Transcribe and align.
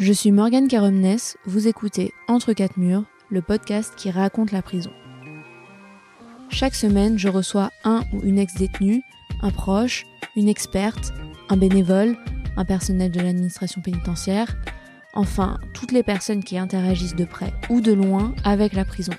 Je 0.00 0.14
suis 0.14 0.32
Morgane 0.32 0.66
Caromnes, 0.66 1.18
vous 1.44 1.68
écoutez 1.68 2.14
Entre 2.26 2.54
quatre 2.54 2.78
murs, 2.78 3.04
le 3.28 3.42
podcast 3.42 3.92
qui 3.98 4.10
raconte 4.10 4.50
la 4.50 4.62
prison. 4.62 4.90
Chaque 6.48 6.74
semaine, 6.74 7.18
je 7.18 7.28
reçois 7.28 7.68
un 7.84 8.02
ou 8.14 8.22
une 8.22 8.38
ex-détenue, 8.38 9.02
un 9.42 9.50
proche, 9.50 10.06
une 10.36 10.48
experte, 10.48 11.12
un 11.50 11.58
bénévole, 11.58 12.16
un 12.56 12.64
personnel 12.64 13.10
de 13.10 13.20
l'administration 13.20 13.82
pénitentiaire, 13.82 14.56
enfin 15.12 15.58
toutes 15.74 15.92
les 15.92 16.02
personnes 16.02 16.42
qui 16.42 16.56
interagissent 16.56 17.14
de 17.14 17.26
près 17.26 17.52
ou 17.68 17.82
de 17.82 17.92
loin 17.92 18.34
avec 18.42 18.72
la 18.72 18.86
prison. 18.86 19.12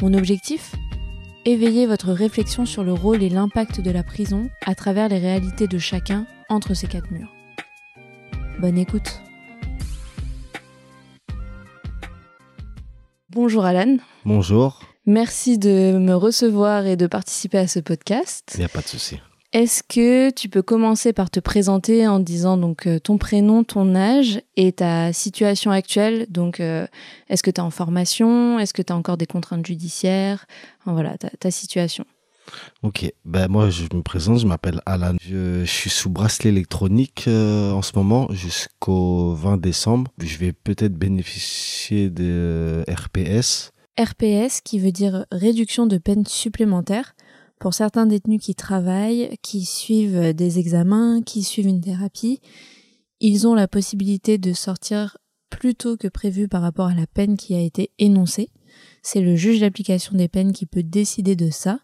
Mon 0.00 0.14
objectif? 0.14 0.76
Éveiller 1.46 1.86
votre 1.86 2.12
réflexion 2.12 2.64
sur 2.64 2.84
le 2.84 2.92
rôle 2.92 3.24
et 3.24 3.28
l'impact 3.28 3.80
de 3.80 3.90
la 3.90 4.04
prison 4.04 4.50
à 4.64 4.76
travers 4.76 5.08
les 5.08 5.18
réalités 5.18 5.66
de 5.66 5.78
chacun 5.78 6.28
entre 6.48 6.74
ces 6.74 6.86
quatre 6.86 7.10
murs. 7.10 7.32
Bonne 8.60 8.78
écoute. 8.78 9.20
Bonjour 13.40 13.64
Alan. 13.64 13.98
Bonjour. 14.24 14.80
Merci 15.06 15.58
de 15.58 15.96
me 15.96 16.12
recevoir 16.14 16.86
et 16.86 16.96
de 16.96 17.06
participer 17.06 17.58
à 17.58 17.68
ce 17.68 17.78
podcast. 17.78 18.50
Il 18.54 18.58
n'y 18.58 18.64
a 18.64 18.68
pas 18.68 18.80
de 18.80 18.88
souci. 18.88 19.20
Est-ce 19.52 19.84
que 19.84 20.30
tu 20.30 20.48
peux 20.48 20.60
commencer 20.60 21.12
par 21.12 21.30
te 21.30 21.38
présenter 21.38 22.08
en 22.08 22.18
disant 22.18 22.56
donc 22.56 22.88
euh, 22.88 22.98
ton 22.98 23.16
prénom, 23.16 23.62
ton 23.62 23.94
âge 23.94 24.42
et 24.56 24.72
ta 24.72 25.12
situation 25.12 25.70
actuelle? 25.70 26.26
Donc, 26.28 26.58
euh, 26.58 26.88
est-ce 27.28 27.44
que 27.44 27.52
tu 27.52 27.60
es 27.60 27.64
en 27.64 27.70
formation? 27.70 28.58
Est-ce 28.58 28.74
que 28.74 28.82
tu 28.82 28.92
as 28.92 28.96
encore 28.96 29.16
des 29.16 29.26
contraintes 29.26 29.64
judiciaires? 29.64 30.44
Enfin, 30.80 30.94
Voilà, 30.94 31.16
ta, 31.16 31.30
ta, 31.30 31.52
situation. 31.52 32.04
Ok, 32.82 33.10
ben 33.24 33.48
moi 33.48 33.70
je 33.70 33.84
me 33.94 34.02
présente, 34.02 34.38
je 34.38 34.46
m'appelle 34.46 34.80
Alan. 34.86 35.16
Je, 35.20 35.64
suis 35.64 35.90
sous 35.90 36.10
bracelet 36.10 36.50
électronique 36.50 37.24
euh, 37.28 37.72
en 37.72 37.82
ce 37.82 37.92
moment 37.96 38.28
jusqu'au 38.30 39.34
20 39.34 39.58
décembre. 39.58 40.10
Je 40.18 40.38
vais 40.38 40.52
peut-être 40.52 40.94
bénéficier 40.94 42.10
de 42.10 42.84
RPS. 42.88 43.70
RPS 43.98 44.60
qui 44.62 44.78
veut 44.78 44.92
dire 44.92 45.26
réduction 45.32 45.86
de 45.86 45.98
peine 45.98 46.24
supplémentaire 46.24 47.14
pour 47.58 47.74
certains 47.74 48.06
détenus 48.06 48.40
qui 48.40 48.54
travaillent, 48.54 49.36
qui 49.42 49.64
suivent 49.64 50.32
des 50.32 50.58
examens, 50.58 51.22
qui 51.22 51.42
suivent 51.42 51.66
une 51.66 51.80
thérapie, 51.80 52.40
ils 53.20 53.48
ont 53.48 53.54
la 53.54 53.66
possibilité 53.66 54.38
de 54.38 54.52
sortir 54.52 55.18
plus 55.50 55.74
tôt 55.74 55.96
que 55.96 56.08
prévu 56.08 56.46
par 56.46 56.62
rapport 56.62 56.86
à 56.86 56.94
la 56.94 57.06
peine 57.06 57.36
qui 57.36 57.54
a 57.54 57.60
été 57.60 57.90
énoncée. 57.98 58.50
C'est 59.02 59.20
le 59.20 59.34
juge 59.34 59.60
d'application 59.60 60.16
des 60.16 60.28
peines 60.28 60.52
qui 60.52 60.66
peut 60.66 60.82
décider 60.82 61.34
de 61.34 61.50
ça 61.50 61.80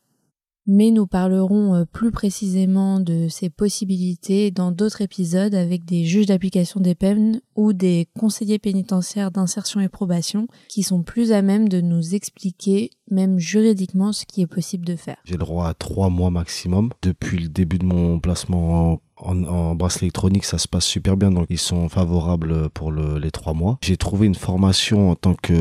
mais 0.66 0.90
nous 0.90 1.06
parlerons 1.06 1.74
euh, 1.74 1.84
plus 1.84 2.10
précisément 2.10 3.00
de 3.00 3.28
ces 3.28 3.50
possibilités 3.50 4.50
dans 4.50 4.70
d'autres 4.70 5.02
épisodes 5.02 5.54
avec 5.54 5.84
des 5.84 6.04
juges 6.04 6.26
d'application 6.26 6.80
des 6.80 6.94
peines 6.94 7.40
ou 7.54 7.72
des 7.72 8.08
conseillers 8.18 8.58
pénitentiaires 8.58 9.30
d'insertion 9.30 9.80
et 9.80 9.88
probation 9.88 10.48
qui 10.68 10.82
sont 10.82 11.02
plus 11.02 11.32
à 11.32 11.42
même 11.42 11.68
de 11.68 11.80
nous 11.80 12.14
expliquer, 12.14 12.90
même 13.10 13.38
juridiquement, 13.38 14.12
ce 14.12 14.24
qui 14.24 14.42
est 14.42 14.46
possible 14.46 14.86
de 14.86 14.96
faire. 14.96 15.16
J'ai 15.24 15.34
le 15.34 15.38
droit 15.38 15.68
à 15.68 15.74
trois 15.74 16.08
mois 16.08 16.30
maximum. 16.30 16.90
Depuis 17.02 17.38
le 17.38 17.48
début 17.48 17.78
de 17.78 17.84
mon 17.84 18.18
placement 18.18 19.00
en, 19.16 19.44
en, 19.44 19.74
bracelet 19.74 20.06
électronique, 20.06 20.44
ça 20.44 20.58
se 20.58 20.68
passe 20.68 20.86
super 20.86 21.16
bien, 21.16 21.30
donc 21.30 21.46
ils 21.50 21.58
sont 21.58 21.88
favorables 21.88 22.68
pour 22.70 22.90
le, 22.90 23.18
les 23.18 23.30
trois 23.30 23.54
mois. 23.54 23.78
J'ai 23.82 23.96
trouvé 23.96 24.26
une 24.26 24.34
formation 24.34 25.10
en 25.10 25.14
tant 25.14 25.34
que 25.34 25.54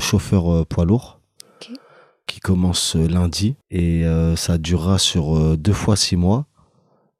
chauffeur 0.00 0.50
euh, 0.50 0.64
poids 0.64 0.84
lourd 0.84 1.19
qui 2.26 2.40
commence 2.40 2.94
lundi 2.94 3.56
et 3.70 4.04
euh, 4.04 4.36
ça 4.36 4.58
durera 4.58 4.98
sur 4.98 5.36
euh, 5.36 5.56
deux 5.56 5.72
fois 5.72 5.96
six 5.96 6.16
mois. 6.16 6.46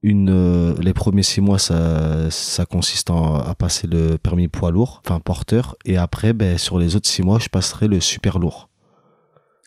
Une, 0.03 0.31
euh, 0.31 0.75
les 0.81 0.95
premiers 0.95 1.23
six 1.23 1.41
mois, 1.41 1.59
ça, 1.59 2.31
ça 2.31 2.65
consiste 2.65 3.11
en, 3.11 3.35
à 3.35 3.55
passer 3.55 3.87
le 3.87 4.17
permis 4.17 4.49
poids 4.49 4.71
lourd, 4.71 5.03
enfin 5.05 5.21
porteur, 5.21 5.77
et 5.85 5.99
après, 5.99 6.33
ben, 6.33 6.57
sur 6.57 6.79
les 6.79 6.97
autres 6.97 7.09
six 7.09 7.23
mois, 7.23 7.39
je 7.39 7.49
passerai 7.49 7.87
le 7.87 8.01
super 8.01 8.39
lourd. 8.39 8.71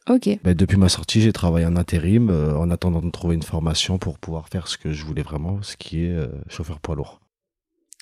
Ok. 0.10 0.30
Ben, 0.44 0.56
depuis 0.56 0.78
ma 0.78 0.90
sortie, 0.90 1.22
j'ai 1.22 1.34
travaillé 1.34 1.66
en 1.66 1.76
intérim 1.76 2.32
en 2.32 2.72
attendant 2.72 3.02
de 3.02 3.12
trouver 3.12 3.36
une 3.36 3.44
formation 3.44 4.00
pour 4.00 4.18
pouvoir 4.18 4.50
faire 4.50 4.68
ce 4.68 4.78
que 4.78 4.92
je 4.92 5.06
voulais 5.06 5.22
vraiment, 5.22 5.62
ce 5.62 5.78
qui 5.78 6.06
est 6.06 6.18
chauffeur 6.50 6.80
poids 6.80 6.96
lourd. 6.96 7.20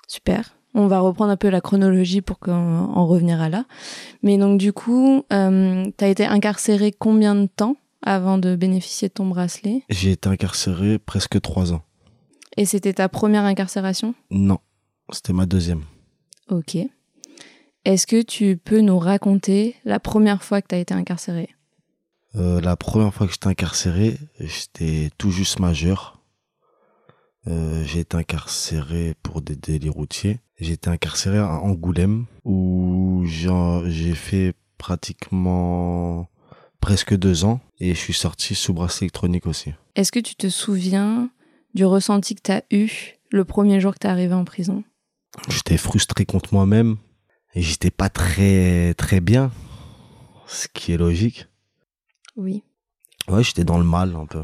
Super. 0.08 0.56
On 0.74 0.88
va 0.88 1.00
reprendre 1.00 1.32
un 1.32 1.38
peu 1.38 1.50
la 1.50 1.60
chronologie 1.62 2.22
pour 2.22 2.38
en 2.48 3.06
revenir 3.06 3.42
à 3.42 3.50
là. 3.50 3.66
Mais 4.24 4.38
donc 4.38 4.58
du 4.58 4.72
coup, 4.72 5.24
euh, 5.34 5.86
tu 5.98 6.04
as 6.04 6.08
été 6.08 6.26
incarcéré 6.26 6.92
combien 6.92 7.36
de 7.36 7.48
temps 7.48 7.76
avant 8.02 8.38
de 8.38 8.56
bénéficier 8.56 9.10
de 9.10 9.14
ton 9.14 9.26
bracelet? 9.26 9.84
J'ai 9.90 10.12
été 10.12 10.30
incarcéré 10.30 10.98
presque 10.98 11.42
trois 11.42 11.74
ans. 11.74 11.82
Et 12.58 12.66
c'était 12.66 12.94
ta 12.94 13.10
première 13.10 13.44
incarcération? 13.44 14.16
Non, 14.30 14.60
c'était 15.12 15.34
ma 15.34 15.46
deuxième. 15.46 15.84
Ok. 16.50 16.78
Est-ce 17.84 18.08
que 18.08 18.22
tu 18.22 18.58
peux 18.58 18.82
nous 18.82 19.00
raconter 19.00 19.76
la 19.86 20.00
première 20.00 20.44
fois 20.44 20.62
que 20.62 20.68
tu 20.68 20.76
as 20.76 20.80
été 20.80 20.94
incarcéré? 20.94 21.50
Euh, 22.36 22.62
La 22.62 22.76
première 22.76 23.14
fois 23.14 23.28
que 23.28 23.34
j'étais 23.34 23.48
incarcéré, 23.48 24.18
j'étais 24.40 25.10
tout 25.18 25.32
juste 25.32 25.60
majeur. 25.60 26.22
Euh, 27.48 27.84
j'ai 27.86 28.02
été 28.02 28.16
incarcéré 28.18 29.16
pour 29.24 29.42
des 29.42 29.56
délits 29.56 29.90
routiers. 29.90 30.40
J'ai 30.62 30.74
été 30.74 30.92
incarcéré 30.92 31.40
à 31.40 31.50
Angoulême 31.50 32.28
où 32.46 33.24
j'ai 33.26 34.14
fait 34.14 34.54
pratiquement 34.78 36.30
presque 36.80 37.18
deux 37.18 37.46
ans 37.46 37.60
et 37.80 37.96
je 37.96 38.00
suis 38.00 38.14
sorti 38.14 38.54
sous 38.54 38.72
bracelet 38.72 39.06
électronique 39.06 39.48
aussi. 39.48 39.74
Est-ce 39.96 40.12
que 40.12 40.20
tu 40.20 40.36
te 40.36 40.50
souviens 40.50 41.32
du 41.74 41.84
ressenti 41.84 42.36
que 42.36 42.42
tu 42.44 42.52
as 42.52 42.64
eu 42.70 42.90
le 43.32 43.44
premier 43.44 43.82
jour 43.82 43.96
que 43.96 44.00
tu 44.00 44.08
es 44.08 44.10
arrivé 44.12 44.36
en 44.36 44.46
prison? 44.46 44.84
J'étais 45.50 45.78
frustré 45.78 46.26
contre 46.26 46.54
moi-même 46.54 46.98
et 47.56 47.64
j'étais 47.64 47.90
pas 47.90 48.10
très 48.10 48.94
très 48.94 49.20
bien, 49.20 49.52
ce 50.46 50.68
qui 50.72 50.92
est 50.92 50.98
logique. 50.98 51.48
Oui. 52.36 52.64
Ouais, 53.28 53.44
j'étais 53.44 53.64
dans 53.64 53.80
le 53.80 53.84
mal 53.84 54.16
un 54.16 54.28
peu. 54.28 54.44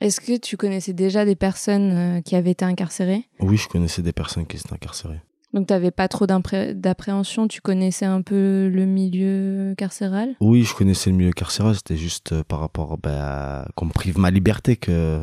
Est-ce 0.00 0.22
que 0.22 0.38
tu 0.38 0.56
connaissais 0.56 0.94
déjà 0.94 1.26
des 1.26 1.36
personnes 1.36 1.90
euh, 1.90 2.20
qui 2.22 2.36
avaient 2.36 2.52
été 2.52 2.64
incarcérées? 2.64 3.26
Oui, 3.38 3.58
je 3.58 3.68
connaissais 3.68 4.00
des 4.00 4.12
personnes 4.14 4.46
qui 4.46 4.56
étaient 4.56 4.72
incarcérées. 4.72 5.20
Donc 5.52 5.66
tu 5.66 5.74
n'avais 5.74 5.90
pas 5.90 6.08
trop 6.08 6.26
d'appréhension, 6.26 7.46
tu 7.46 7.60
connaissais 7.60 8.06
un 8.06 8.22
peu 8.22 8.70
le 8.72 8.86
milieu 8.86 9.74
carcéral? 9.76 10.34
Oui, 10.40 10.62
je 10.62 10.74
connaissais 10.74 11.10
le 11.10 11.16
milieu 11.16 11.32
carcéral, 11.32 11.74
c'était 11.74 11.96
juste 11.96 12.32
euh, 12.32 12.42
par 12.42 12.60
rapport 12.60 12.96
bah, 12.96 13.68
qu'on 13.74 13.86
me 13.86 13.92
prive 13.92 14.18
ma 14.18 14.30
liberté 14.30 14.76
que 14.76 15.20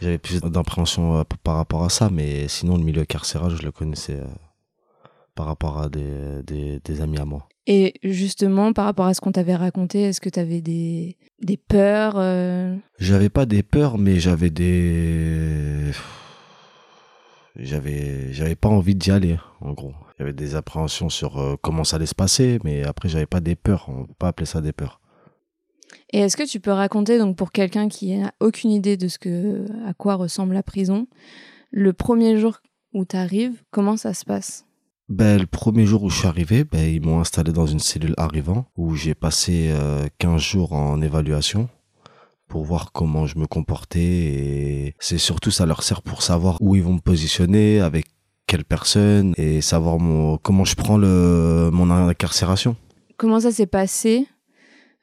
j'avais 0.00 0.18
plus 0.18 0.42
d'appréhension 0.42 1.16
euh, 1.16 1.22
par 1.42 1.56
rapport 1.56 1.84
à 1.84 1.88
ça, 1.88 2.10
mais 2.10 2.48
sinon 2.48 2.76
le 2.76 2.84
milieu 2.84 3.04
carcéral, 3.06 3.56
je 3.56 3.62
le 3.62 3.72
connaissais 3.72 4.16
euh, 4.16 4.26
par 5.34 5.46
rapport 5.46 5.78
à 5.80 5.88
des, 5.88 6.42
des, 6.46 6.80
des, 6.80 7.00
amis 7.00 7.18
à 7.18 7.24
moi. 7.24 7.48
Et 7.66 7.94
justement, 8.02 8.74
par 8.74 8.84
rapport 8.84 9.06
à 9.06 9.14
ce 9.14 9.22
qu'on 9.22 9.32
t'avait 9.32 9.56
raconté, 9.56 10.02
est-ce 10.02 10.20
que 10.20 10.28
tu 10.28 10.38
avais 10.38 10.60
des, 10.60 11.16
des 11.40 11.56
peurs 11.56 12.16
J'avais 12.98 13.30
pas 13.30 13.46
des 13.46 13.62
peurs, 13.62 13.96
mais 13.96 14.20
j'avais 14.20 14.50
des 14.50 15.92
j'avais 17.56 18.32
j'avais 18.32 18.56
pas 18.56 18.68
envie 18.68 18.94
d'y 18.94 19.10
aller 19.10 19.36
en 19.60 19.72
gros. 19.72 19.94
J'avais 20.18 20.32
des 20.32 20.54
appréhensions 20.54 21.08
sur 21.08 21.38
euh, 21.38 21.56
comment 21.60 21.84
ça 21.84 21.96
allait 21.96 22.06
se 22.06 22.14
passer 22.14 22.58
mais 22.64 22.84
après 22.84 23.08
j'avais 23.08 23.26
pas 23.26 23.40
des 23.40 23.56
peurs. 23.56 23.86
On 23.88 24.06
peut 24.06 24.14
pas 24.18 24.28
appeler 24.28 24.46
ça 24.46 24.60
des 24.60 24.72
peurs. 24.72 25.00
Et 26.12 26.20
est-ce 26.20 26.36
que 26.36 26.48
tu 26.48 26.60
peux 26.60 26.72
raconter 26.72 27.18
donc 27.18 27.36
pour 27.36 27.52
quelqu'un 27.52 27.88
qui 27.88 28.16
n'a 28.16 28.32
aucune 28.40 28.70
idée 28.70 28.96
de 28.96 29.08
ce 29.08 29.18
que 29.18 29.66
à 29.86 29.94
quoi 29.94 30.14
ressemble 30.14 30.54
la 30.54 30.62
prison 30.62 31.06
le 31.70 31.92
premier 31.92 32.38
jour 32.38 32.60
où 32.92 33.04
tu 33.04 33.16
arrives 33.16 33.62
comment 33.70 33.96
ça 33.96 34.14
se 34.14 34.24
passe? 34.24 34.66
Ben, 35.08 35.40
le 35.40 35.46
premier 35.46 35.86
jour 35.86 36.04
où 36.04 36.10
je 36.10 36.18
suis 36.18 36.28
arrivé, 36.28 36.62
ben, 36.62 36.88
ils 36.88 37.04
m'ont 37.04 37.18
installé 37.18 37.52
dans 37.52 37.66
une 37.66 37.80
cellule 37.80 38.14
arrivant 38.16 38.66
où 38.76 38.94
j'ai 38.94 39.14
passé 39.14 39.68
euh, 39.70 40.06
15 40.18 40.40
jours 40.40 40.72
en 40.72 41.00
évaluation 41.02 41.68
pour 42.50 42.64
voir 42.64 42.90
comment 42.92 43.26
je 43.26 43.38
me 43.38 43.46
comportais 43.46 44.00
et 44.00 44.94
c'est 44.98 45.18
surtout 45.18 45.52
ça 45.52 45.64
leur 45.66 45.84
sert 45.84 46.02
pour 46.02 46.22
savoir 46.22 46.58
où 46.60 46.74
ils 46.74 46.82
vont 46.82 46.94
me 46.94 47.00
positionner 47.00 47.80
avec 47.80 48.06
quelle 48.46 48.64
personne 48.64 49.32
et 49.36 49.60
savoir 49.60 50.00
mon, 50.00 50.36
comment 50.36 50.64
je 50.64 50.74
prends 50.74 50.98
le 50.98 51.70
mon 51.72 51.88
incarcération. 51.90 52.76
Comment 53.16 53.38
ça 53.38 53.52
s'est 53.52 53.68
passé 53.68 54.26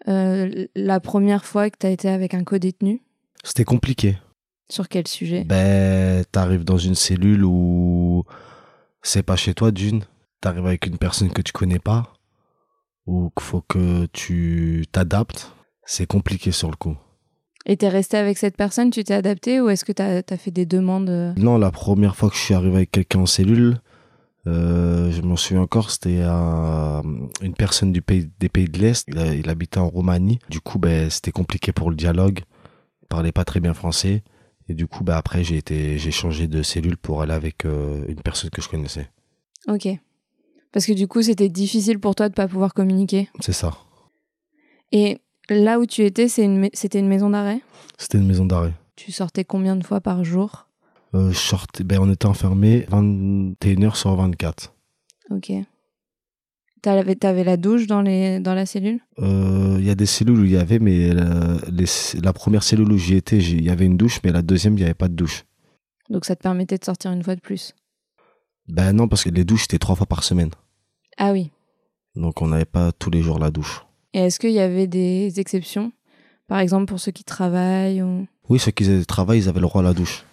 euh, 0.09 0.67
la 0.75 0.99
première 0.99 1.45
fois 1.45 1.69
que 1.69 1.77
tu 1.79 1.87
as 1.87 1.89
été 1.89 2.09
avec 2.09 2.33
un 2.33 2.43
co-détenu? 2.43 3.01
C'était 3.43 3.63
compliqué. 3.63 4.17
Sur 4.69 4.89
quel 4.89 5.07
sujet? 5.07 5.45
Ben, 5.45 6.25
t'arrives 6.25 6.65
dans 6.65 6.77
une 6.77 6.95
cellule 6.95 7.45
où 7.45 8.25
c'est 9.01 9.23
pas 9.23 9.37
chez 9.37 9.53
toi 9.53 9.71
d'une, 9.71 10.03
t'arrives 10.41 10.65
avec 10.65 10.85
une 10.85 10.97
personne 10.97 11.31
que 11.31 11.41
tu 11.41 11.53
connais 11.53 11.79
pas 11.79 12.13
ou 13.05 13.31
qu'il 13.37 13.45
faut 13.45 13.61
que 13.61 14.05
tu 14.11 14.83
t'adaptes. 14.91 15.53
C'est 15.85 16.07
compliqué 16.07 16.51
sur 16.51 16.69
le 16.69 16.75
coup. 16.75 16.97
Et 17.69 17.75
t'es 17.75 17.89
resté 17.89 18.15
avec 18.15 18.37
cette 18.37 18.55
personne, 18.55 18.91
tu 18.91 19.03
t'es 19.03 19.13
adapté 19.13 19.59
ou 19.59 19.67
est-ce 19.67 19.83
que 19.83 19.91
t'as 19.91 20.21
as 20.27 20.37
fait 20.37 20.51
des 20.51 20.65
demandes 20.65 21.09
euh? 21.09 21.33
Non, 21.35 21.57
la 21.57 21.69
première 21.69 22.15
fois 22.15 22.29
que 22.29 22.35
je 22.35 22.41
suis 22.41 22.53
arrivé 22.53 22.77
avec 22.77 22.91
quelqu'un 22.91 23.19
en 23.19 23.25
cellule, 23.25 23.81
euh, 24.47 25.11
je 25.11 25.21
m'en 25.21 25.35
souviens 25.35 25.63
encore, 25.63 25.91
c'était 25.91 26.21
une 26.21 27.53
personne 27.57 27.91
du 27.91 28.01
pays, 28.01 28.29
des 28.39 28.47
pays 28.47 28.69
de 28.69 28.79
l'Est. 28.79 29.05
Il, 29.09 29.17
il, 29.39 29.49
habitait 29.49 29.79
en 29.79 29.89
Roumanie. 29.89 30.39
Du 30.49 30.61
coup, 30.61 30.79
ben, 30.79 31.09
c'était 31.09 31.31
compliqué 31.31 31.73
pour 31.73 31.89
le 31.89 31.97
dialogue. 31.97 32.39
Il 33.03 33.07
parlait 33.07 33.33
pas 33.33 33.43
très 33.43 33.59
bien 33.59 33.73
français. 33.73 34.23
Et 34.69 34.73
du 34.73 34.87
coup, 34.87 35.03
ben, 35.03 35.15
après, 35.15 35.43
j'ai 35.43 35.57
été, 35.57 35.97
j'ai 35.97 36.11
changé 36.11 36.47
de 36.47 36.63
cellule 36.63 36.95
pour 36.95 37.21
aller 37.21 37.33
avec 37.33 37.65
euh, 37.65 38.05
une 38.07 38.21
personne 38.21 38.49
que 38.49 38.61
je 38.61 38.69
connaissais. 38.69 39.09
Ok. 39.67 39.89
Parce 40.71 40.85
que 40.85 40.93
du 40.93 41.07
coup, 41.07 41.21
c'était 41.21 41.49
difficile 41.49 41.99
pour 41.99 42.15
toi 42.15 42.29
de 42.29 42.33
pas 42.33 42.47
pouvoir 42.47 42.73
communiquer. 42.73 43.29
C'est 43.41 43.53
ça. 43.53 43.73
Et 44.93 45.19
là 45.49 45.79
où 45.79 45.85
tu 45.85 46.03
étais, 46.03 46.27
une, 46.27 46.69
c'était 46.73 46.99
une 46.99 47.07
maison 47.07 47.29
d'arrêt? 47.29 47.61
C'était 47.97 48.17
une 48.17 48.27
maison 48.27 48.45
d'arrêt. 48.45 48.73
Tu 48.95 49.11
sortais 49.11 49.43
combien 49.43 49.75
de 49.75 49.85
fois 49.85 50.01
par 50.01 50.23
jour? 50.23 50.67
Euh, 51.15 51.31
sortais, 51.33 51.83
ben, 51.83 51.99
On 52.01 52.11
était 52.11 52.25
enfermés 52.25 52.85
21h 52.91 53.95
sur 53.95 54.15
24. 54.15 54.73
Ok. 55.31 55.51
T'avais, 56.81 57.15
t'avais 57.15 57.43
la 57.43 57.57
douche 57.57 57.87
dans, 57.87 58.01
les, 58.01 58.39
dans 58.39 58.53
la 58.53 58.65
cellule? 58.65 58.99
Il 59.17 59.23
euh, 59.23 59.81
y 59.81 59.89
a 59.89 59.95
des 59.95 60.05
cellules 60.05 60.39
où 60.39 60.45
il 60.45 60.51
y 60.51 60.57
avait, 60.57 60.79
mais 60.79 61.13
la, 61.13 61.57
les, 61.71 61.85
la 62.21 62.33
première 62.33 62.63
cellule 62.63 62.91
où 62.91 62.97
j'y 62.97 63.15
étais, 63.15 63.37
il 63.37 63.63
y 63.63 63.69
avait 63.69 63.85
une 63.85 63.97
douche, 63.97 64.19
mais 64.23 64.31
la 64.31 64.41
deuxième, 64.41 64.73
il 64.73 64.77
n'y 64.77 64.83
avait 64.83 64.93
pas 64.93 65.07
de 65.07 65.15
douche. 65.15 65.45
Donc 66.09 66.25
ça 66.25 66.35
te 66.35 66.43
permettait 66.43 66.77
de 66.77 66.85
sortir 66.85 67.11
une 67.11 67.23
fois 67.23 67.35
de 67.35 67.41
plus? 67.41 67.73
Ben 68.67 68.93
non, 68.93 69.07
parce 69.07 69.23
que 69.23 69.29
les 69.29 69.43
douches, 69.43 69.63
c'était 69.63 69.79
trois 69.79 69.95
fois 69.95 70.05
par 70.05 70.23
semaine. 70.23 70.51
Ah 71.17 71.31
oui. 71.31 71.51
Donc 72.15 72.41
on 72.41 72.47
n'avait 72.47 72.65
pas 72.65 72.91
tous 72.91 73.09
les 73.09 73.21
jours 73.21 73.39
la 73.39 73.49
douche. 73.49 73.86
Et 74.17 74.21
est-ce 74.21 74.39
qu'il 74.39 74.49
y 74.49 74.59
avait 74.59 74.87
des 74.87 75.39
exceptions? 75.39 75.91
Par 76.47 76.57
exemple 76.57 76.85
pour 76.85 76.99
ceux 76.99 77.11
qui 77.11 77.23
travaillent 77.23 78.01
ou... 78.01 78.25
Oui, 78.49 78.57
ceux 78.57 78.71
qui 78.71 79.05
travaillent, 79.05 79.41
ils 79.41 79.47
avaient 79.47 79.59
le 79.59 79.67
droit 79.67 79.81
à 79.81 79.83
la 79.83 79.93
douche. 79.93 80.25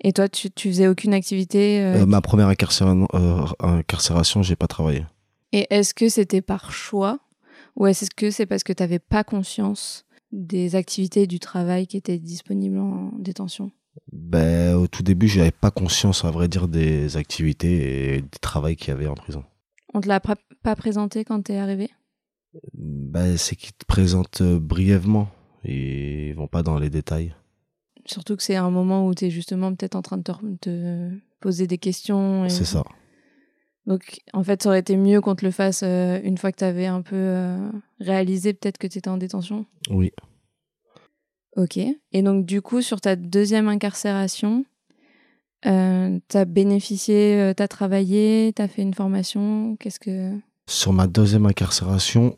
Et 0.00 0.12
toi, 0.12 0.28
tu, 0.28 0.50
tu 0.50 0.70
faisais 0.70 0.88
aucune 0.88 1.14
activité 1.14 1.80
euh, 1.80 2.06
Ma 2.06 2.22
première 2.22 2.48
incarcération, 2.48 3.06
euh, 3.14 3.46
incarcération 3.60 4.42
j'ai 4.42 4.56
pas 4.56 4.66
travaillé. 4.66 5.04
Et 5.52 5.68
est-ce 5.70 5.94
que 5.94 6.08
c'était 6.08 6.40
par 6.40 6.72
choix? 6.72 7.20
Ou 7.76 7.86
est-ce 7.86 8.10
que 8.10 8.32
c'est 8.32 8.46
parce 8.46 8.64
que 8.64 8.72
tu 8.72 8.82
n'avais 8.82 8.98
pas 8.98 9.22
conscience 9.22 10.06
des 10.32 10.74
activités 10.74 11.28
du 11.28 11.38
travail 11.38 11.86
qui 11.86 11.98
étaient 11.98 12.18
disponibles 12.18 12.78
en 12.78 13.12
détention? 13.16 13.70
Ben, 14.10 14.74
Au 14.74 14.88
tout 14.88 15.04
début, 15.04 15.28
je 15.28 15.38
n'avais 15.38 15.52
pas 15.52 15.70
conscience, 15.70 16.24
à 16.24 16.32
vrai 16.32 16.48
dire, 16.48 16.66
des 16.66 17.16
activités 17.16 18.16
et 18.16 18.22
du 18.22 18.38
travail 18.40 18.74
qu'il 18.74 18.88
y 18.88 18.90
avait 18.90 19.06
en 19.06 19.14
prison. 19.14 19.44
On 19.94 20.00
te 20.00 20.08
l'a 20.08 20.18
pas 20.18 20.74
présenté 20.74 21.24
quand 21.24 21.44
tu 21.44 21.52
es 21.52 21.58
arrivé? 21.58 21.90
Ben, 22.74 23.36
C'est 23.36 23.56
qu'ils 23.56 23.72
te 23.72 23.84
présentent 23.84 24.40
euh, 24.40 24.58
brièvement 24.58 25.28
et 25.64 26.28
ils 26.28 26.34
vont 26.34 26.48
pas 26.48 26.62
dans 26.62 26.78
les 26.78 26.90
détails. 26.90 27.34
Surtout 28.06 28.36
que 28.36 28.42
c'est 28.42 28.56
un 28.56 28.70
moment 28.70 29.06
où 29.06 29.14
tu 29.14 29.26
es 29.26 29.30
justement 29.30 29.74
peut-être 29.74 29.94
en 29.94 30.02
train 30.02 30.16
de 30.16 30.22
te, 30.60 31.10
poser 31.40 31.66
des 31.66 31.78
questions. 31.78 32.48
C'est 32.48 32.64
ça. 32.64 32.84
Donc, 33.86 34.20
en 34.32 34.44
fait, 34.44 34.62
ça 34.62 34.68
aurait 34.68 34.80
été 34.80 34.96
mieux 34.96 35.20
qu'on 35.20 35.34
te 35.34 35.44
le 35.44 35.50
fasse 35.50 35.82
euh, 35.82 36.20
une 36.22 36.38
fois 36.38 36.52
que 36.52 36.58
tu 36.58 36.64
avais 36.64 36.86
un 36.86 37.02
peu 37.02 37.16
euh, 37.16 37.70
réalisé 37.98 38.52
peut-être 38.52 38.78
que 38.78 38.86
tu 38.86 38.98
étais 38.98 39.08
en 39.08 39.16
détention 39.16 39.66
Oui. 39.90 40.12
Ok. 41.56 41.78
Et 41.78 42.22
donc, 42.22 42.46
du 42.46 42.62
coup, 42.62 42.82
sur 42.82 43.00
ta 43.00 43.16
deuxième 43.16 43.68
incarcération, 43.68 44.64
euh, 45.66 46.18
tu 46.28 46.36
as 46.36 46.44
bénéficié, 46.44 47.52
tu 47.56 47.62
as 47.62 47.68
travaillé, 47.68 48.52
tu 48.54 48.62
as 48.62 48.68
fait 48.68 48.82
une 48.82 48.94
formation 48.94 49.76
Qu'est-ce 49.80 49.98
que. 49.98 50.32
Sur 50.70 50.92
ma 50.92 51.08
deuxième 51.08 51.46
incarcération, 51.46 52.36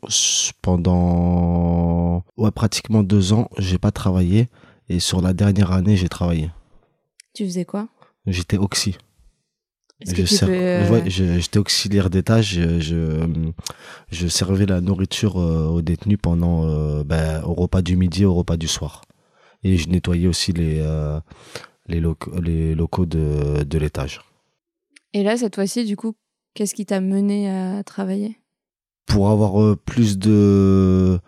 pendant 0.63 2.25
ouais, 2.35 2.49
pratiquement 2.49 3.03
deux 3.03 3.31
ans, 3.31 3.47
j'ai 3.59 3.77
pas 3.77 3.91
travaillé. 3.91 4.49
Et 4.89 4.99
sur 4.99 5.21
la 5.21 5.33
dernière 5.33 5.71
année, 5.71 5.95
j'ai 5.97 6.09
travaillé. 6.09 6.49
Tu 7.35 7.45
faisais 7.45 7.63
quoi? 7.63 7.89
J'étais 8.25 8.57
oxy. 8.57 8.97
Euh, 10.07 11.03
j'étais 11.05 11.59
auxiliaire 11.59 12.09
d'étage. 12.09 12.59
Je, 12.79 13.27
je, 14.09 14.27
servais 14.27 14.65
la 14.65 14.81
nourriture 14.81 15.39
euh, 15.39 15.67
aux 15.67 15.83
détenus 15.83 16.17
pendant 16.19 16.67
euh, 16.67 17.03
ben, 17.03 17.43
au 17.43 17.53
repas 17.53 17.83
du 17.83 17.95
midi, 17.97 18.25
au 18.25 18.33
repas 18.33 18.57
du 18.57 18.67
soir. 18.67 19.03
Et 19.61 19.77
je 19.77 19.89
nettoyais 19.89 20.27
aussi 20.27 20.53
les, 20.53 20.83
les, 21.85 21.99
locaux, 21.99 22.31
les 22.41 22.73
locaux 22.73 23.05
de, 23.05 23.63
de 23.63 23.77
l'étage. 23.77 24.21
Et 25.13 25.21
là, 25.21 25.37
cette 25.37 25.53
fois-ci, 25.53 25.85
du 25.85 25.95
coup, 25.95 26.15
qu'est-ce 26.53 26.73
qui 26.75 26.85
t'a 26.85 27.01
mené 27.01 27.49
à 27.49 27.83
travailler? 27.83 28.37
Pour 29.05 29.29
avoir 29.29 29.77
plus 29.77 30.17
de, 30.17 31.19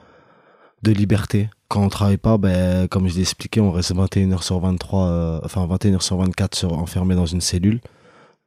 de 0.83 0.91
liberté. 0.91 1.49
Quand 1.67 1.83
on 1.83 1.89
travaille 1.89 2.17
pas, 2.17 2.37
ben, 2.37 2.87
comme 2.87 3.07
je 3.07 3.15
l'ai 3.15 3.21
expliqué, 3.21 3.59
on 3.59 3.71
reste 3.71 3.93
21h 3.93 4.43
sur 4.43 4.59
23, 4.59 5.41
enfin 5.43 5.65
21h 5.67 6.01
sur 6.01 6.17
24 6.17 6.55
sur, 6.55 6.73
enfermé 6.73 7.15
dans 7.15 7.25
une 7.25 7.41
cellule. 7.41 7.81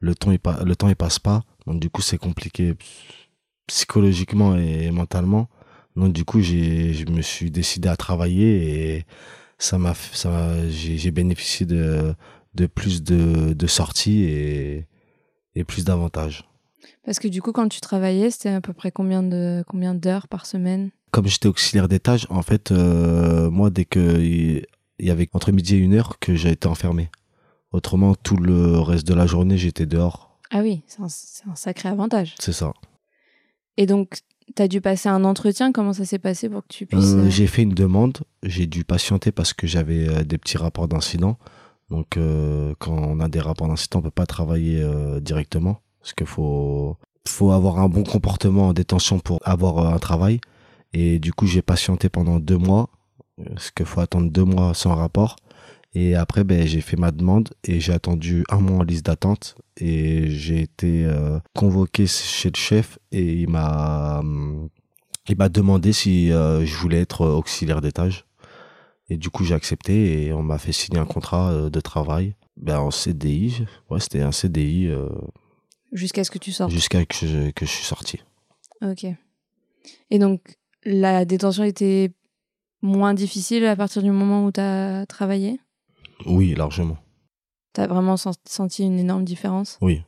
Le 0.01 0.15
temps 0.15 0.31
il, 0.31 0.39
le 0.65 0.77
temps 0.77 0.89
il 0.89 0.97
passe 0.97 1.19
pas. 1.19 1.43
Donc 1.67 1.81
du 1.81 1.91
coup 1.91 2.03
c'est 2.03 2.19
compliqué 2.19 2.75
psychologiquement 3.67 4.57
et 4.57 4.91
mentalement. 4.91 5.49
Donc 5.97 6.13
du 6.13 6.25
coup 6.25 6.41
je 6.41 7.11
me 7.11 7.23
suis 7.23 7.51
décidé 7.51 7.89
à 7.89 7.97
travailler 7.97 8.97
et 8.97 9.07
ça 9.59 9.79
m'a 9.79 9.95
j'ai 10.69 11.11
bénéficié 11.11 11.67
de 11.67 12.15
de 12.55 12.67
plus 12.67 13.03
de, 13.03 13.53
de 13.53 13.67
sorties 13.67 14.23
et 14.23 14.87
et 15.57 15.65
plus 15.65 15.85
d'avantages 15.85 16.48
parce 17.05 17.19
que 17.19 17.29
du 17.29 17.43
coup 17.43 17.53
quand 17.53 17.69
tu 17.69 17.81
travaillais 17.81 18.31
c'était 18.31 18.51
à 18.51 18.61
peu 18.61 18.73
près 18.73 18.91
combien 18.91 19.23
de 19.23 19.65
combien 19.67 19.95
d'heures 19.95 20.29
par 20.29 20.47
semaine? 20.47 20.91
Comme 21.11 21.27
j'étais 21.27 21.49
auxiliaire 21.49 21.89
d'étage 21.89 22.27
en 22.31 22.43
fait 22.43 22.71
euh, 22.71 23.51
moi 23.51 23.71
dès 23.71 23.85
que 23.85 24.21
il 24.21 25.07
y 25.07 25.11
avait 25.11 25.29
entre 25.33 25.53
midi 25.53 25.77
et 25.77 25.79
une 25.79 25.95
heure 25.95 26.19
que 26.19 26.35
j'ai 26.35 26.51
été 26.51 26.67
enfermé 26.67 27.11
Autrement, 27.71 28.15
tout 28.15 28.37
le 28.37 28.79
reste 28.79 29.07
de 29.07 29.13
la 29.13 29.27
journée, 29.27 29.59
j'étais 29.59 29.85
dehors. 29.85 30.39
Ah 30.51 30.61
oui, 30.61 30.83
c'est 30.87 31.03
un, 31.47 31.55
sacré 31.55 31.91
avantage. 31.91 32.35
C'est 32.39 32.53
ça. 32.53 32.73
Et 33.77 33.85
donc, 33.85 34.21
tu 34.57 34.63
as 34.63 34.69
dû 34.69 34.81
passer 34.81 35.11
un 35.11 35.23
entretien? 35.25 35.71
Comment 35.71 35.93
ça 35.93 36.07
s'est 36.07 36.19
passé 36.19 36.49
pour 36.49 36.63
que 36.63 36.69
tu 36.69 36.87
puisses. 36.87 37.13
Euh, 37.13 37.27
euh, 37.27 37.31
j'ai 37.31 37.47
fait 37.47 37.63
une 37.63 37.75
demande. 37.75 38.19
J'ai 38.43 38.67
dû 38.67 38.85
patienter 38.85 39.33
parce 39.33 39.53
que 39.53 39.67
j'avais 39.67 40.25
des 40.25 40.39
petits 40.39 40.57
rapports 40.57 40.89
d'incident. 40.89 41.37
Donc, 41.91 42.19
quand 42.79 42.93
on 42.93 43.21
a 43.21 43.29
des 43.29 43.41
rapports 43.41 43.69
d'incident, 43.69 43.99
on 43.99 44.03
peut 44.03 44.11
pas 44.11 44.27
travailler 44.27 44.83
directement. 45.21 45.81
Parce 46.09 46.15
qu'il 46.15 46.27
faut, 46.27 46.97
faut 47.27 47.51
avoir 47.51 47.81
un 47.81 47.89
bon 47.91 48.03
comportement 48.03 48.69
en 48.69 48.73
détention 48.73 49.19
pour 49.19 49.41
avoir 49.45 49.93
un 49.93 49.99
travail. 49.99 50.41
Et 50.95 51.19
du 51.19 51.35
coup, 51.35 51.47
j'ai 51.47 51.61
patienté 51.61 52.09
pendant 52.09 52.41
deux 52.41 52.57
mois. 52.57 52.89
Parce 53.45 53.71
qu'il 53.71 53.85
faut 53.85 54.01
attendre 54.01 54.31
deux 54.31 54.45
mois 54.45 54.73
sans 54.73 54.95
rapport. 54.95 55.37
Et 55.93 56.15
après, 56.15 56.45
ben, 56.45 56.67
j'ai 56.67 56.81
fait 56.81 56.97
ma 56.97 57.11
demande 57.11 57.51
et 57.63 57.79
j'ai 57.79 57.93
attendu 57.93 58.43
un 58.49 58.57
mois 58.57 58.79
en 58.79 58.83
liste 58.85 59.05
d'attente. 59.05 59.57
Et 59.77 60.31
j'ai 60.31 60.63
été 60.63 61.05
euh, 61.05 61.41
convoqué 61.55 62.07
chez 62.07 62.49
le 62.49 62.57
chef 62.57 62.99
et 63.13 63.43
il 63.43 63.51
m'a, 63.51 64.23
il 65.29 65.37
m'a 65.37 65.51
demandé 65.51 65.93
si 65.93 66.33
euh, 66.33 66.65
je 66.65 66.75
voulais 66.79 67.03
être 67.03 67.27
auxiliaire 67.27 67.83
d'étage. 67.83 68.25
Et 69.11 69.19
du 69.19 69.29
coup, 69.29 69.45
j'ai 69.45 69.55
accepté 69.55 70.25
et 70.25 70.33
on 70.33 70.43
m'a 70.43 70.57
fait 70.57 70.73
signer 70.73 71.01
un 71.01 71.07
contrat 71.07 71.51
euh, 71.51 71.69
de 71.69 71.81
travail 71.81 72.35
ben, 72.57 72.79
en 72.79 72.91
CDI. 72.91 73.67
Ouais, 73.91 74.01
c'était 74.01 74.23
un 74.23 74.33
CDI. 74.33 74.91
Jusqu'à 75.93 76.25
ce 76.25 76.31
que 76.31 76.39
tu 76.39 76.53
sortes 76.53 76.71
Jusqu'à 76.71 77.05
que 77.05 77.15
je, 77.15 77.51
que 77.51 77.65
je 77.65 77.71
suis 77.71 77.85
sorti. 77.85 78.21
Ok. 78.83 79.07
Et 80.11 80.19
donc, 80.19 80.59
la 80.85 81.25
détention 81.25 81.65
était 81.65 82.13
moins 82.83 83.15
difficile 83.15 83.65
à 83.65 83.77
partir 83.77 84.03
du 84.03 84.11
moment 84.11 84.45
où 84.45 84.53
tu 84.53 84.61
as 84.61 85.07
travaillé? 85.07 85.61
Oui, 86.27 86.55
largement. 86.55 86.99
T'as 87.73 87.87
vraiment 87.87 88.17
senti 88.17 88.85
une 88.85 88.99
énorme 88.99 89.25
différence? 89.25 89.79
Oui. 89.81 90.03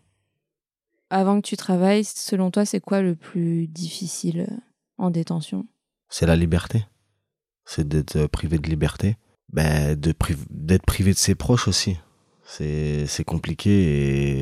Avant 1.08 1.40
que 1.40 1.46
tu 1.46 1.56
travailles, 1.56 2.04
selon 2.04 2.50
toi, 2.50 2.64
c'est 2.64 2.80
quoi 2.80 3.02
le 3.02 3.16
plus 3.16 3.66
difficile 3.66 4.46
euh, 4.49 4.56
en 4.99 5.10
détention? 5.10 5.66
C'est 6.08 6.26
la 6.26 6.37
liberté. 6.37 6.84
C'est 7.64 7.87
d'être 7.87 8.16
euh, 8.16 8.28
privé 8.28 8.58
de 8.58 8.68
liberté. 8.68 9.16
Ben, 9.52 9.96
d'être 9.96 10.87
privé 10.87 11.12
de 11.12 11.18
ses 11.18 11.34
proches 11.34 11.66
aussi. 11.66 11.96
C'est 12.44 13.25
compliqué 13.25 13.70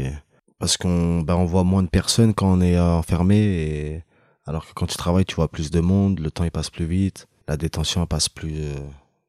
et 0.06 0.12
parce 0.58 0.76
qu'on 0.76 1.24
on 1.28 1.44
voit 1.44 1.64
moins 1.64 1.82
de 1.82 1.88
personnes 1.88 2.34
quand 2.34 2.52
on 2.52 2.60
est 2.60 2.76
euh, 2.76 2.94
enfermé 2.94 3.36
et 3.36 4.02
alors 4.46 4.66
que 4.66 4.72
quand 4.74 4.86
tu 4.86 4.96
travailles, 4.96 5.26
tu 5.26 5.34
vois 5.34 5.48
plus 5.48 5.70
de 5.70 5.80
monde, 5.80 6.20
le 6.20 6.30
temps 6.30 6.44
il 6.44 6.50
passe 6.50 6.70
plus 6.70 6.86
vite, 6.86 7.28
la 7.46 7.56
détention 7.56 8.06
passe 8.06 8.28
plus 8.28 8.64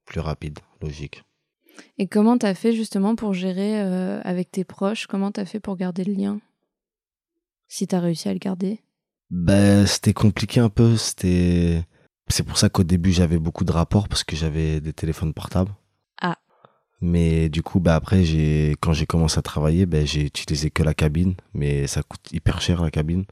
plus 0.06 0.20
rapide, 0.20 0.60
logique. 0.82 1.24
Et 1.98 2.08
comment 2.08 2.38
t'as 2.38 2.54
fait 2.54 2.74
justement 2.74 3.16
pour 3.16 3.34
gérer 3.34 3.82
euh, 3.82 4.22
avec 4.24 4.52
tes 4.52 4.64
proches? 4.64 5.08
Comment 5.08 5.32
t'as 5.32 5.46
fait 5.46 5.60
pour 5.60 5.78
garder 5.78 6.04
le 6.04 6.14
lien? 6.14 6.40
Si 7.68 7.88
t'as 7.88 8.00
réussi 8.00 8.28
à 8.30 8.34
le 8.34 8.40
garder? 8.40 8.80
Ben, 9.30 9.86
c'était 9.86 10.14
compliqué 10.14 10.60
un 10.60 10.70
peu. 10.70 10.98
C'était. 10.98 11.84
C'est 12.28 12.44
pour 12.44 12.58
ça 12.58 12.70
qu'au 12.70 12.84
début 12.84 13.12
j'avais 13.12 13.40
beaucoup 13.40 13.64
de 13.64 13.72
rapports 13.72 14.08
parce 14.08 14.24
que 14.24 14.36
j'avais 14.36 14.82
des 14.82 14.94
téléphones 14.94 15.34
portables. 15.34 15.72
Mais 17.02 17.50
du 17.50 17.64
coup, 17.64 17.80
bah 17.80 17.96
après, 17.96 18.24
j'ai 18.24 18.76
quand 18.82 18.94
j'ai 18.94 19.06
commencé 19.06 19.40
à 19.40 19.42
travailler, 19.42 19.86
ben 19.86 20.06
j'ai 20.06 20.26
utilisé 20.26 20.70
que 20.70 20.84
la 20.84 20.94
cabine, 20.94 21.36
mais 21.54 21.88
ça 21.88 22.04
coûte 22.04 22.32
hyper 22.32 22.62
cher 22.62 22.82
la 22.82 22.92
cabine. 22.92 23.26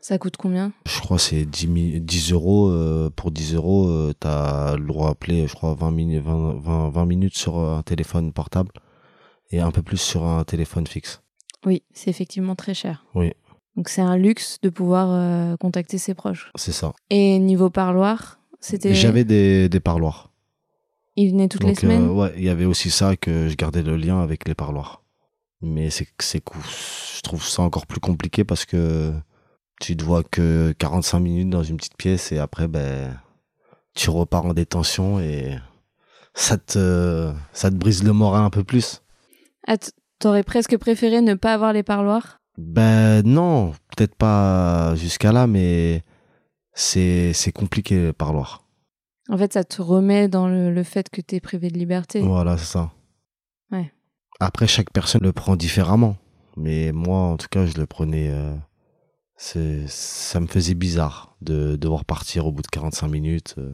Ça 0.00 0.18
coûte 0.18 0.36
combien? 0.36 0.72
Je 0.86 1.00
crois 1.00 1.18
c'est 1.18 1.46
10, 1.46 2.00
10 2.00 2.32
euros. 2.32 2.68
Euh, 2.68 3.10
pour 3.14 3.30
10 3.30 3.54
euros, 3.54 3.88
euh, 3.88 4.12
tu 4.18 4.26
as 4.26 4.76
le 4.78 4.86
droit 4.86 5.08
d'appeler, 5.08 5.46
je 5.46 5.54
crois, 5.54 5.74
20, 5.74 5.90
minutes, 5.90 6.22
20, 6.22 6.90
20, 6.90 7.06
minutes 7.06 7.36
sur 7.36 7.58
un 7.58 7.82
téléphone 7.82 8.32
portable 8.32 8.70
et 9.50 9.60
un 9.60 9.70
peu 9.70 9.82
plus 9.82 9.96
sur 9.96 10.24
un 10.24 10.44
téléphone 10.44 10.86
fixe. 10.86 11.22
Oui, 11.64 11.82
c'est 11.92 12.10
effectivement 12.10 12.54
très 12.54 12.74
cher. 12.74 13.06
Oui. 13.14 13.32
Donc 13.76 13.88
c'est 13.88 14.02
un 14.02 14.16
luxe 14.16 14.58
de 14.62 14.68
pouvoir 14.68 15.08
euh, 15.10 15.56
contacter 15.56 15.98
ses 15.98 16.14
proches. 16.14 16.52
C'est 16.54 16.72
ça. 16.72 16.92
Et 17.10 17.38
niveau 17.38 17.70
parloir, 17.70 18.38
c'était. 18.60 18.94
J'avais 18.94 19.24
des, 19.24 19.68
des 19.68 19.80
parloirs. 19.80 20.30
Ils 21.16 21.30
venaient 21.30 21.48
toutes 21.48 21.64
les 21.64 21.74
semaines? 21.74 22.08
Ouais, 22.08 22.32
il 22.36 22.44
y 22.44 22.48
avait 22.48 22.64
aussi 22.64 22.90
ça 22.90 23.16
que 23.16 23.48
je 23.48 23.54
gardais 23.56 23.82
le 23.82 23.96
lien 23.96 24.20
avec 24.20 24.48
les 24.48 24.54
parloirs. 24.54 25.02
Mais 25.60 25.90
c'est, 25.90 26.08
c'est, 26.20 26.42
je 27.16 27.20
trouve 27.22 27.42
ça 27.44 27.62
encore 27.62 27.86
plus 27.86 28.00
compliqué 28.00 28.44
parce 28.44 28.64
que 28.64 29.12
Tu 29.80 29.96
te 29.96 30.04
vois 30.04 30.22
que 30.22 30.72
45 30.78 31.20
minutes 31.20 31.50
dans 31.50 31.62
une 31.64 31.76
petite 31.76 31.96
pièce 31.96 32.30
et 32.32 32.38
après, 32.38 32.68
ben, 32.68 33.18
tu 33.94 34.08
repars 34.10 34.46
en 34.46 34.54
détention 34.54 35.18
et 35.20 35.58
ça 36.34 36.56
te, 36.58 37.32
ça 37.52 37.70
te 37.70 37.76
brise 37.76 38.02
le 38.04 38.12
moral 38.12 38.44
un 38.44 38.50
peu 38.50 38.64
plus. 38.64 39.02
Ah, 39.66 39.76
T'aurais 40.20 40.44
presque 40.44 40.76
préféré 40.78 41.20
ne 41.20 41.34
pas 41.34 41.52
avoir 41.54 41.72
les 41.72 41.82
parloirs? 41.82 42.38
Ben 42.56 43.22
non, 43.24 43.72
peut-être 43.96 44.14
pas 44.14 44.94
jusqu'à 44.94 45.32
là, 45.32 45.46
mais 45.46 46.02
c'est 46.72 47.32
c'est 47.32 47.52
compliqué 47.52 47.96
le 48.00 48.12
parloir. 48.12 48.63
En 49.30 49.38
fait, 49.38 49.52
ça 49.54 49.64
te 49.64 49.80
remet 49.80 50.28
dans 50.28 50.48
le, 50.48 50.72
le 50.72 50.82
fait 50.82 51.08
que 51.10 51.20
t'es 51.20 51.40
privé 51.40 51.70
de 51.70 51.78
liberté. 51.78 52.20
Voilà, 52.20 52.58
c'est 52.58 52.66
ça. 52.72 52.92
Ouais. 53.72 53.92
Après, 54.40 54.66
chaque 54.66 54.90
personne 54.92 55.22
le 55.22 55.32
prend 55.32 55.56
différemment. 55.56 56.16
Mais 56.56 56.92
moi, 56.92 57.18
en 57.20 57.36
tout 57.36 57.48
cas, 57.50 57.64
je 57.66 57.76
le 57.78 57.86
prenais. 57.86 58.28
euh, 58.30 58.54
c'est, 59.36 59.86
ça 59.88 60.40
me 60.40 60.46
faisait 60.46 60.74
bizarre 60.74 61.36
de 61.40 61.76
devoir 61.76 62.04
partir 62.04 62.46
au 62.46 62.52
bout 62.52 62.62
de 62.62 62.68
45 62.68 63.08
minutes. 63.08 63.54
euh. 63.58 63.72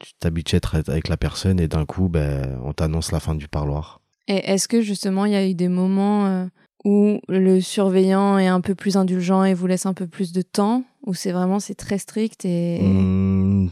Tu 0.00 0.12
t'habitues 0.18 0.56
à 0.56 0.58
être 0.58 0.82
avec 0.88 1.06
la 1.08 1.16
personne 1.16 1.60
et 1.60 1.68
d'un 1.68 1.84
coup, 1.86 2.08
ben, 2.08 2.58
on 2.64 2.72
t'annonce 2.72 3.12
la 3.12 3.20
fin 3.20 3.34
du 3.36 3.46
parloir. 3.48 4.00
Et 4.26 4.50
est-ce 4.50 4.66
que 4.66 4.80
justement, 4.80 5.26
il 5.26 5.32
y 5.32 5.36
a 5.36 5.46
eu 5.46 5.54
des 5.54 5.68
moments 5.68 6.26
euh, 6.26 6.46
où 6.84 7.20
le 7.28 7.60
surveillant 7.60 8.38
est 8.38 8.48
un 8.48 8.60
peu 8.60 8.74
plus 8.74 8.96
indulgent 8.96 9.44
et 9.44 9.54
vous 9.54 9.66
laisse 9.68 9.86
un 9.86 9.94
peu 9.94 10.08
plus 10.08 10.32
de 10.32 10.42
temps 10.42 10.82
Ou 11.06 11.14
c'est 11.14 11.30
vraiment, 11.32 11.60
c'est 11.60 11.74
très 11.76 11.98
strict 11.98 12.44
et... 12.44 12.80
Hmm, 12.82 13.68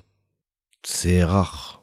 c'est 0.83 1.25
rare. 1.25 1.83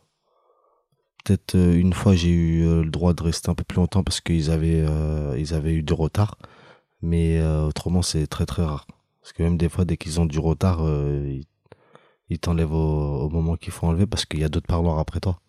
Peut-être 1.24 1.56
euh, 1.56 1.78
une 1.78 1.94
fois 1.94 2.16
j'ai 2.16 2.30
eu 2.30 2.66
euh, 2.66 2.84
le 2.84 2.90
droit 2.90 3.14
de 3.14 3.24
rester 3.24 3.50
un 3.50 3.56
peu 3.56 3.64
plus 3.64 3.78
longtemps 3.78 4.04
parce 4.04 4.22
qu'ils 4.22 4.50
avaient, 4.50 4.84
euh, 4.88 5.36
ils 5.38 5.54
avaient 5.54 5.74
eu 5.74 5.84
du 5.84 5.94
retard. 5.94 6.38
Mais 7.02 7.40
euh, 7.40 7.68
autrement, 7.68 8.02
c'est 8.02 8.28
très 8.28 8.46
très 8.46 8.64
rare. 8.64 8.88
Parce 9.22 9.34
que 9.34 9.44
même 9.44 9.58
des 9.58 9.70
fois, 9.70 9.86
dès 9.86 9.98
qu'ils 9.98 10.20
ont 10.20 10.26
du 10.26 10.40
retard, 10.40 10.80
euh, 10.82 11.24
ils, 11.28 11.46
ils 12.30 12.40
t'enlèvent 12.40 12.74
au, 12.74 13.22
au 13.22 13.30
moment 13.30 13.56
qu'il 13.56 13.72
faut 13.72 13.86
enlever 13.88 14.08
parce 14.08 14.26
qu'il 14.26 14.40
y 14.40 14.44
a 14.44 14.50
d'autres 14.50 14.68
parloirs 14.68 15.00
après 15.00 15.20
toi. 15.20 15.40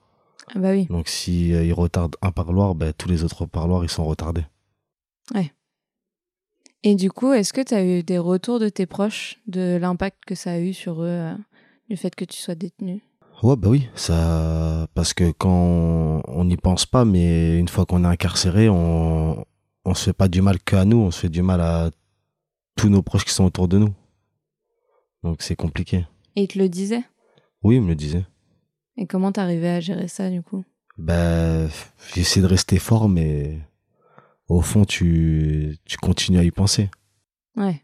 Ah 0.55 0.59
bah 0.59 0.71
oui. 0.73 0.87
Donc 0.87 1.09
si 1.09 1.49
ils 1.49 1.73
retardent 1.73 2.17
un 2.23 2.33
parloir, 2.33 2.75
ben, 2.75 2.93
tous 2.93 3.09
les 3.09 3.25
autres 3.25 3.47
parloirs, 3.47 3.85
ils 3.85 3.91
sont 3.91 4.05
retardés. 4.05 4.45
Et 6.85 6.95
du 6.95 7.11
coup, 7.11 7.33
est-ce 7.33 7.53
que 7.53 7.61
tu 7.61 7.75
as 7.75 7.85
eu 7.85 8.03
des 8.03 8.19
retours 8.19 8.61
de 8.61 8.69
tes 8.69 8.87
proches 8.87 9.41
de 9.47 9.77
l'impact 9.81 10.25
que 10.25 10.35
ça 10.35 10.53
a 10.53 10.59
eu 10.59 10.73
sur 10.73 11.03
eux, 11.03 11.09
euh, 11.09 11.35
du 11.91 11.97
fait 11.97 12.15
que 12.15 12.25
tu 12.25 12.39
sois 12.39 12.55
détenu? 12.55 13.03
Ouais, 13.43 13.55
bah 13.57 13.69
oui, 13.69 13.89
ça, 13.95 14.89
parce 14.95 15.15
que 15.15 15.31
quand 15.31 16.23
on 16.27 16.45
n'y 16.45 16.57
pense 16.57 16.87
pas, 16.87 17.05
mais 17.05 17.59
une 17.59 17.69
fois 17.69 17.87
qu'on 17.87 18.03
est 18.05 18.09
incarcéré, 18.09 18.69
on, 18.69 19.45
on 19.85 19.95
se 19.95 20.05
fait 20.05 20.13
pas 20.13 20.27
du 20.29 20.43
mal 20.43 20.59
qu'à 20.59 20.85
nous, 20.85 20.97
on 20.99 21.11
se 21.13 21.21
fait 21.21 21.29
du 21.29 21.43
mal 21.43 21.61
à 21.61 21.91
tous 22.77 22.89
nos 22.89 23.03
proches 23.03 23.25
qui 23.25 23.33
sont 23.33 23.45
autour 23.45 23.69
de 23.69 23.79
nous. 23.79 23.95
Donc 25.23 25.43
c'est 25.43 25.57
compliqué. 25.57 26.07
Et 26.35 26.43
ils 26.43 26.49
te 26.49 26.59
le 26.59 26.69
disaient 26.69 27.05
Oui, 27.63 27.77
il 27.77 27.83
me 27.83 27.89
le 27.89 27.95
disait. 27.95 28.25
Et 28.97 29.07
comment 29.07 29.31
t'arrivais 29.31 29.69
à 29.69 29.81
gérer 29.81 30.09
ça, 30.09 30.31
du 30.31 30.43
coup? 30.43 30.65
Ben, 30.97 31.69
j'essaie 32.15 32.41
de 32.41 32.47
rester 32.47 32.81
fort, 32.81 33.09
mais 33.09 33.61
au 34.49 34.63
fond, 34.63 34.85
tu, 34.85 35.79
tu 35.85 35.97
continues 35.97 36.41
à 36.41 36.45
y 36.45 36.51
penser. 36.51 36.91
Ouais. 37.57 37.83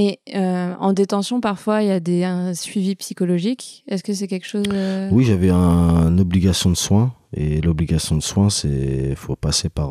Et 0.00 0.20
euh, 0.36 0.74
en 0.78 0.92
détention, 0.92 1.40
parfois, 1.40 1.82
il 1.82 1.88
y 1.88 1.90
a 1.90 1.98
des 1.98 2.22
un 2.22 2.54
suivis 2.54 2.94
psychologiques. 2.94 3.82
Est-ce 3.88 4.04
que 4.04 4.12
c'est 4.12 4.28
quelque 4.28 4.46
chose... 4.46 4.62
euh, 4.72 5.08
Oui, 5.10 5.24
j'avais 5.24 5.50
un- 5.50 6.06
une 6.08 6.20
obligation 6.20 6.70
de 6.70 6.76
soins 6.76 7.14
et 7.34 7.60
l'obligation 7.60 8.14
de 8.16 8.22
soins, 8.22 8.48
c'est 8.48 9.14
faut 9.16 9.34
passer 9.34 9.68
par. 9.68 9.90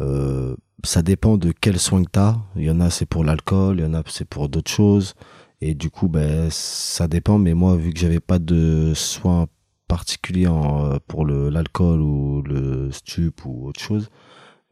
euh, 0.00 0.56
ça 0.84 1.02
dépend 1.02 1.36
de 1.36 1.52
quels 1.52 1.78
soins 1.78 2.02
que 2.04 2.10
t'as. 2.10 2.36
Il 2.56 2.64
y 2.64 2.70
en 2.70 2.80
a 2.80 2.90
c'est 2.90 3.06
pour 3.06 3.22
l'alcool, 3.24 3.78
il 3.78 3.82
y 3.82 3.86
en 3.86 3.94
a 3.94 4.02
c'est 4.06 4.24
pour 4.28 4.48
d'autres 4.48 4.70
choses. 4.70 5.14
Et 5.60 5.74
du 5.74 5.90
coup, 5.90 6.08
ben 6.08 6.48
ça 6.50 7.06
dépend. 7.08 7.38
Mais 7.38 7.54
moi, 7.54 7.76
vu 7.76 7.92
que 7.92 7.98
j'avais 8.00 8.20
pas 8.20 8.38
de 8.38 8.92
soins 8.94 9.46
particuliers 9.88 10.46
en, 10.48 10.98
pour 11.06 11.24
l'alcool 11.26 12.00
ou 12.00 12.42
le 12.42 12.90
stup 12.92 13.44
ou 13.44 13.68
autre 13.68 13.80
chose, 13.80 14.08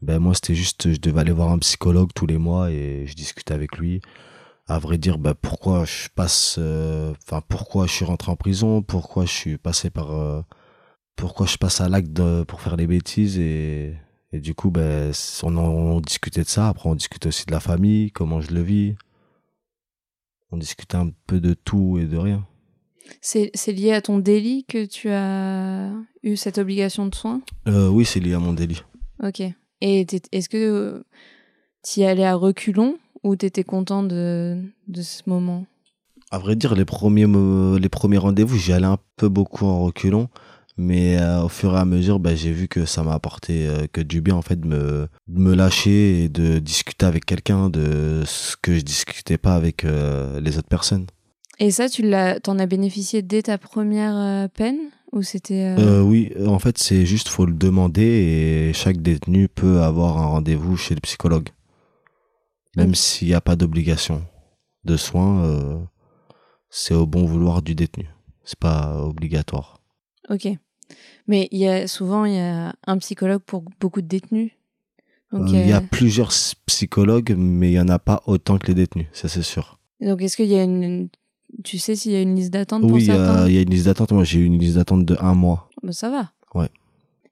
ben 0.01 0.19
moi 0.19 0.33
c'était 0.35 0.55
juste 0.55 0.93
je 0.93 0.99
devais 0.99 1.21
aller 1.21 1.31
voir 1.31 1.51
un 1.51 1.59
psychologue 1.59 2.11
tous 2.13 2.27
les 2.27 2.37
mois 2.37 2.71
et 2.71 3.05
je 3.07 3.15
discutais 3.15 3.53
avec 3.53 3.77
lui. 3.77 4.01
À 4.67 4.79
vrai 4.79 4.97
dire 4.97 5.17
bah 5.17 5.33
pourquoi 5.33 5.85
je 5.85 6.09
passe 6.13 6.57
euh, 6.59 7.13
enfin 7.23 7.41
pourquoi 7.47 7.87
je 7.87 7.93
suis 7.93 8.05
rentré 8.05 8.31
en 8.31 8.35
prison? 8.35 8.81
Pourquoi 8.81 9.25
je 9.25 9.31
suis 9.31 9.57
passé 9.57 9.89
par 9.89 10.11
euh, 10.11 10.41
pourquoi 11.15 11.45
je 11.45 11.57
passe 11.57 11.81
à 11.81 11.89
l'acte 11.89 12.21
pour 12.43 12.61
faire 12.61 12.75
les 12.75 12.87
bêtises? 12.87 13.39
Et 13.39 13.95
et 14.33 14.39
du 14.39 14.53
coup 14.53 14.71
ben 14.71 15.11
on, 15.43 16.01
discutait 16.01 16.43
de 16.43 16.47
ça. 16.47 16.67
Après 16.67 16.89
on 16.89 16.95
discutait 16.95 17.29
aussi 17.29 17.45
de 17.45 17.51
la 17.51 17.59
famille 17.59 18.11
comment 18.11 18.41
je 18.41 18.51
le 18.53 18.61
vis. 18.61 18.95
On 20.51 20.57
discutait 20.57 20.97
un 20.97 21.11
peu 21.25 21.39
de 21.39 21.53
tout 21.53 21.97
et 21.99 22.05
de 22.05 22.17
rien. 22.17 22.45
C'est 23.21 23.51
c'est 23.53 23.71
lié 23.71 23.93
à 23.93 24.01
ton 24.01 24.19
délit 24.19 24.65
que 24.65 24.85
tu 24.85 25.09
as 25.09 25.91
eu 26.23 26.35
cette 26.35 26.57
obligation 26.57 27.07
de 27.07 27.15
soins? 27.15 27.41
Euh, 27.67 27.87
oui 27.89 28.05
c'est 28.05 28.19
lié 28.19 28.33
à 28.33 28.39
mon 28.39 28.53
délit. 28.53 28.83
Ok. 29.23 29.41
Et 29.81 30.05
est-ce 30.31 30.49
que 30.49 31.03
tu 31.83 31.99
y 32.01 32.05
allais 32.05 32.25
à 32.25 32.35
reculons 32.35 32.97
ou 33.23 33.35
t'étais 33.35 33.63
content 33.63 34.03
de, 34.03 34.61
de 34.87 35.01
ce 35.01 35.23
moment? 35.27 35.65
À 36.31 36.39
vrai 36.39 36.55
dire, 36.55 36.75
les 36.75 36.85
premiers, 36.85 37.27
les 37.79 37.89
premiers 37.89 38.17
rendez-vous, 38.17 38.57
j'y 38.57 38.73
allais 38.73 38.85
un 38.85 38.97
peu 39.15 39.29
beaucoup 39.29 39.65
en 39.65 39.83
reculons. 39.83 40.29
Mais 40.79 41.17
euh, 41.19 41.43
au 41.43 41.49
fur 41.49 41.73
et 41.73 41.79
à 41.79 41.85
mesure, 41.85 42.19
bah, 42.19 42.35
j'ai 42.35 42.51
vu 42.51 42.67
que 42.67 42.85
ça 42.85 43.01
m'a 43.01 43.13
apporté 43.13 43.67
euh, 43.67 43.87
que 43.91 43.99
du 43.99 44.21
bien, 44.21 44.35
en 44.35 44.43
fait, 44.43 44.59
de 44.59 44.67
me, 44.67 45.07
de 45.27 45.39
me 45.39 45.55
lâcher 45.55 46.23
et 46.23 46.29
de 46.29 46.59
discuter 46.59 47.05
avec 47.05 47.25
quelqu'un 47.25 47.69
de 47.69 48.21
ce 48.25 48.55
que 48.61 48.75
je 48.75 48.81
discutais 48.81 49.39
pas 49.39 49.55
avec 49.55 49.85
euh, 49.85 50.39
les 50.39 50.59
autres 50.59 50.67
personnes. 50.67 51.07
Et 51.57 51.71
ça, 51.71 51.89
tu 51.89 52.03
l'as, 52.03 52.39
t'en 52.39 52.59
as 52.59 52.67
bénéficié 52.67 53.23
dès 53.23 53.41
ta 53.41 53.57
première 53.57 54.47
peine? 54.51 54.77
Ou 55.11 55.21
c'était 55.23 55.63
euh, 55.63 55.99
Euh, 55.99 56.01
oui, 56.01 56.31
en 56.45 56.59
fait, 56.59 56.77
c'est 56.77 57.05
juste, 57.05 57.27
faut 57.29 57.45
le 57.45 57.53
demander 57.53 58.03
et 58.03 58.73
chaque 58.73 59.01
détenu 59.01 59.47
peut 59.47 59.81
avoir 59.81 60.17
un 60.17 60.25
rendez-vous 60.25 60.75
chez 60.77 60.95
le 60.95 61.01
psychologue. 61.01 61.49
Même 62.75 62.93
s'il 62.95 63.27
n'y 63.29 63.33
a 63.33 63.41
pas 63.41 63.55
d'obligation 63.55 64.23
de 64.83 64.97
soins, 64.97 65.43
euh, 65.45 65.79
c'est 66.69 66.93
au 66.93 67.07
bon 67.07 67.25
vouloir 67.25 67.61
du 67.61 67.73
détenu. 67.73 68.07
C'est 68.43 68.59
pas 68.59 69.01
obligatoire. 69.01 69.81
Ok. 70.29 70.47
Mais 71.27 71.47
il 71.51 71.59
y 71.59 71.67
a 71.67 71.87
souvent 71.87 72.25
il 72.25 72.33
y 72.35 72.39
a 72.39 72.75
un 72.85 72.97
psychologue 72.99 73.41
pour 73.41 73.63
beaucoup 73.79 74.01
de 74.01 74.07
détenus. 74.07 74.51
Donc, 75.33 75.49
Euh, 75.49 75.61
il 75.63 75.67
y 75.67 75.73
a 75.73 75.77
euh, 75.77 75.87
plusieurs 75.91 76.31
psychologues, 76.67 77.33
mais 77.37 77.71
il 77.71 77.73
y 77.73 77.79
en 77.79 77.89
a 77.89 77.99
pas 77.99 78.21
autant 78.27 78.57
que 78.57 78.67
les 78.67 78.75
détenus, 78.75 79.07
ça 79.11 79.27
c'est 79.27 79.41
sûr. 79.43 79.79
donc 79.99 80.21
est-ce 80.21 80.37
qu'il 80.37 80.45
y 80.47 80.55
a 80.57 80.63
une- 80.63 81.09
tu 81.63 81.77
sais 81.79 81.95
s'il 81.95 82.11
y 82.11 82.15
a 82.15 82.21
une 82.21 82.35
liste 82.35 82.51
d'attente 82.53 82.81
pour 82.81 82.91
Oui, 82.91 83.01
il 83.01 83.03
y, 83.03 83.07
certains 83.07 83.43
a, 83.43 83.47
il 83.49 83.55
y 83.55 83.57
a 83.57 83.61
une 83.61 83.69
liste 83.69 83.85
d'attente. 83.85 84.11
Moi, 84.11 84.23
j'ai 84.23 84.39
eu 84.39 84.45
une 84.45 84.59
liste 84.59 84.75
d'attente 84.75 85.05
de 85.05 85.17
un 85.19 85.33
mois. 85.33 85.69
Bah, 85.83 85.91
ça 85.91 86.09
va. 86.09 86.31
Ouais. 86.55 86.69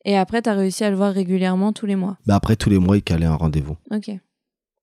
Et 0.04 0.16
après, 0.18 0.42
t'as 0.42 0.54
réussi 0.54 0.84
à 0.84 0.90
le 0.90 0.96
voir 0.96 1.14
régulièrement 1.14 1.74
tous 1.74 1.86
les 1.86 1.96
mois. 1.96 2.18
Mais 2.28 2.34
après, 2.34 2.56
tous 2.56 2.70
les 2.70 2.78
mois, 2.80 2.98
il 2.98 3.04
calait 3.04 3.26
un 3.26 3.36
rendez-vous. 3.36 3.78
Ok. 3.92 4.12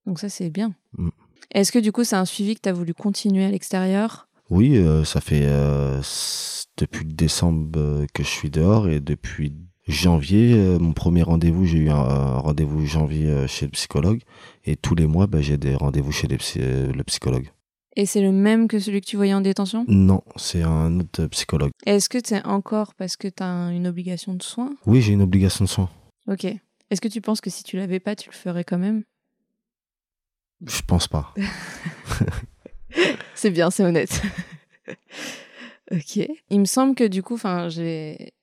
Donc 0.05 0.19
ça, 0.19 0.27
c'est 0.29 0.49
bien. 0.49 0.73
Mm. 0.97 1.09
Est-ce 1.53 1.71
que 1.71 1.79
du 1.79 1.91
coup, 1.91 2.03
c'est 2.03 2.15
un 2.15 2.25
suivi 2.25 2.55
que 2.55 2.61
t'as 2.61 2.73
voulu 2.73 2.93
continuer 2.93 3.45
à 3.45 3.49
l'extérieur? 3.51 4.27
Oui, 4.49 4.75
euh, 4.77 5.03
ça 5.05 5.21
fait 5.21 5.43
euh, 5.45 6.01
depuis 6.77 7.05
décembre 7.05 7.69
euh, 7.79 8.05
que 8.13 8.23
je 8.23 8.27
suis 8.29 8.49
dehors 8.49 8.87
et 8.89 8.99
depuis 8.99 9.53
janvier, 9.87 10.55
mon 10.79 10.93
premier 10.93 11.23
rendez-vous, 11.23 11.65
j'ai 11.65 11.77
eu 11.79 11.89
un, 11.89 11.95
un 11.95 12.37
rendez-vous 12.39 12.85
janvier 12.85 13.47
chez 13.47 13.65
le 13.65 13.71
psychologue 13.71 14.21
et 14.63 14.75
tous 14.77 14.95
les 14.95 15.05
mois, 15.07 15.27
bah, 15.27 15.41
j'ai 15.41 15.57
des 15.57 15.75
rendez-vous 15.75 16.11
chez 16.13 16.27
les 16.27 16.37
psy- 16.37 16.59
le 16.59 17.03
psychologue. 17.03 17.49
Et 17.95 18.05
c'est 18.05 18.21
le 18.21 18.31
même 18.31 18.67
que 18.67 18.79
celui 18.79 19.01
que 19.01 19.05
tu 19.05 19.17
voyais 19.17 19.33
en 19.33 19.41
détention? 19.41 19.85
Non, 19.87 20.23
c'est 20.35 20.63
un 20.63 20.99
autre 20.99 21.25
psychologue. 21.27 21.71
Est-ce 21.85 22.09
que 22.09 22.17
c'est 22.23 22.43
encore 22.45 22.95
parce 22.95 23.17
que 23.17 23.27
t'as 23.27 23.45
un- 23.45 23.71
une 23.71 23.87
obligation 23.87 24.33
de 24.33 24.41
soins? 24.41 24.73
Oui, 24.87 25.01
j'ai 25.01 25.13
une 25.13 25.21
obligation 25.21 25.65
de 25.65 25.69
soins. 25.69 25.89
Ok. 26.27 26.45
Est-ce 26.89 27.01
que 27.01 27.07
tu 27.07 27.21
penses 27.21 27.41
que 27.41 27.49
si 27.49 27.63
tu 27.63 27.77
l'avais 27.77 27.99
pas, 27.99 28.15
tu 28.15 28.29
le 28.29 28.35
ferais 28.35 28.63
quand 28.63 28.77
même? 28.79 29.03
Je 30.65 30.81
pense 30.87 31.07
pas. 31.07 31.33
C'est 33.35 33.49
bien, 33.49 33.71
c'est 33.71 33.83
honnête. 33.83 34.21
ok. 35.91 36.19
Il 36.49 36.59
me 36.59 36.65
semble 36.65 36.95
que 36.95 37.03
du 37.05 37.23
coup, 37.23 37.33
enfin, 37.33 37.69
j'ai 37.69 38.33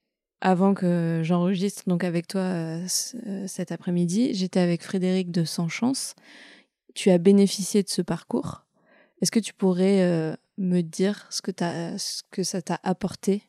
avant 0.40 0.74
que 0.74 1.20
j'enregistre 1.22 1.82
donc 1.86 2.04
avec 2.04 2.26
toi 2.26 2.40
euh, 2.40 2.86
euh, 3.26 3.46
cet 3.46 3.72
après-midi, 3.72 4.34
j'étais 4.34 4.60
avec 4.60 4.82
Frédéric 4.82 5.30
de 5.30 5.44
Sans 5.44 5.68
Chance. 5.68 6.14
Tu 6.94 7.10
as 7.10 7.18
bénéficié 7.18 7.82
de 7.82 7.88
ce 7.88 8.02
parcours. 8.02 8.64
Est-ce 9.20 9.30
que 9.30 9.40
tu 9.40 9.52
pourrais 9.52 10.02
euh, 10.02 10.34
me 10.56 10.80
dire 10.80 11.26
ce 11.30 11.42
que, 11.42 12.42
ça 12.42 12.62
t'a 12.62 12.80
apporté 12.82 13.42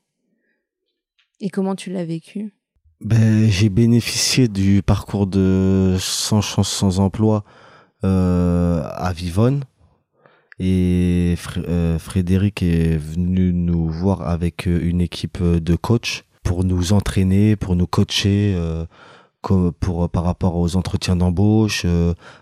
et 1.39 1.49
comment 1.49 1.75
tu 1.75 1.91
l'as 1.91 2.03
vécu? 2.03 2.53
Ben, 2.99 3.49
j'ai 3.49 3.69
bénéficié 3.69 4.47
du 4.47 4.83
parcours 4.83 5.27
de 5.27 5.95
sans 5.99 6.41
chance 6.41 6.69
sans 6.69 6.99
emploi 6.99 7.43
euh, 8.03 8.83
à 8.83 9.13
Vivonne. 9.13 9.63
Et 10.59 11.35
euh, 11.57 11.97
Frédéric 11.97 12.61
est 12.61 12.97
venu 12.97 13.53
nous 13.53 13.89
voir 13.89 14.27
avec 14.27 14.67
une 14.67 15.01
équipe 15.01 15.41
de 15.41 15.75
coachs 15.75 16.25
pour 16.43 16.63
nous 16.63 16.93
entraîner, 16.93 17.55
pour 17.55 17.75
nous 17.75 17.87
coacher, 17.87 18.55
pour 19.41 20.10
par 20.10 20.24
rapport 20.24 20.55
aux 20.55 20.75
entretiens 20.75 21.15
d'embauche, 21.15 21.86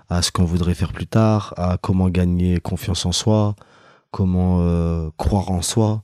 à 0.09 0.21
ce 0.21 0.31
qu'on 0.31 0.45
voudrait 0.45 0.75
faire 0.75 0.93
plus 0.93 1.07
tard, 1.07 1.53
à 1.57 1.77
comment 1.77 2.09
gagner 2.09 2.59
confiance 2.59 3.05
en 3.05 3.11
soi, 3.11 3.55
comment 4.11 4.59
croire 5.17 5.51
en 5.51 5.61
soi, 5.61 6.03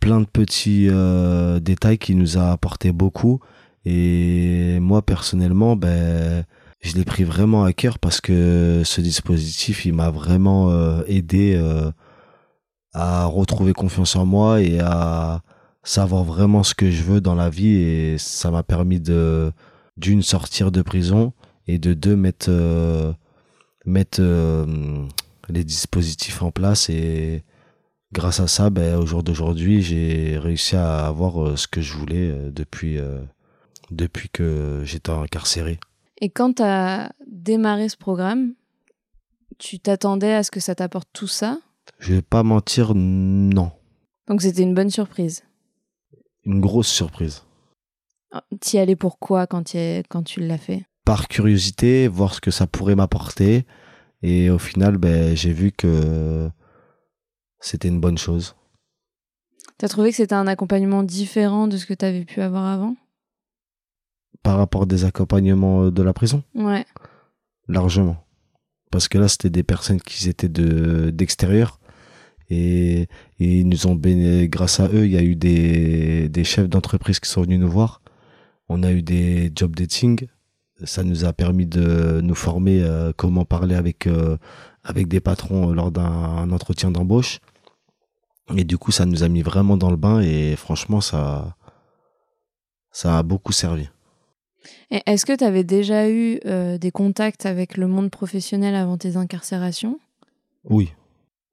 plein 0.00 0.20
de 0.20 0.26
petits 0.26 0.88
détails 1.62 1.98
qui 1.98 2.14
nous 2.14 2.38
a 2.38 2.50
apporté 2.50 2.92
beaucoup. 2.92 3.40
Et 3.84 4.78
moi 4.80 5.02
personnellement, 5.02 5.76
ben 5.76 6.44
je 6.84 6.94
l'ai 6.96 7.04
pris 7.04 7.24
vraiment 7.24 7.64
à 7.64 7.72
cœur 7.72 7.98
parce 7.98 8.20
que 8.20 8.82
ce 8.84 9.00
dispositif, 9.00 9.86
il 9.86 9.94
m'a 9.94 10.10
vraiment 10.10 10.70
euh, 10.70 11.02
aidé 11.06 11.54
euh, 11.56 11.90
à 12.92 13.24
retrouver 13.24 13.72
confiance 13.72 14.16
en 14.16 14.26
moi 14.26 14.60
et 14.60 14.80
à 14.80 15.40
savoir 15.82 16.24
vraiment 16.24 16.62
ce 16.62 16.74
que 16.74 16.90
je 16.90 17.02
veux 17.02 17.22
dans 17.22 17.34
la 17.34 17.48
vie 17.48 17.74
et 17.74 18.18
ça 18.18 18.50
m'a 18.50 18.62
permis 18.62 19.00
de 19.00 19.50
d'une 19.96 20.22
sortir 20.22 20.72
de 20.72 20.82
prison 20.82 21.32
et 21.66 21.78
de 21.78 21.94
deux 21.94 22.16
mettre 22.16 22.46
euh, 22.48 23.12
mettre 23.86 24.22
les 25.48 25.64
dispositifs 25.64 26.42
en 26.42 26.50
place 26.50 26.88
et 26.88 27.44
grâce 28.12 28.40
à 28.40 28.48
ça 28.48 28.70
ben 28.70 28.96
au 28.96 29.06
jour 29.06 29.22
d'aujourd'hui 29.22 29.82
j'ai 29.82 30.38
réussi 30.38 30.76
à 30.76 31.06
avoir 31.06 31.58
ce 31.58 31.68
que 31.68 31.80
je 31.80 31.94
voulais 31.94 32.50
depuis 32.50 32.98
depuis 33.90 34.28
que 34.30 34.82
j'étais 34.84 35.10
incarcéré 35.10 35.78
et 36.20 36.30
quand 36.30 36.54
tu 36.54 36.62
as 36.62 37.12
démarré 37.26 37.88
ce 37.88 37.96
programme, 37.96 38.54
tu 39.58 39.78
t'attendais 39.78 40.32
à 40.32 40.42
ce 40.42 40.50
que 40.50 40.60
ça 40.60 40.74
t'apporte 40.74 41.08
tout 41.12 41.26
ça? 41.26 41.58
Je 41.98 42.14
vais 42.14 42.22
pas 42.22 42.42
mentir, 42.42 42.94
non. 42.94 43.72
Donc 44.28 44.42
c'était 44.42 44.62
une 44.62 44.74
bonne 44.74 44.90
surprise? 44.90 45.42
Une 46.44 46.60
grosse 46.60 46.88
surprise. 46.88 47.42
T'y 48.60 48.78
allais 48.78 48.96
pourquoi 48.96 49.46
quand, 49.46 49.74
quand 50.08 50.22
tu 50.22 50.40
l'as 50.40 50.58
fait? 50.58 50.84
Par 51.04 51.28
curiosité, 51.28 52.08
voir 52.08 52.34
ce 52.34 52.40
que 52.40 52.50
ça 52.50 52.66
pourrait 52.66 52.96
m'apporter. 52.96 53.66
Et 54.22 54.50
au 54.50 54.58
final, 54.58 54.96
ben, 54.96 55.36
j'ai 55.36 55.52
vu 55.52 55.70
que 55.72 56.50
c'était 57.60 57.88
une 57.88 58.00
bonne 58.00 58.18
chose. 58.18 58.56
T'as 59.76 59.88
trouvé 59.88 60.10
que 60.10 60.16
c'était 60.16 60.34
un 60.34 60.46
accompagnement 60.46 61.02
différent 61.02 61.66
de 61.66 61.76
ce 61.76 61.86
que 61.86 61.94
tu 61.94 62.04
avais 62.04 62.24
pu 62.24 62.40
avoir 62.40 62.64
avant? 62.64 62.96
Par 64.42 64.56
rapport 64.56 64.86
des 64.86 65.04
accompagnements 65.04 65.90
de 65.90 66.02
la 66.02 66.12
prison? 66.12 66.42
Ouais. 66.54 66.84
Largement. 67.68 68.16
Parce 68.90 69.08
que 69.08 69.18
là, 69.18 69.28
c'était 69.28 69.50
des 69.50 69.62
personnes 69.62 70.00
qui 70.00 70.28
étaient 70.28 70.48
de 70.48 71.10
d'extérieur. 71.10 71.80
Et, 72.50 73.08
ils 73.38 73.68
nous 73.68 73.86
ont 73.86 73.98
grâce 74.44 74.80
à 74.80 74.88
eux, 74.88 75.06
il 75.06 75.12
y 75.12 75.16
a 75.16 75.22
eu 75.22 75.34
des, 75.34 76.28
des 76.28 76.44
chefs 76.44 76.68
d'entreprise 76.68 77.18
qui 77.18 77.28
sont 77.28 77.42
venus 77.42 77.58
nous 77.58 77.70
voir. 77.70 78.02
On 78.68 78.82
a 78.82 78.92
eu 78.92 79.02
des 79.02 79.52
job 79.54 79.74
dating. 79.76 80.26
Ça 80.84 81.04
nous 81.04 81.24
a 81.24 81.32
permis 81.32 81.66
de 81.66 82.20
nous 82.22 82.34
former 82.34 82.82
euh, 82.82 83.12
comment 83.16 83.44
parler 83.44 83.74
avec, 83.74 84.06
euh, 84.06 84.36
avec 84.82 85.08
des 85.08 85.20
patrons 85.20 85.72
lors 85.72 85.92
d'un 85.92 86.50
entretien 86.50 86.90
d'embauche. 86.90 87.38
Et 88.56 88.64
du 88.64 88.76
coup, 88.76 88.90
ça 88.90 89.06
nous 89.06 89.22
a 89.22 89.28
mis 89.28 89.42
vraiment 89.42 89.76
dans 89.76 89.90
le 89.90 89.96
bain 89.96 90.20
et 90.20 90.56
franchement, 90.56 91.00
ça, 91.00 91.56
ça 92.90 93.18
a 93.18 93.22
beaucoup 93.22 93.52
servi. 93.52 93.88
Est-ce 94.90 95.26
que 95.26 95.36
tu 95.36 95.44
avais 95.44 95.64
déjà 95.64 96.08
eu 96.08 96.40
euh, 96.44 96.78
des 96.78 96.90
contacts 96.90 97.46
avec 97.46 97.76
le 97.76 97.86
monde 97.86 98.10
professionnel 98.10 98.74
avant 98.74 98.98
tes 98.98 99.16
incarcérations? 99.16 99.98
Oui. 100.64 100.92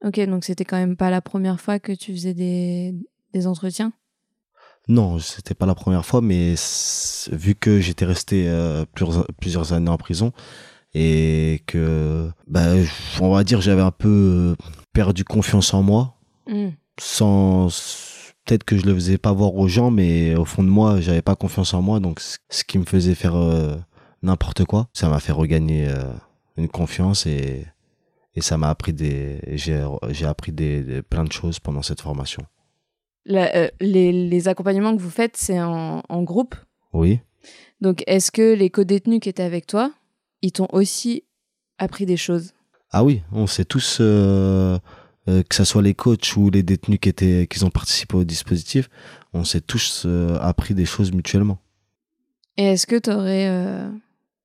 Ok, 0.03 0.19
donc 0.21 0.45
c'était 0.45 0.65
quand 0.65 0.77
même 0.77 0.97
pas 0.97 1.09
la 1.09 1.21
première 1.21 1.59
fois 1.59 1.79
que 1.79 1.91
tu 1.91 2.11
faisais 2.13 2.33
des, 2.33 2.95
des 3.33 3.47
entretiens? 3.47 3.93
Non, 4.87 5.19
c'était 5.19 5.53
pas 5.53 5.65
la 5.65 5.75
première 5.75 6.05
fois, 6.05 6.21
mais 6.21 6.55
vu 7.31 7.55
que 7.55 7.79
j'étais 7.79 8.05
resté 8.05 8.47
euh, 8.47 8.85
plusieurs, 8.93 9.27
plusieurs, 9.39 9.73
années 9.73 9.89
en 9.89 9.97
prison 9.97 10.31
et 10.93 11.63
que, 11.67 12.29
bah, 12.47 12.73
on 13.21 13.31
va 13.31 13.43
dire, 13.43 13.61
j'avais 13.61 13.81
un 13.81 13.91
peu 13.91 14.55
perdu 14.91 15.23
confiance 15.23 15.73
en 15.73 15.83
moi, 15.83 16.15
mmh. 16.47 16.69
sans 16.99 17.69
peut-être 18.45 18.63
que 18.63 18.77
je 18.77 18.85
le 18.85 18.93
faisais 18.93 19.17
pas 19.17 19.31
voir 19.31 19.55
aux 19.55 19.67
gens, 19.67 19.91
mais 19.91 20.35
au 20.35 20.45
fond 20.45 20.63
de 20.63 20.69
moi, 20.69 20.99
j'avais 20.99 21.21
pas 21.21 21.35
confiance 21.35 21.73
en 21.73 21.81
moi, 21.81 21.99
donc 21.99 22.19
ce 22.19 22.63
qui 22.63 22.77
me 22.77 22.85
faisait 22.85 23.15
faire 23.15 23.35
euh, 23.35 23.75
n'importe 24.23 24.65
quoi, 24.65 24.89
ça 24.93 25.09
m'a 25.09 25.19
fait 25.19 25.31
regagner 25.31 25.87
euh, 25.87 26.11
une 26.57 26.67
confiance 26.67 27.25
et, 27.25 27.65
et 28.35 28.41
ça 28.41 28.57
m'a 28.57 28.69
appris 28.69 28.93
des, 28.93 29.39
j'ai 29.55 30.25
appris 30.25 30.51
des, 30.51 31.01
plein 31.03 31.23
de 31.23 31.31
choses 31.31 31.59
pendant 31.59 31.81
cette 31.81 32.01
formation. 32.01 32.43
Euh, 33.29 33.67
les, 33.79 34.11
les, 34.11 34.47
accompagnements 34.47 34.95
que 34.95 35.01
vous 35.01 35.09
faites, 35.09 35.37
c'est 35.37 35.61
en, 35.61 36.01
en, 36.07 36.23
groupe? 36.23 36.55
Oui. 36.93 37.19
Donc, 37.79 38.03
est-ce 38.07 38.31
que 38.31 38.53
les 38.53 38.69
co-détenus 38.69 39.19
qui 39.19 39.29
étaient 39.29 39.43
avec 39.43 39.67
toi, 39.67 39.91
ils 40.41 40.51
t'ont 40.51 40.67
aussi 40.71 41.23
appris 41.77 42.05
des 42.05 42.17
choses? 42.17 42.53
Ah 42.89 43.03
oui, 43.03 43.21
on 43.31 43.47
s'est 43.47 43.65
tous 43.65 44.01
euh, 45.27 45.43
que 45.43 45.55
ce 45.55 45.63
soit 45.63 45.83
les 45.83 45.93
coachs 45.93 46.35
ou 46.35 46.49
les 46.49 46.63
détenus 46.63 46.99
qui 46.99 47.07
étaient 47.07 47.45
qui 47.47 47.63
ont 47.63 47.69
participé 47.69 48.17
au 48.17 48.23
dispositif, 48.23 48.89
on 49.33 49.43
s'est 49.43 49.61
tous 49.61 50.03
euh, 50.07 50.37
appris 50.41 50.73
des 50.73 50.85
choses 50.85 51.11
mutuellement. 51.11 51.59
Et 52.57 52.63
est-ce 52.63 52.87
que 52.87 52.97
tu 52.97 53.11
aurais 53.11 53.47
euh, 53.47 53.87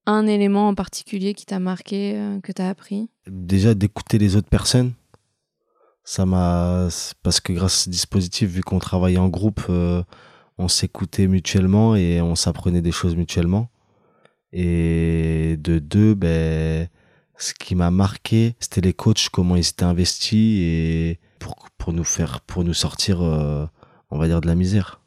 un 0.04 0.26
élément 0.26 0.68
en 0.68 0.74
particulier 0.74 1.32
qui 1.32 1.46
t'a 1.46 1.58
marqué, 1.60 2.20
que 2.42 2.52
tu 2.52 2.60
as 2.60 2.68
appris? 2.68 3.08
Déjà 3.26 3.74
d'écouter 3.74 4.18
les 4.18 4.36
autres 4.36 4.48
personnes. 4.48 4.92
Ça 6.06 6.24
m'a 6.24 6.88
parce 7.22 7.40
que 7.40 7.52
grâce 7.52 7.74
à 7.74 7.84
ce 7.84 7.90
dispositif, 7.90 8.48
vu 8.48 8.62
qu'on 8.62 8.78
travaillait 8.78 9.18
en 9.18 9.28
groupe, 9.28 9.60
on 10.56 10.68
s'écoutait 10.68 11.26
mutuellement 11.26 11.94
et 11.96 12.22
on 12.22 12.34
s'apprenait 12.36 12.80
des 12.80 12.92
choses 12.92 13.16
mutuellement. 13.16 13.68
Et 14.52 15.56
de 15.58 15.78
deux, 15.78 16.14
ben 16.14 16.88
ce 17.38 17.52
qui 17.52 17.74
m'a 17.74 17.90
marqué, 17.90 18.56
c'était 18.60 18.80
les 18.80 18.92
coachs, 18.92 19.28
comment 19.30 19.56
ils 19.56 19.68
étaient 19.68 19.84
investis 19.84 20.60
et 20.60 21.20
pour, 21.38 21.56
pour 21.76 21.92
nous 21.92 22.04
faire, 22.04 22.40
pour 22.40 22.64
nous 22.64 22.74
sortir, 22.74 23.22
euh, 23.22 23.66
on 24.10 24.18
va 24.18 24.26
dire, 24.26 24.40
de 24.40 24.46
la 24.46 24.54
misère. 24.54 25.00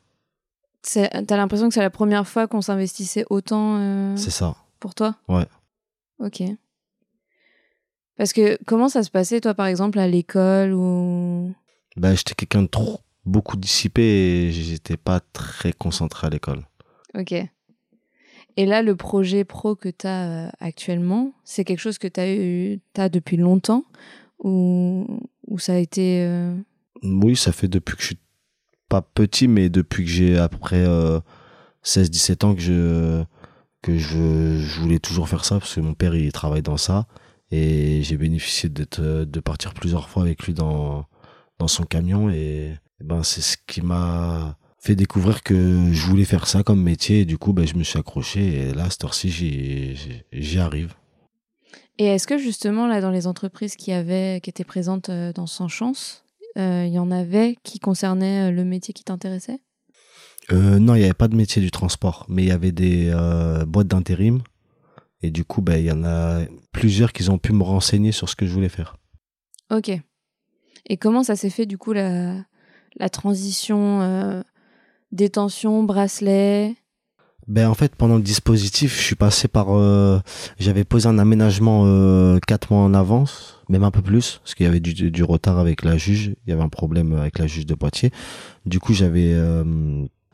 T'as 0.84 1.38
l'impression 1.38 1.68
que 1.68 1.74
c'est 1.74 1.82
la 1.82 1.90
première 1.90 2.28
fois 2.28 2.48
qu'on 2.48 2.62
s'investissait 2.62 3.26
autant 3.30 3.78
euh, 3.78 4.16
C'est 4.16 4.32
ça. 4.32 4.56
Pour 4.80 4.96
toi? 4.96 5.16
Ouais. 5.28 5.46
Ok. 6.20 6.44
Parce 8.20 8.34
que 8.34 8.60
comment 8.66 8.90
ça 8.90 9.02
se 9.02 9.10
passait, 9.10 9.40
toi, 9.40 9.54
par 9.54 9.68
exemple, 9.68 9.98
à 9.98 10.06
l'école 10.06 10.74
ou... 10.74 11.54
Ben, 11.96 12.14
j'étais 12.18 12.36
quelqu'un 12.36 12.64
de 12.64 12.68
trop, 12.68 13.00
beaucoup 13.26 13.56
dissipé 13.56 14.02
et 14.02 14.52
j'étais 14.52 14.98
pas 14.98 15.22
très 15.22 15.72
concentré 15.72 16.28
à 16.28 16.30
l'école. 16.30 16.68
Ok. 17.18 17.32
Et 17.32 18.66
là, 18.66 18.82
le 18.82 18.98
projet 18.98 19.46
pro 19.46 19.78
que 19.78 19.88
tu 19.88 20.06
as 20.06 20.48
euh, 20.48 20.50
actuellement, 20.60 21.32
c'est 21.46 21.64
quelque 21.64 21.80
chose 21.80 21.98
que 21.98 22.10
tu 22.10 22.20
as 22.20 22.36
eu 22.36 22.82
as 22.98 23.08
depuis 23.08 23.38
longtemps 23.38 23.86
ou, 24.40 25.08
ou 25.48 25.58
ça 25.58 25.76
a 25.76 25.78
été. 25.78 26.26
Euh, 26.26 26.54
oui, 27.02 27.38
ça 27.38 27.54
fait 27.54 27.70
depuis 27.70 27.96
que 27.96 28.02
je 28.02 28.08
suis 28.08 28.20
pas 28.90 29.02
petit, 29.02 29.48
mais 29.48 29.70
depuis 29.70 30.04
que 30.04 30.10
j'ai 30.10 30.38
à 30.38 30.50
peu 30.50 30.58
près 30.58 30.84
16-17 31.86 32.46
ans 32.46 32.54
que 32.54 32.62
je 32.62 33.24
que 33.82 33.98
je, 33.98 34.58
je, 34.60 34.82
voulais 34.82 35.00
toujours 35.00 35.30
faire 35.30 35.46
ça 35.46 35.58
parce 35.58 35.74
que 35.74 35.80
mon 35.80 35.94
père 35.94 36.14
il 36.14 36.34
travaille 36.34 36.62
dans 36.62 36.76
ça 36.76 37.08
et 37.52 38.02
j'ai 38.04 38.18
bénéficié 38.18 38.70
d'être 38.70 39.02
de 39.02 39.40
partir 39.40 39.74
plusieurs 39.74 40.10
fois 40.10 40.24
avec 40.24 40.44
lui 40.44 40.54
dans 40.54 41.06
dans 41.58 41.68
son 41.68 41.84
camion 41.84 42.30
et, 42.30 42.76
et 43.02 43.04
ben 43.04 43.24
c'est 43.24 43.42
ce 43.42 43.58
qui 43.68 43.82
m'a 43.82 44.58
fait 44.80 44.96
découvrir 44.96 45.44
que 45.44 45.92
je 45.92 46.06
voulais 46.06 46.26
faire 46.26 46.48
ça 46.48 46.64
comme 46.64 46.82
métier 46.82 47.22
et 47.22 47.26
du 47.26 47.38
coup 47.38 47.54
ben, 47.54 47.68
je 47.68 47.76
me 47.76 47.84
suis 47.84 48.00
accroché 48.00 48.70
et 48.70 48.74
là 48.74 48.90
cette 48.90 49.04
heure-ci 49.04 49.30
j'y 50.32 50.60
arrive. 50.60 50.94
Et 51.98 52.06
est-ce 52.06 52.28
que 52.28 52.38
justement 52.38 52.88
là 52.88 53.02
dans 53.02 53.12
les 53.12 53.28
entreprises 53.28 53.76
qui 53.76 53.92
avaient 53.92 54.40
qui 54.42 54.50
étaient 54.50 54.64
présentes 54.64 55.10
euh, 55.10 55.34
dans 55.34 55.48
Sans 55.48 55.68
Chance, 55.68 56.24
euh, 56.58 56.86
il 56.88 56.94
y 56.94 57.00
en 57.00 57.12
avait 57.12 57.58
qui 57.64 57.80
concernaient 57.80 58.50
euh, 58.50 58.52
le 58.52 58.64
métier 58.64 58.94
qui 58.94 59.04
t'intéressait? 59.04 59.60
Non, 60.52 60.96
il 60.96 61.00
n'y 61.00 61.04
avait 61.04 61.14
pas 61.14 61.28
de 61.28 61.36
métier 61.36 61.62
du 61.62 61.70
transport, 61.70 62.26
mais 62.28 62.42
il 62.42 62.48
y 62.48 62.52
avait 62.52 62.72
des 62.72 63.14
boîtes 63.68 63.86
d'intérim 63.86 64.42
et 65.22 65.32
du 65.32 65.44
coup 65.44 65.62
ben 65.62 65.78
il 65.78 65.86
y 65.86 65.92
en 65.92 66.04
a 66.04 66.42
plusieurs 66.72 67.14
qui 67.14 67.30
ont 67.30 67.38
pu 67.38 67.54
me 67.54 67.64
renseigner 67.64 68.12
sur 68.12 68.30
ce 68.30 68.36
que 68.36 68.46
je 68.46 68.54
voulais 68.54 68.70
faire. 68.70 68.96
Ok. 69.72 69.92
Et 70.86 70.98
comment 70.98 71.24
ça 71.24 71.36
s'est 71.36 71.50
fait 71.50 71.66
du 71.66 71.78
coup 71.78 71.94
la, 71.94 72.36
la 72.98 73.10
transition 73.10 74.44
détention, 75.12 75.84
bracelet 75.84 76.76
ben 77.48 77.68
en 77.68 77.74
fait 77.74 77.96
pendant 77.96 78.18
le 78.18 78.22
dispositif 78.22 78.96
je 78.96 79.04
suis 79.04 79.16
passé 79.16 79.48
par 79.48 79.76
euh, 79.76 80.20
j'avais 80.60 80.84
posé 80.84 81.08
un 81.08 81.18
aménagement 81.18 81.84
euh, 81.86 82.38
quatre 82.46 82.72
mois 82.72 82.84
en 82.84 82.94
avance 82.94 83.64
même 83.70 83.84
un 83.84 83.90
peu 83.90 84.04
plus 84.04 84.40
parce 84.44 84.54
qu'il 84.54 84.68
y 84.68 84.70
avait 84.70 84.80
du, 84.80 85.10
du, 85.10 85.24
retard 85.24 85.58
avec 85.58 85.84
la 85.84 85.98
juge 85.98 86.36
il 86.46 86.50
y 86.52 86.54
avait 86.54 86.62
un 86.62 86.70
problème 86.70 87.14
avec 87.14 87.40
la 87.40 87.48
juge 87.48 87.66
de 87.66 87.74
Poitiers 87.74 88.12
du 88.68 88.80
coup 88.80 88.94
j'avais 88.94 89.34
euh, 89.34 89.64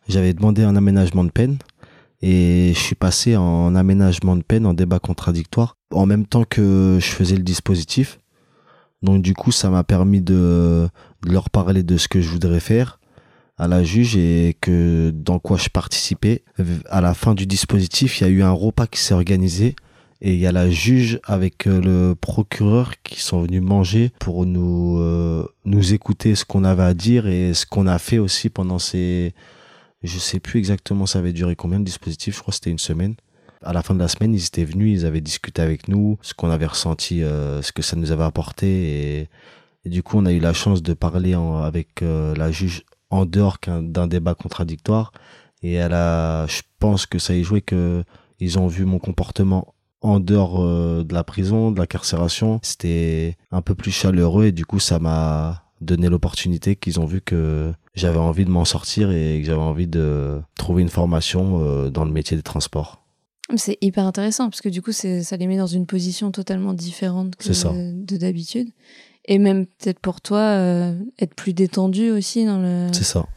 j'avais 0.10 0.34
demandé 0.34 0.64
un 0.64 0.76
aménagement 0.76 1.24
de 1.24 1.32
peine 1.32 1.58
et 2.22 2.72
je 2.74 2.80
suis 2.80 2.96
passé 2.96 3.36
en 3.36 3.76
aménagement 3.76 4.36
de 4.36 4.44
peine 4.44 4.66
en 4.66 4.74
débat 4.74 5.00
contradictoire 5.00 5.78
en 5.92 6.06
même 6.06 6.26
temps 6.26 6.44
que 6.44 6.98
je 7.00 7.08
faisais 7.08 7.36
le 7.36 7.44
dispositif 7.44 8.20
donc 9.02 9.22
du 9.22 9.34
coup 9.34 9.52
ça 9.52 9.70
m'a 9.70 9.84
permis 9.84 10.22
de, 10.22 10.88
de 11.26 11.32
leur 11.32 11.50
parler 11.50 11.84
de 11.84 11.98
ce 11.98 12.08
que 12.08 12.22
je 12.22 12.30
voudrais 12.30 12.60
faire 12.60 13.00
à 13.58 13.68
la 13.68 13.84
juge 13.84 14.18
et 14.18 14.58
que 14.60 15.12
dans 15.12 15.40
quoi 15.40 15.58
je 15.58 15.70
participais. 15.70 16.44
À 16.90 17.02
la 17.02 17.14
fin 17.14 17.34
du 17.34 17.46
dispositif, 17.46 18.20
il 18.20 18.24
y 18.24 18.28
a 18.28 18.30
eu 18.30 18.44
un 18.44 18.52
repas 18.52 18.88
qui 18.88 19.00
s'est 19.00 19.14
organisé 19.14 19.76
et 20.22 20.34
il 20.34 20.40
y 20.40 20.48
a 20.48 20.52
la 20.52 20.70
juge 20.70 21.20
avec 21.26 21.68
euh, 21.68 21.82
le 21.82 22.16
procureur 22.16 22.94
qui 23.04 23.22
sont 23.22 23.42
venus 23.42 23.62
manger 23.62 24.12
pour 24.20 24.46
nous 24.46 24.98
euh, 25.00 25.46
nous 25.66 25.94
écouter 25.94 26.36
ce 26.36 26.46
qu'on 26.46 26.64
avait 26.64 26.84
à 26.84 26.94
dire 26.94 27.28
et 27.28 27.54
ce 27.54 27.66
qu'on 27.66 27.86
a 27.86 28.00
fait 28.00 28.18
aussi 28.18 28.50
pendant 28.50 28.80
ces 28.80 29.34
je 30.06 30.20
sais 30.20 30.40
plus 30.40 30.60
exactement 30.60 31.06
ça 31.06 31.20
avait 31.20 31.34
duré 31.34 31.56
combien 31.56 31.80
de 31.80 31.86
dispositifs 31.86 32.36
je 32.36 32.42
crois 32.42 32.52
que 32.52 32.56
c'était 32.56 32.72
une 32.72 32.80
semaine. 32.80 33.16
À 33.64 33.74
la 33.74 33.82
fin 33.82 33.94
de 33.94 34.00
la 34.00 34.08
semaine 34.08 34.34
ils 34.34 34.46
étaient 34.46 34.66
venus 34.66 35.02
ils 35.02 35.06
avaient 35.06 35.22
discuté 35.22 35.62
avec 35.62 35.88
nous 35.88 36.18
ce 36.22 36.34
qu'on 36.34 36.50
avait 36.50 36.66
ressenti 36.66 37.24
euh, 37.24 37.62
ce 37.62 37.72
que 37.72 37.82
ça 37.82 37.96
nous 37.96 38.12
avait 38.12 38.24
apporté. 38.24 39.30
Et, 39.84 39.90
du 39.90 40.02
coup 40.02 40.18
on 40.18 40.26
a 40.26 40.32
eu 40.32 40.40
la 40.40 40.54
chance 40.54 40.82
de 40.82 40.94
parler 40.94 41.36
en, 41.36 41.58
avec 41.58 42.02
la 42.02 42.52
juge 42.52 42.84
en 43.12 43.26
dehors 43.26 43.58
d'un 43.68 44.08
débat 44.08 44.34
contradictoire. 44.34 45.12
Et 45.62 45.74
elle 45.74 45.94
a 45.94 46.48
je 46.48 46.62
pense 46.80 47.06
que 47.06 47.20
ça 47.20 47.34
a 47.34 47.42
joué 47.42 47.62
que 47.62 48.04
ils 48.40 48.60
ont 48.60 48.68
vu 48.68 48.86
mon 48.86 49.00
comportement 49.00 49.76
en 50.02 50.20
dehors 50.20 50.64
euh, 50.64 51.04
de 51.04 51.14
la 51.14 51.24
prison, 51.24 51.72
de 51.72 51.80
la 51.80 51.88
carcération, 51.88 52.60
c'était 52.62 53.38
un 53.52 53.62
peu 53.62 53.74
plus 53.74 53.92
chaleureux 53.92 54.46
et 54.46 54.52
du 54.52 54.66
coup 54.66 54.80
ça 54.80 55.00
m'a 55.00 55.65
donné 55.82 56.10
l'opportunité 56.10 56.76
qu'ils 56.76 57.00
ont 57.00 57.06
vu 57.06 57.22
que 57.22 57.74
j'avais 57.94 58.20
envie 58.20 58.46
de 58.46 58.50
m'en 58.50 58.66
sortir 58.66 59.12
et 59.12 59.40
que 59.42 59.46
j'avais 59.46 59.62
envie 59.62 59.88
de 59.88 60.42
trouver 60.56 60.82
une 60.82 60.90
formation 60.90 61.62
euh, 61.62 61.90
dans 61.90 62.06
le 62.06 62.12
métier 62.12 62.38
des 62.38 62.44
transports. 62.44 63.02
C'est 63.56 63.78
hyper 63.82 64.06
intéressant 64.06 64.50
parce 64.50 64.62
que 64.62 64.70
du 64.70 64.82
coup 64.82 64.92
ça 64.92 65.38
les 65.38 65.48
met 65.48 65.58
dans 65.58 65.68
une 65.68 65.86
position 65.86 66.32
totalement 66.32 66.74
différente 66.74 67.36
que 67.36 67.50
de 67.92 68.18
d'habitude 68.18 68.70
et 69.26 69.38
même 69.38 69.68
peut-être 69.68 70.00
pour 70.00 70.20
toi 70.20 70.40
euh, 70.40 70.96
être 71.20 71.36
plus 71.36 71.54
détendu 71.54 72.10
aussi 72.10 72.46
dans 72.46 72.60
le. 72.60 72.88
C'est 72.92 73.04
ça. 73.04 73.28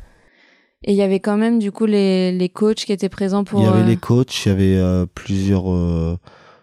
Et 0.84 0.92
il 0.92 0.96
y 0.96 1.02
avait 1.02 1.20
quand 1.20 1.36
même 1.36 1.58
du 1.58 1.72
coup 1.72 1.84
les, 1.84 2.32
les 2.32 2.48
coachs 2.48 2.84
qui 2.84 2.92
étaient 2.92 3.08
présents 3.10 3.44
pour. 3.44 3.60
Il 3.60 3.64
y 3.64 3.68
avait 3.68 3.84
les 3.84 3.96
coachs, 3.96 4.46
il 4.46 4.48
y 4.48 4.52
avait 4.52 5.06
plusieurs 5.14 5.64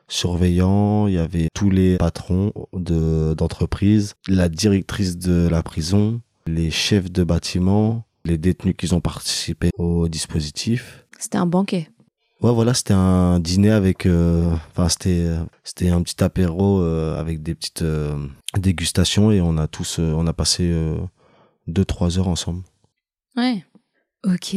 surveillants, 0.08 1.08
il 1.08 1.16
y 1.16 1.18
avait 1.18 1.48
tous 1.54 1.70
les 1.70 1.98
patrons 1.98 2.52
de 2.74 3.34
d'entreprise, 3.34 4.14
la 4.28 4.50
directrice 4.50 5.18
de 5.18 5.48
la 5.48 5.64
prison, 5.64 6.22
les 6.48 6.72
chefs 6.72 7.12
de 7.12 7.24
bâtiment, 7.24 8.06
les 8.24 8.38
détenus 8.38 8.76
qui 8.78 8.94
ont 8.94 9.02
participé 9.02 9.70
au 9.78 10.08
dispositif. 10.08 11.06
C'était 11.18 11.38
un 11.38 11.46
banquet. 11.46 11.90
Ouais, 12.42 12.54
voilà, 12.54 12.74
c'était 12.74 12.94
un 12.94 13.40
dîner 13.40 13.72
avec, 13.72 14.06
euh, 14.06 14.52
enfin 14.72 14.90
c'était 14.90 15.26
c'était 15.64 15.90
un 15.90 16.02
petit 16.02 16.22
apéro 16.24 16.82
euh, 16.82 17.20
avec 17.20 17.42
des 17.42 17.56
petites 17.56 17.82
euh, 17.82 18.18
dégustations 18.58 19.32
et 19.32 19.42
on 19.42 19.58
a 19.58 19.68
tous, 19.68 20.00
on 20.00 20.28
a 20.28 20.34
passé 20.34 20.74
deux 21.68 21.86
trois 21.86 22.20
heures 22.20 22.28
ensemble. 22.28 22.64
Ouais. 23.38 23.66
Ok. 24.26 24.56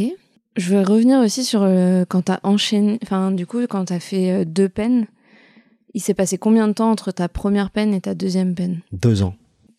Je 0.57 0.75
veux 0.75 0.83
revenir 0.83 1.21
aussi 1.21 1.45
sur 1.45 1.61
quand 2.09 2.23
t'as 2.23 2.41
enchaîné, 2.43 2.99
enfin 3.03 3.31
du 3.31 3.47
coup 3.47 3.61
quand 3.69 3.87
t'as 3.87 4.01
fait 4.01 4.45
deux 4.45 4.69
peines. 4.69 5.07
Il 5.99 6.01
s'est 6.01 6.15
passé 6.15 6.39
combien 6.39 6.69
de 6.69 6.75
temps 6.75 6.93
entre 6.93 7.11
ta 7.11 7.29
première 7.29 7.73
peine 7.73 7.93
et 7.93 8.01
ta 8.01 8.15
deuxième 8.15 8.55
peine? 8.55 8.83
Deux 8.93 9.25
ans. 9.25 9.35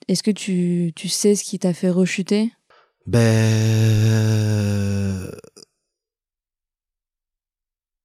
Est-ce 0.10 0.22
que 0.22 0.32
tu, 0.32 0.92
tu 0.94 1.08
sais 1.08 1.34
ce 1.34 1.46
qui 1.46 1.60
t'a 1.60 1.74
fait 1.74 1.90
rechuter? 1.90 2.52
Ben. 3.08 3.22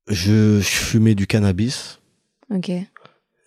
Je, 0.06 0.60
fumais 0.62 1.16
du 1.16 1.26
cannabis. 1.26 2.00
Ok. 2.54 2.70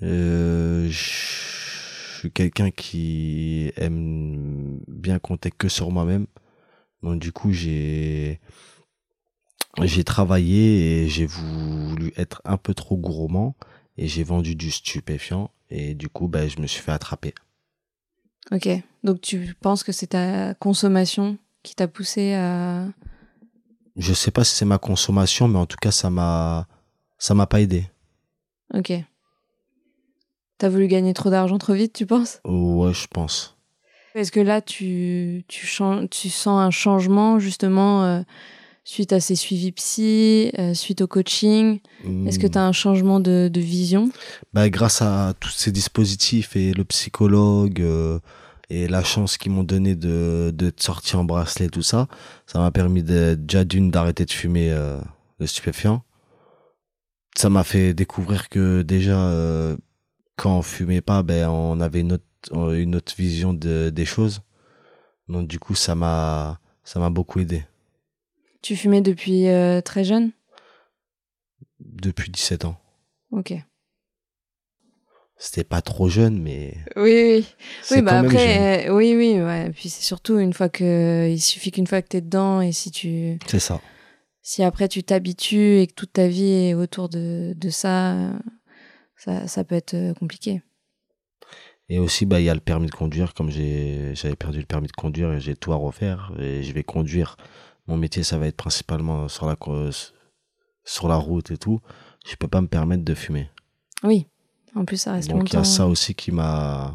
Euh, 0.04 0.90
je 0.90 2.18
suis 2.20 2.32
quelqu'un 2.34 2.70
qui 2.70 3.72
aime 3.78 4.82
bien 4.90 5.18
compter 5.18 5.50
que 5.50 5.70
sur 5.70 5.92
moi-même. 5.92 6.28
Donc 7.04 7.22
du 7.22 7.32
coup, 7.32 7.54
j'ai 7.54 8.42
j'ai 9.84 10.04
travaillé 10.04 11.04
et 11.04 11.08
j'ai 11.08 11.26
voulu 11.26 12.12
être 12.18 12.42
un 12.44 12.58
peu 12.58 12.74
trop 12.74 12.98
gourmand 12.98 13.56
et 13.98 14.08
j'ai 14.08 14.24
vendu 14.24 14.56
du 14.56 14.72
stupéfiant 14.72 15.52
et 15.70 15.94
du 15.94 16.10
coup 16.10 16.28
ben, 16.28 16.50
je 16.50 16.60
me 16.62 16.68
suis 16.68 16.82
fait 16.82 16.92
attraper. 16.92 17.34
Ok, 18.52 18.70
donc 19.04 19.22
tu 19.22 19.56
penses 19.60 19.84
que 19.84 19.92
c'est 19.92 20.08
ta 20.08 20.54
consommation 20.54 21.38
qui 21.64 21.76
t'a 21.76 21.88
poussé 21.88 22.34
à... 22.34 22.88
Je 23.98 24.14
sais 24.14 24.32
pas 24.32 24.44
si 24.44 24.56
c'est 24.56 24.66
ma 24.66 24.78
consommation, 24.78 25.48
mais 25.48 25.60
en 25.60 25.66
tout 25.66 25.78
cas 25.82 25.92
ça 25.92 26.10
m'a 26.10 26.68
ça 27.18 27.34
m'a 27.34 27.48
pas 27.48 27.62
aidé. 27.62 27.86
Ok. 28.74 28.94
T'as 30.60 30.70
voulu 30.70 30.88
gagner 30.88 31.14
trop 31.14 31.30
d'argent 31.30 31.58
trop 31.58 31.74
vite, 31.74 31.94
tu 31.94 32.06
penses? 32.06 32.40
Ouais, 32.46 32.94
je 32.94 33.08
pense. 33.08 33.58
Est-ce 34.16 34.32
que 34.32 34.40
là 34.40 34.62
tu 34.62 35.44
tu, 35.48 35.68
tu 36.10 36.30
sens 36.30 36.60
un 36.60 36.72
changement 36.72 37.40
justement 37.40 38.04
euh, 38.04 38.22
suite 38.88 39.12
à 39.12 39.20
ces 39.20 39.36
suivis 39.36 39.74
psy, 39.74 40.50
euh, 40.58 40.74
suite 40.74 41.02
au 41.02 41.08
coaching 41.08 41.82
Est-ce 42.26 42.40
que 42.40 42.48
tu 42.48 42.58
as 42.58 42.66
un 42.66 42.72
changement 42.72 43.20
de, 43.20 43.52
vision? 43.54 44.10
Bah, 44.54 44.70
Grâce 44.70 45.02
à 45.02 45.34
tous 45.42 45.50
ces 45.50 45.74
dispositifs 45.74 46.56
et 46.56 46.72
le 46.72 46.86
psychologue 46.86 47.82
euh, 47.82 48.20
et 48.70 48.88
la 48.88 49.04
chance 49.04 49.38
qu'ils 49.38 49.52
m'ont 49.52 49.66
donné 49.66 49.96
de, 49.96 50.54
de 50.56 50.72
sortir 50.78 51.20
en 51.20 51.26
bracelet, 51.26 51.68
tout 51.68 51.82
ça, 51.82 52.08
ça 52.46 52.60
m'a 52.60 52.72
permis 52.72 53.04
de, 53.04 53.36
déjà 53.38 53.66
d'une 53.66 53.92
d'arrêter 53.92 54.24
de 54.24 54.32
fumer 54.32 54.72
euh, 54.72 55.02
le 55.40 55.48
stupéfiant. 55.48 56.04
Ça 57.36 57.50
m'a 57.50 57.66
fait 57.66 57.94
découvrir 57.94 58.48
que 58.48 58.84
déjà, 58.84 59.32
quand 60.38 60.58
on 60.58 60.62
fumait 60.64 61.02
pas, 61.02 61.24
ben, 61.24 61.50
on 61.50 61.82
avait 61.82 62.00
une 62.00 62.14
autre, 62.14 62.74
une 62.74 62.96
autre 62.96 63.14
vision 63.16 63.54
de, 63.54 63.92
des 63.94 64.06
choses. 64.06 64.42
Donc 65.28 65.48
du 65.48 65.60
coup, 65.60 65.76
ça 65.76 65.94
m'a 65.94 66.60
ça 66.84 67.00
m'a 67.00 67.10
beaucoup 67.10 67.40
aidé. 67.40 67.64
Tu 68.68 68.76
fumais 68.76 69.00
depuis 69.00 69.48
euh, 69.48 69.80
très 69.80 70.04
jeune? 70.04 70.34
Depuis 71.80 72.30
17 72.30 72.66
ans. 72.66 72.76
Ok. 73.32 73.54
C'était 75.38 75.64
pas 75.64 75.82
trop 75.82 76.10
jeune, 76.10 76.42
mais. 76.42 76.76
Oui, 76.98 77.14
oui. 77.24 77.48
Oui, 77.92 78.02
bah 78.02 78.20
après, 78.20 78.90
euh, 78.90 78.94
oui, 78.94 79.16
oui. 79.16 79.42
Ouais. 79.42 79.72
Puis 79.72 79.88
c'est 79.88 80.04
surtout 80.04 80.38
une 80.38 80.52
fois 80.52 80.68
que. 80.68 81.30
Il 81.32 81.40
suffit 81.40 81.72
qu'une 81.72 81.88
fois 81.88 82.02
que 82.02 82.10
t'es 82.10 82.20
dedans 82.20 82.60
et 82.60 82.74
si 82.74 82.92
tu. 82.92 83.40
C'est 83.48 83.62
ça. 83.62 83.80
Si 84.42 84.64
après 84.64 84.90
tu 84.90 85.02
t'habitues 85.02 85.80
et 85.80 85.88
que 85.88 85.94
toute 85.94 86.12
ta 86.12 86.28
vie 86.28 86.52
est 86.52 86.74
autour 86.74 87.08
de, 87.08 87.54
de 87.56 87.70
ça, 87.70 88.34
ça, 89.16 89.48
ça 89.48 89.64
peut 89.64 89.76
être 89.76 89.94
euh, 89.94 90.14
compliqué. 90.14 90.62
Et 91.88 92.00
aussi, 92.00 92.26
bah, 92.26 92.42
il 92.42 92.44
y 92.44 92.50
a 92.50 92.54
le 92.54 92.60
permis 92.60 92.88
de 92.88 92.92
conduire. 92.92 93.34
Comme 93.34 93.50
j'avais 93.50 94.36
perdu 94.38 94.60
le 94.60 94.66
permis 94.66 94.88
de 94.88 94.92
conduire 94.92 95.40
j'ai 95.40 95.56
tout 95.56 95.72
à 95.72 95.78
refaire, 95.78 96.34
et 96.38 96.64
je 96.64 96.74
vais 96.74 96.84
conduire 96.84 97.38
mon 97.88 97.98
métier, 97.98 98.24
ça 98.24 98.38
va 98.38 98.48
être 98.48 98.58
principalement 98.58 99.28
sur 99.28 99.46
la, 99.46 99.56
sur 100.84 101.08
la 101.08 101.16
route 101.16 101.52
et 101.52 101.58
tout, 101.58 101.80
je 102.26 102.36
peux 102.36 102.48
pas 102.48 102.62
me 102.62 102.68
permettre 102.68 103.04
de 103.04 103.14
fumer. 103.14 103.50
Oui, 104.04 104.28
en 104.76 104.86
plus, 104.86 104.98
ça 104.98 105.14
reste 105.14 105.30
Donc, 105.30 105.40
longtemps. 105.40 105.52
il 105.54 105.56
y 105.56 105.62
a 105.62 105.64
ça 105.64 105.88
aussi 105.88 106.14
qui 106.16 106.32
m'a 106.32 106.94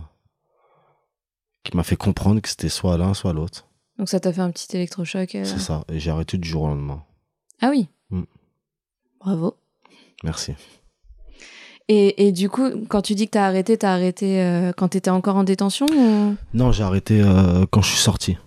qui 1.65 1.77
m'a 1.77 1.85
fait 1.85 1.97
comprendre 1.97 2.41
que 2.41 2.49
c'était 2.49 2.69
soit 2.69 2.97
l'un, 2.99 3.15
soit 3.15 3.33
l'autre. 3.33 3.69
Donc 3.99 4.09
ça 4.09 4.19
t'a 4.19 4.33
fait 4.33 4.41
un 4.41 4.51
petit 4.51 4.77
électrochoc. 4.77 5.35
Euh. 5.35 5.45
C'est 5.45 5.61
ça, 5.61 5.85
et 5.89 6.01
j'ai 6.01 6.11
arrêté 6.11 6.37
du 6.39 6.49
jour 6.49 6.63
au 6.63 6.69
lendemain. 6.69 7.05
Ah 7.61 7.71
oui 7.71 7.89
mm. 8.11 8.23
Bravo. 9.21 9.57
Merci. 10.25 10.55
Et, 11.89 12.27
et, 12.27 12.33
du 12.33 12.49
coup, 12.49 12.69
quand 12.89 13.03
tu 13.03 13.15
dis 13.15 13.27
que 13.27 13.33
t'as 13.33 13.47
arrêté, 13.47 13.77
t'as 13.77 13.93
arrêté 13.93 14.41
euh, 14.41 14.73
quand 14.73 14.89
t'étais 14.89 15.11
encore 15.11 15.37
en 15.37 15.45
détention 15.45 15.87
ou... 15.87 16.37
Non, 16.55 16.73
j'ai 16.73 16.85
arrêté 16.85 17.21
euh, 17.21 17.67
quand 17.71 17.83
je 17.83 17.89
suis 17.89 17.99
sorti. 17.99 18.39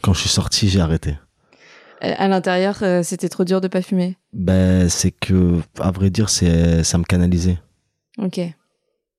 Quand 0.00 0.12
je 0.12 0.20
suis 0.20 0.28
sorti, 0.30 0.68
j'ai 0.68 0.80
arrêté. 0.80 1.14
À 2.02 2.26
l'intérieur, 2.26 2.82
euh, 2.82 3.04
c'était 3.04 3.28
trop 3.28 3.44
dur 3.44 3.60
de 3.60 3.68
pas 3.68 3.80
fumer? 3.80 4.16
Ben, 4.32 4.88
c'est 4.88 5.12
que, 5.12 5.60
à 5.78 5.92
vrai 5.92 6.10
dire, 6.10 6.28
c'est 6.30 6.82
ça 6.82 6.98
me 6.98 7.04
canalisait. 7.04 7.58
Ok. 8.18 8.40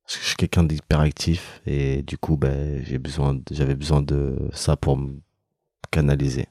Parce 0.05 0.17
que 0.17 0.21
je 0.21 0.27
suis 0.27 0.35
quelqu'un 0.35 0.63
d'hyperactif 0.63 1.61
et 1.65 2.01
du 2.01 2.17
coup, 2.17 2.35
ben, 2.35 2.83
j'ai 2.85 2.97
besoin, 2.97 3.39
j'avais 3.51 3.75
besoin 3.75 4.01
de 4.01 4.49
ça 4.51 4.75
pour 4.75 4.97
me 4.97 5.21
canaliser. 5.91 6.47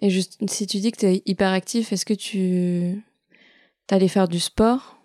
Et 0.00 0.08
juste, 0.08 0.38
si 0.48 0.68
tu 0.68 0.78
dis 0.78 0.92
que 0.92 0.98
tu 0.98 1.06
es 1.06 1.22
hyperactif, 1.26 1.92
est-ce 1.92 2.06
que 2.06 2.14
tu 2.14 3.02
allais 3.90 4.06
faire 4.06 4.28
du 4.28 4.38
sport? 4.38 4.98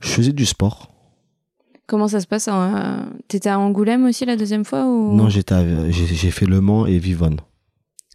Je 0.00 0.08
faisais 0.08 0.32
du 0.32 0.46
sport. 0.46 0.94
Comment 1.86 2.08
ça 2.08 2.20
se 2.20 2.26
passe 2.26 2.48
T'étais 3.28 3.50
à 3.50 3.58
Angoulême 3.58 4.06
aussi 4.06 4.24
la 4.24 4.36
deuxième 4.36 4.64
fois 4.64 4.86
ou? 4.86 5.14
Non, 5.14 5.28
j'étais, 5.28 5.92
j'ai 5.92 6.30
fait 6.30 6.46
Le 6.46 6.62
Mans 6.62 6.86
et 6.86 6.98
Vivonne. 6.98 7.40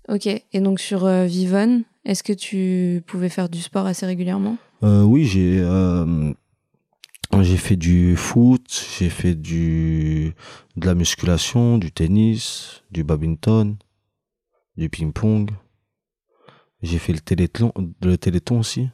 Ok. 0.10 0.26
Et 0.26 0.60
donc 0.60 0.80
sur 0.80 1.06
euh, 1.06 1.26
Vivonne, 1.26 1.84
est-ce 2.04 2.24
que 2.24 2.34
tu 2.34 3.04
pouvais 3.06 3.30
faire 3.30 3.48
du 3.48 3.62
sport 3.62 3.86
assez 3.86 4.06
régulièrement? 4.06 4.58
Euh, 4.84 5.04
Oui, 5.04 5.26
j'ai 5.26 5.60
euh, 5.60 6.34
j'ai 7.42 7.58
fait 7.58 7.76
du 7.76 8.16
foot, 8.16 8.88
j'ai 8.98 9.10
fait 9.10 9.36
du 9.36 10.34
de 10.78 10.86
la 10.88 10.96
musculation, 10.96 11.78
du 11.78 11.92
tennis, 11.92 12.82
du 12.90 13.04
badminton, 13.04 13.78
du 14.78 14.90
ping-pong. 14.90 15.52
J'ai 16.82 16.98
fait 16.98 17.14
le 17.14 17.20
téléthon, 17.20 17.72
le 18.02 18.18
téléthon 18.18 18.60
aussi. 18.60 18.90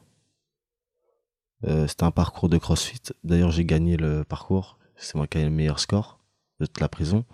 C'était 1.88 2.04
un 2.04 2.12
parcours 2.12 2.48
de 2.48 2.58
CrossFit. 2.58 3.00
D'ailleurs, 3.24 3.50
j'ai 3.50 3.64
gagné 3.64 3.96
le 3.96 4.22
parcours. 4.22 4.78
C'est 4.94 5.16
moi 5.16 5.26
qui 5.26 5.38
ai 5.38 5.44
le 5.44 5.50
meilleur 5.50 5.80
score 5.80 6.20
de 6.60 6.66
toute 6.66 6.80
la 6.80 6.88
prison. 6.88 7.24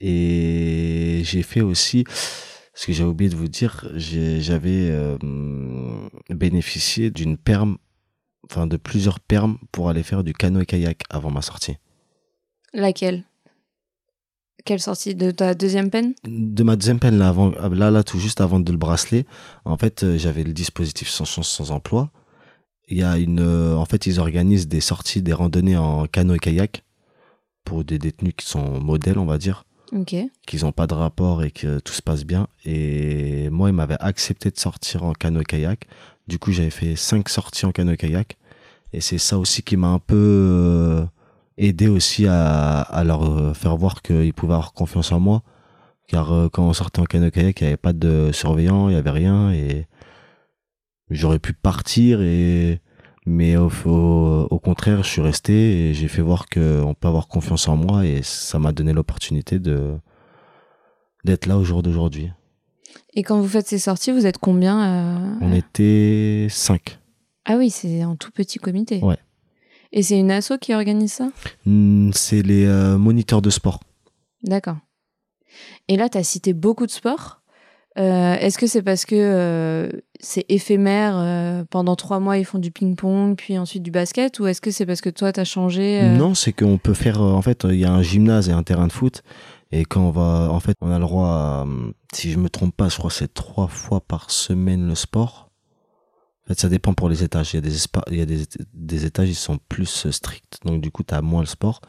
Et 0.00 1.22
j'ai 1.24 1.42
fait 1.42 1.62
aussi 1.62 2.04
ce 2.74 2.86
que 2.86 2.92
j'ai 2.92 3.04
oublié 3.04 3.30
de 3.30 3.36
vous 3.36 3.48
dire, 3.48 3.88
j'avais 3.94 4.90
euh, 4.90 5.16
bénéficié 6.28 7.10
d'une 7.10 7.36
perme, 7.36 7.78
enfin 8.50 8.66
de 8.66 8.76
plusieurs 8.76 9.20
permes 9.20 9.58
pour 9.70 9.88
aller 9.88 10.02
faire 10.02 10.24
du 10.24 10.32
canoë-kayak 10.32 11.02
avant 11.08 11.30
ma 11.30 11.40
sortie. 11.40 11.76
Laquelle? 12.72 13.24
Quelle 14.64 14.80
sortie? 14.80 15.14
De 15.14 15.30
ta 15.30 15.54
deuxième 15.54 15.90
peine? 15.90 16.14
De 16.24 16.64
ma 16.64 16.74
deuxième 16.74 16.98
peine, 16.98 17.18
là, 17.18 17.28
avant, 17.28 17.50
là, 17.50 17.90
là, 17.90 18.02
tout 18.02 18.18
juste 18.18 18.40
avant 18.40 18.58
de 18.58 18.72
le 18.72 18.78
bracelet, 18.78 19.24
en 19.64 19.76
fait, 19.76 20.02
euh, 20.02 20.18
j'avais 20.18 20.42
le 20.42 20.52
dispositif 20.52 21.08
sans 21.08 21.24
chance, 21.24 21.48
sans 21.48 21.70
emploi. 21.70 22.10
Il 22.88 22.98
y 22.98 23.02
a 23.02 23.18
une, 23.18 23.40
euh, 23.40 23.76
en 23.76 23.84
fait, 23.84 24.06
ils 24.06 24.18
organisent 24.18 24.66
des 24.66 24.80
sorties, 24.80 25.22
des 25.22 25.32
randonnées 25.32 25.76
en 25.76 26.06
canoë 26.06 26.38
kayak 26.38 26.82
pour 27.64 27.84
des 27.84 27.98
détenus 27.98 28.34
qui 28.36 28.46
sont 28.46 28.80
modèles, 28.80 29.18
on 29.18 29.26
va 29.26 29.38
dire. 29.38 29.64
Ok. 29.92 30.14
Qu'ils 30.46 30.64
n'ont 30.64 30.72
pas 30.72 30.86
de 30.86 30.94
rapport 30.94 31.42
et 31.42 31.50
que 31.50 31.78
tout 31.78 31.92
se 31.92 32.02
passe 32.02 32.24
bien. 32.24 32.48
Et 32.64 33.48
moi, 33.50 33.68
ils 33.68 33.74
m'avaient 33.74 34.00
accepté 34.00 34.50
de 34.50 34.58
sortir 34.58 35.04
en 35.04 35.12
canoë 35.12 35.44
kayak. 35.44 35.86
Du 36.26 36.38
coup, 36.38 36.52
j'avais 36.52 36.70
fait 36.70 36.96
cinq 36.96 37.28
sorties 37.28 37.66
en 37.66 37.72
canoë 37.72 37.96
kayak. 37.96 38.36
Et 38.92 39.00
c'est 39.00 39.18
ça 39.18 39.38
aussi 39.38 39.62
qui 39.62 39.76
m'a 39.76 39.88
un 39.88 39.98
peu 39.98 40.16
euh, 40.16 41.04
aider 41.58 41.88
aussi 41.88 42.26
à, 42.26 42.80
à 42.80 43.04
leur 43.04 43.24
euh, 43.24 43.54
faire 43.54 43.76
voir 43.76 44.02
qu'ils 44.02 44.32
pouvaient 44.32 44.54
avoir 44.54 44.72
confiance 44.72 45.12
en 45.12 45.20
moi. 45.20 45.42
Car 46.08 46.32
euh, 46.32 46.48
quand 46.48 46.66
on 46.66 46.72
sortait 46.72 47.00
en 47.00 47.04
canoë 47.04 47.30
kayak, 47.30 47.60
il 47.60 47.64
n'y 47.64 47.68
avait 47.68 47.76
pas 47.76 47.92
de 47.92 48.30
surveillant, 48.32 48.88
il 48.88 48.92
n'y 48.92 48.98
avait 48.98 49.10
rien 49.10 49.52
et 49.52 49.86
j'aurais 51.10 51.38
pu 51.38 51.52
partir 51.52 52.20
et 52.22 52.80
mais 53.26 53.56
au, 53.56 53.70
au, 53.88 54.58
contraire, 54.58 55.02
je 55.02 55.08
suis 55.08 55.20
resté 55.20 55.52
et 55.88 55.94
j'ai 55.94 56.08
fait 56.08 56.22
voir 56.22 56.46
qu'on 56.48 56.94
peut 56.98 57.08
avoir 57.08 57.28
confiance 57.28 57.68
en 57.68 57.76
moi 57.76 58.04
et 58.04 58.22
ça 58.22 58.58
m'a 58.58 58.72
donné 58.72 58.92
l'opportunité 58.92 59.58
de 59.58 59.94
d'être 61.24 61.46
là 61.46 61.56
au 61.56 61.64
jour 61.64 61.82
d'aujourd'hui. 61.82 62.30
Et 63.14 63.22
quand 63.22 63.40
vous 63.40 63.48
faites 63.48 63.66
ces 63.66 63.78
sorties, 63.78 64.12
vous 64.12 64.26
êtes 64.26 64.36
combien 64.38 64.78
à... 64.78 65.38
On 65.40 65.52
était 65.52 66.48
cinq. 66.50 66.98
Ah 67.46 67.56
oui, 67.56 67.70
c'est 67.70 68.02
un 68.02 68.16
tout 68.16 68.30
petit 68.30 68.58
comité. 68.58 69.00
Ouais. 69.02 69.18
Et 69.92 70.02
c'est 70.02 70.18
une 70.18 70.30
asso 70.30 70.58
qui 70.60 70.74
organise 70.74 71.12
ça? 71.12 71.30
C'est 72.12 72.42
les 72.42 72.66
euh, 72.66 72.98
moniteurs 72.98 73.40
de 73.40 73.50
sport. 73.50 73.80
D'accord. 74.42 74.76
Et 75.88 75.96
là, 75.96 76.08
tu 76.08 76.18
as 76.18 76.24
cité 76.24 76.52
beaucoup 76.52 76.84
de 76.84 76.90
sports? 76.90 77.42
Euh, 77.96 78.34
est-ce 78.34 78.58
que 78.58 78.66
c'est 78.66 78.82
parce 78.82 79.04
que 79.04 79.14
euh, 79.14 79.88
c'est 80.20 80.44
éphémère 80.48 81.64
Pendant 81.70 81.96
trois 81.96 82.18
mois, 82.20 82.38
ils 82.38 82.44
font 82.44 82.58
du 82.58 82.70
ping-pong, 82.70 83.36
puis 83.36 83.56
ensuite 83.58 83.82
du 83.82 83.90
basket 83.90 84.40
Ou 84.40 84.46
est-ce 84.46 84.60
que 84.60 84.70
c'est 84.70 84.86
parce 84.86 85.00
que 85.00 85.10
toi, 85.10 85.32
tu 85.32 85.40
as 85.40 85.44
changé 85.44 86.02
Non, 86.08 86.34
c'est 86.34 86.52
qu'on 86.52 86.78
peut 86.78 86.94
faire. 86.94 87.20
en 87.20 87.42
fait, 87.42 87.64
il 87.64 87.78
y 87.78 87.84
a 87.84 87.92
un 87.92 88.02
gymnase 88.02 88.48
et 88.48 88.52
un 88.52 88.62
terrain 88.62 88.86
de 88.86 88.92
foot. 88.92 89.22
Et 89.72 89.84
quand 89.84 90.02
on 90.02 90.10
va. 90.10 90.48
En 90.50 90.60
fait, 90.60 90.76
on 90.80 90.90
a 90.90 90.98
le 90.98 91.04
droit, 91.04 91.66
si 92.12 92.30
je 92.30 92.38
me 92.38 92.48
trompe 92.48 92.76
pas, 92.76 92.88
je 92.88 92.96
crois 92.96 93.10
que 93.10 93.16
c'est 93.16 93.32
trois 93.32 93.68
fois 93.68 94.00
par 94.00 94.30
semaine 94.30 94.86
le 94.86 94.94
sport. 94.94 95.50
En 96.44 96.48
fait, 96.48 96.60
ça 96.60 96.68
dépend 96.68 96.92
pour 96.92 97.08
les 97.08 97.24
étages. 97.24 97.54
Il 97.54 97.56
y 97.56 97.58
a 97.58 97.62
des, 97.62 97.76
il 98.10 98.18
y 98.18 98.20
a 98.20 98.26
des, 98.26 98.44
des 98.74 99.06
étages, 99.06 99.30
ils 99.30 99.34
sont 99.34 99.58
plus 99.68 100.06
euh, 100.06 100.10
stricts. 100.10 100.58
Donc, 100.64 100.82
du 100.82 100.90
coup, 100.90 101.02
tu 101.02 101.14
as 101.14 101.22
moins 101.22 101.40
le 101.40 101.46
sport. 101.46 101.80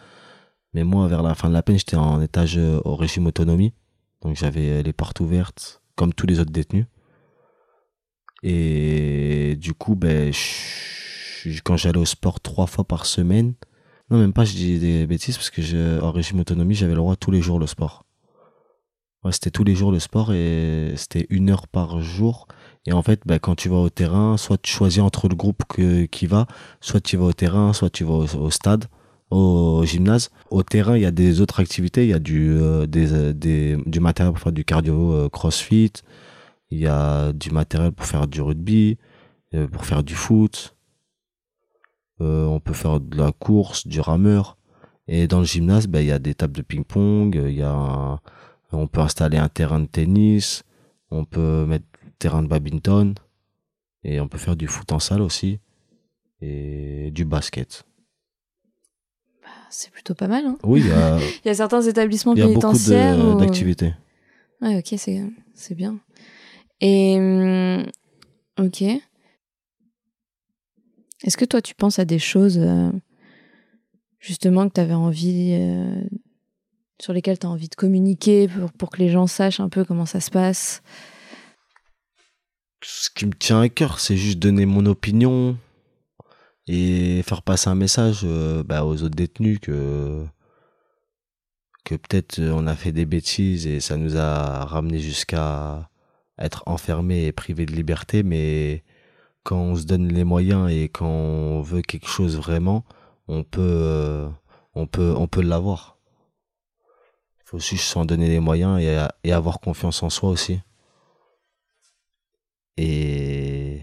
Mais 0.73 0.85
moi, 0.85 1.07
vers 1.07 1.23
la 1.23 1.35
fin 1.35 1.49
de 1.49 1.53
la 1.53 1.61
peine, 1.61 1.77
j'étais 1.77 1.97
en 1.97 2.21
étage 2.21 2.57
euh, 2.57 2.79
au 2.85 2.95
régime 2.95 3.27
autonomie. 3.27 3.73
Donc, 4.21 4.37
j'avais 4.37 4.79
euh, 4.79 4.81
les 4.81 4.93
portes 4.93 5.19
ouvertes, 5.19 5.81
comme 5.95 6.13
tous 6.13 6.27
les 6.27 6.39
autres 6.39 6.51
détenus. 6.51 6.85
Et 8.43 9.55
du 9.59 9.73
coup, 9.73 9.95
ben, 9.95 10.31
quand 11.63 11.77
j'allais 11.77 11.97
au 11.97 12.05
sport 12.05 12.39
trois 12.39 12.67
fois 12.67 12.83
par 12.83 13.05
semaine, 13.05 13.55
non, 14.09 14.19
même 14.19 14.33
pas, 14.33 14.45
je 14.45 14.53
dis 14.53 14.79
des 14.79 15.07
bêtises, 15.07 15.35
parce 15.35 15.49
que 15.49 15.61
je, 15.61 15.99
en 15.99 16.11
régime 16.11 16.39
autonomie, 16.39 16.75
j'avais 16.75 16.93
le 16.93 16.99
droit 16.99 17.15
tous 17.15 17.31
les 17.31 17.41
jours 17.41 17.59
le 17.59 17.65
sport. 17.65 18.05
Ouais, 19.23 19.31
c'était 19.31 19.49
tous 19.49 19.63
les 19.63 19.73
jours 19.73 19.91
le 19.91 19.99
sport 19.99 20.33
et 20.33 20.93
c'était 20.97 21.25
une 21.31 21.49
heure 21.49 21.67
par 21.67 21.99
jour. 22.01 22.47
Et 22.85 22.93
en 22.93 23.01
fait, 23.01 23.21
bah, 23.25 23.39
quand 23.39 23.55
tu 23.55 23.69
vas 23.69 23.77
au 23.77 23.89
terrain, 23.89 24.37
soit 24.37 24.59
tu 24.61 24.71
choisis 24.71 25.01
entre 25.01 25.27
le 25.27 25.35
groupe 25.35 25.63
qui 26.11 26.27
va, 26.27 26.45
soit 26.81 27.01
tu 27.01 27.17
vas 27.17 27.25
au 27.25 27.33
terrain, 27.33 27.73
soit 27.73 27.89
tu 27.89 28.03
vas 28.03 28.13
au, 28.13 28.51
stade, 28.51 28.85
au, 29.31 29.83
gymnase. 29.85 30.29
Au 30.49 30.63
terrain, 30.63 30.95
il 30.95 31.01
y 31.01 31.05
a 31.05 31.11
des 31.11 31.41
autres 31.41 31.59
activités. 31.59 32.03
Il 32.03 32.09
y 32.09 32.13
a 32.13 32.19
du, 32.19 32.51
euh, 32.51 32.85
euh, 32.95 33.33
du 33.85 33.99
matériel 33.99 34.33
pour 34.33 34.41
faire 34.41 34.51
du 34.51 34.65
cardio 34.65 35.13
euh, 35.13 35.29
crossfit. 35.29 35.93
Il 36.71 36.79
y 36.79 36.87
a 36.87 37.31
du 37.33 37.51
matériel 37.51 37.91
pour 37.91 38.05
faire 38.05 38.27
du 38.27 38.41
rugby, 38.41 38.97
pour 39.71 39.85
faire 39.85 40.03
du 40.03 40.15
foot. 40.15 40.75
on 42.19 42.59
peut 42.59 42.73
faire 42.73 42.99
de 42.99 43.17
la 43.17 43.31
course, 43.31 43.87
du 43.87 43.99
rameur. 44.01 44.57
Et 45.07 45.27
dans 45.27 45.39
le 45.39 45.45
gymnase, 45.45 45.87
bah, 45.87 46.01
il 46.01 46.07
y 46.07 46.11
a 46.11 46.19
des 46.19 46.33
tables 46.33 46.55
de 46.55 46.63
ping-pong. 46.63 47.39
Il 47.47 47.55
y 47.55 47.61
a, 47.61 48.19
on 48.71 48.87
peut 48.87 49.01
installer 49.01 49.37
un 49.37 49.47
terrain 49.47 49.79
de 49.79 49.85
tennis. 49.85 50.63
On 51.11 51.23
peut 51.23 51.65
mettre 51.65 51.85
terrain 52.17 52.41
de 52.41 52.47
badminton 52.47 53.13
et 54.03 54.19
on 54.19 54.27
peut 54.27 54.37
faire 54.37 54.55
du 54.55 54.67
foot 54.67 54.91
en 54.91 54.99
salle 54.99 55.21
aussi 55.21 55.59
et 56.41 57.11
du 57.11 57.25
basket. 57.25 57.85
C'est 59.77 59.91
plutôt 59.91 60.15
pas 60.15 60.29
mal. 60.29 60.45
Hein 60.45 60.57
oui, 60.63 60.79
il 60.79 60.87
y, 60.87 60.91
a, 60.91 61.17
il 61.43 61.47
y 61.47 61.49
a 61.49 61.53
certains 61.53 61.81
établissements 61.81 62.33
pénitentiaires. 62.33 63.15
Il 63.15 63.19
y 63.19 63.21
a 63.21 63.25
beaucoup 63.25 63.39
d'activités. 63.41 63.93
Ouais, 64.61 64.77
ok, 64.77 64.97
c'est 64.97 65.75
bien. 65.75 65.99
Et 66.79 67.17
hum, 67.17 67.85
ok. 68.57 68.83
Est-ce 71.23 71.35
que 71.35 71.43
toi, 71.43 71.61
tu 71.61 71.75
penses 71.75 71.99
à 71.99 72.05
des 72.05 72.19
choses 72.19 72.57
euh, 72.57 72.89
justement 74.19 74.69
que 74.69 74.73
tu 74.75 74.79
avais 74.79 74.93
envie, 74.93 75.57
euh, 75.59 76.01
sur 77.01 77.11
lesquelles 77.11 77.39
tu 77.39 77.45
as 77.45 77.49
envie 77.49 77.67
de 77.67 77.75
communiquer 77.75 78.47
pour, 78.47 78.71
pour 78.71 78.89
que 78.91 78.99
les 78.99 79.09
gens 79.09 79.27
sachent 79.27 79.59
un 79.59 79.69
peu 79.69 79.83
comment 79.83 80.05
ça 80.05 80.21
se 80.21 80.31
passe? 80.31 80.83
Ce 82.81 83.09
qui 83.09 83.25
me 83.25 83.33
tient 83.33 83.59
à 83.59 83.67
cœur, 83.67 83.99
c'est 83.99 84.15
juste 84.15 84.39
donner 84.39 84.65
mon 84.65 84.85
opinion 84.85 85.57
et 86.67 87.21
faire 87.23 87.43
passer 87.43 87.69
un 87.69 87.75
message 87.75 88.21
euh, 88.23 88.63
bah, 88.63 88.85
aux 88.85 89.03
autres 89.03 89.15
détenus 89.15 89.59
que 89.59 90.25
que 91.83 91.95
peut-être 91.95 92.39
on 92.41 92.67
a 92.67 92.75
fait 92.75 92.91
des 92.91 93.05
bêtises 93.05 93.67
et 93.67 93.79
ça 93.79 93.97
nous 93.97 94.17
a 94.17 94.65
ramené 94.65 94.99
jusqu'à 94.99 95.89
être 96.39 96.63
enfermés 96.67 97.25
et 97.27 97.31
privés 97.31 97.65
de 97.67 97.73
liberté, 97.73 98.23
mais 98.23 98.83
quand 99.43 99.57
on 99.59 99.75
se 99.75 99.85
donne 99.85 100.07
les 100.11 100.23
moyens 100.23 100.71
et 100.71 100.89
quand 100.89 101.07
on 101.07 101.61
veut 101.61 101.81
quelque 101.83 102.07
chose 102.07 102.37
vraiment, 102.37 102.85
on 103.27 103.43
peut, 103.43 103.61
euh, 103.61 104.29
on 104.73 104.87
peut, 104.87 105.13
on 105.17 105.27
peut 105.27 105.41
l'avoir. 105.41 105.99
Il 107.39 107.43
faut 107.49 107.59
juste 107.59 107.85
s'en 107.85 108.05
donner 108.05 108.27
les 108.29 108.39
moyens 108.39 108.81
et 109.23 109.31
avoir 109.31 109.59
confiance 109.59 110.01
en 110.03 110.09
soi 110.09 110.29
aussi. 110.29 110.59
et, 112.77 113.81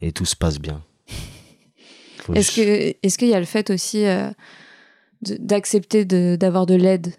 et 0.00 0.12
tout 0.12 0.24
se 0.24 0.36
passe 0.36 0.58
bien. 0.58 0.84
Est-ce 2.32 2.56
que 2.56 2.96
est-ce 3.02 3.18
qu'il 3.18 3.28
y 3.28 3.34
a 3.34 3.40
le 3.40 3.46
fait 3.46 3.70
aussi 3.70 4.06
euh, 4.06 4.30
d'accepter 5.22 6.04
d'avoir 6.04 6.66
de, 6.66 6.74
l'aide? 6.74 7.14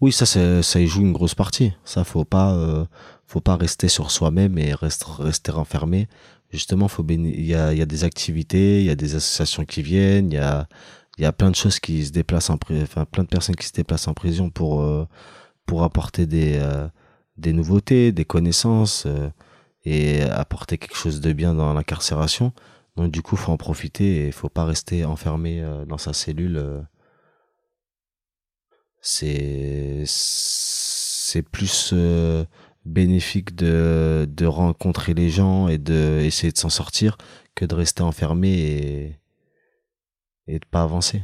Oui, 0.00 0.12
ça 0.12 0.26
ça 0.26 0.80
y 0.80 0.86
joue 0.86 1.02
une 1.02 1.12
grosse 1.12 1.34
partie. 1.34 1.72
Ça 1.84 2.04
faut 2.04 2.24
pas 2.24 2.54
euh, 2.54 2.84
faut 3.26 3.40
pas 3.40 3.56
rester 3.56 3.88
sur 3.88 4.10
soi-même 4.10 4.58
et 4.58 4.74
rester 4.74 5.06
rester 5.18 5.52
enfermé. 5.52 6.08
Justement, 6.50 6.88
faut 6.88 7.04
il 7.08 7.44
y 7.44 7.54
a 7.54 7.72
il 7.72 7.78
y 7.78 7.82
a 7.82 7.86
des 7.86 8.04
activités, 8.04 8.80
il 8.80 8.86
y 8.86 8.90
a 8.90 8.94
des 8.96 9.14
associations 9.14 9.64
qui 9.64 9.82
viennent, 9.82 10.30
il 10.32 10.36
y 10.36 10.38
a 10.38 10.68
il 11.18 11.22
y 11.22 11.26
a 11.26 11.32
plein 11.32 11.50
de 11.50 11.56
choses 11.56 11.78
qui 11.78 12.04
se 12.04 12.10
déplacent 12.10 12.50
en 12.50 12.58
enfin 12.82 13.04
plein 13.04 13.22
de 13.22 13.28
personnes 13.28 13.56
qui 13.56 13.66
se 13.66 13.72
déplacent 13.72 14.08
en 14.08 14.14
prison 14.14 14.50
pour 14.50 14.82
euh, 14.82 15.06
pour 15.66 15.84
apporter 15.84 16.26
des 16.26 16.60
des 17.36 17.52
nouveautés, 17.52 18.12
des 18.12 18.24
connaissances 18.24 19.06
et 19.84 20.22
apporter 20.22 20.78
quelque 20.78 20.96
chose 20.96 21.20
de 21.20 21.32
bien 21.32 21.54
dans 21.54 21.72
l'incarcération. 21.74 22.52
Donc 22.96 23.10
du 23.10 23.22
coup, 23.22 23.36
faut 23.36 23.52
en 23.52 23.56
profiter 23.56 24.26
et 24.26 24.32
faut 24.32 24.48
pas 24.48 24.64
rester 24.64 25.04
enfermé 25.04 25.60
euh, 25.60 25.84
dans 25.84 25.98
sa 25.98 26.12
cellule. 26.12 26.56
Euh. 26.56 26.80
C'est 29.00 30.04
c'est 30.06 31.42
plus 31.42 31.92
bénéfique 32.86 33.54
de, 33.54 34.26
de 34.30 34.46
rencontrer 34.46 35.14
les 35.14 35.28
gens 35.28 35.68
et 35.68 35.78
de 35.78 36.20
essayer 36.22 36.52
de 36.52 36.58
s'en 36.58 36.70
sortir 36.70 37.18
que 37.54 37.64
de 37.64 37.74
rester 37.74 38.02
enfermé 38.02 38.48
et 38.48 39.18
et 40.46 40.58
de 40.58 40.64
pas 40.70 40.82
avancer. 40.82 41.22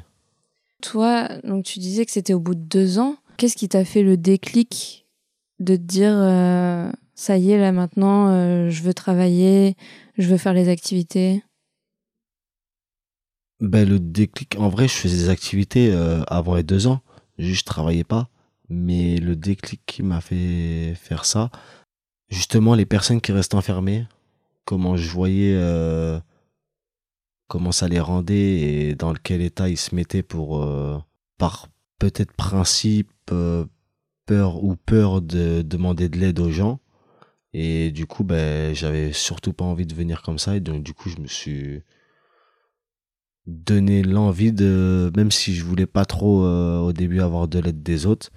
Toi, 0.82 1.28
donc 1.44 1.64
tu 1.64 1.78
disais 1.78 2.06
que 2.06 2.12
c'était 2.12 2.32
au 2.32 2.40
bout 2.40 2.54
de 2.54 2.60
deux 2.60 2.98
ans. 2.98 3.16
Qu'est-ce 3.36 3.56
qui 3.56 3.68
t'a 3.68 3.84
fait 3.84 4.02
le 4.02 4.16
déclic 4.16 5.06
de 5.58 5.76
te 5.76 5.80
dire 5.82 6.14
euh, 6.14 6.90
ça 7.14 7.36
y 7.36 7.52
est 7.52 7.58
là 7.58 7.70
maintenant 7.70 8.28
euh, 8.28 8.70
je 8.70 8.82
veux 8.82 8.94
travailler 8.94 9.76
je 10.16 10.28
veux 10.28 10.38
faire 10.38 10.54
les 10.54 10.68
activités? 10.68 11.42
Ben 13.60 13.88
le 13.88 13.98
déclic 13.98 14.56
en 14.58 14.68
vrai 14.68 14.88
je 14.88 14.94
faisais 14.94 15.16
des 15.16 15.28
activités 15.28 15.92
euh, 15.92 16.22
avant 16.26 16.54
les 16.54 16.62
deux 16.62 16.86
ans 16.86 17.00
juste 17.38 17.60
je 17.60 17.64
travaillais 17.64 18.04
pas 18.04 18.28
mais 18.68 19.18
le 19.18 19.36
déclic 19.36 19.82
qui 19.86 20.02
m'a 20.02 20.20
fait 20.20 20.94
faire 20.94 21.24
ça 21.24 21.50
justement 22.28 22.74
les 22.74 22.86
personnes 22.86 23.20
qui 23.20 23.32
restent 23.32 23.54
enfermées 23.54 24.06
comment 24.64 24.96
je 24.96 25.10
voyais 25.10 25.58
comment 27.48 27.72
ça 27.72 27.88
les 27.88 28.00
rendait 28.00 28.34
et 28.34 28.94
dans 28.94 29.14
quel 29.14 29.40
état 29.40 29.68
ils 29.68 29.76
se 29.76 29.94
mettaient 29.94 30.22
pour 30.22 30.64
par 31.38 31.68
peut-être 31.98 32.32
principe 32.32 33.10
peur 34.30 34.62
ou 34.62 34.76
peur 34.76 35.22
de 35.22 35.62
demander 35.62 36.08
de 36.08 36.16
l'aide 36.16 36.38
aux 36.38 36.52
gens. 36.52 36.78
Et 37.52 37.90
du 37.90 38.06
coup, 38.06 38.22
ben, 38.22 38.72
j'avais 38.76 39.12
surtout 39.12 39.52
pas 39.52 39.64
envie 39.64 39.86
de 39.86 39.92
venir 39.92 40.22
comme 40.22 40.38
ça. 40.38 40.54
Et 40.54 40.60
donc, 40.60 40.84
du 40.84 40.94
coup, 40.94 41.08
je 41.08 41.18
me 41.20 41.26
suis 41.26 41.82
donné 43.50 44.02
l'envie 44.02 44.52
de, 44.52 45.12
même 45.16 45.30
si 45.30 45.54
je 45.54 45.64
voulais 45.64 45.86
pas 45.86 46.04
trop 46.04 46.44
euh, 46.44 46.78
au 46.78 46.92
début 46.92 47.20
avoir 47.20 47.48
de 47.48 47.58
l'aide 47.58 47.82
des 47.82 48.06
autres. 48.06 48.30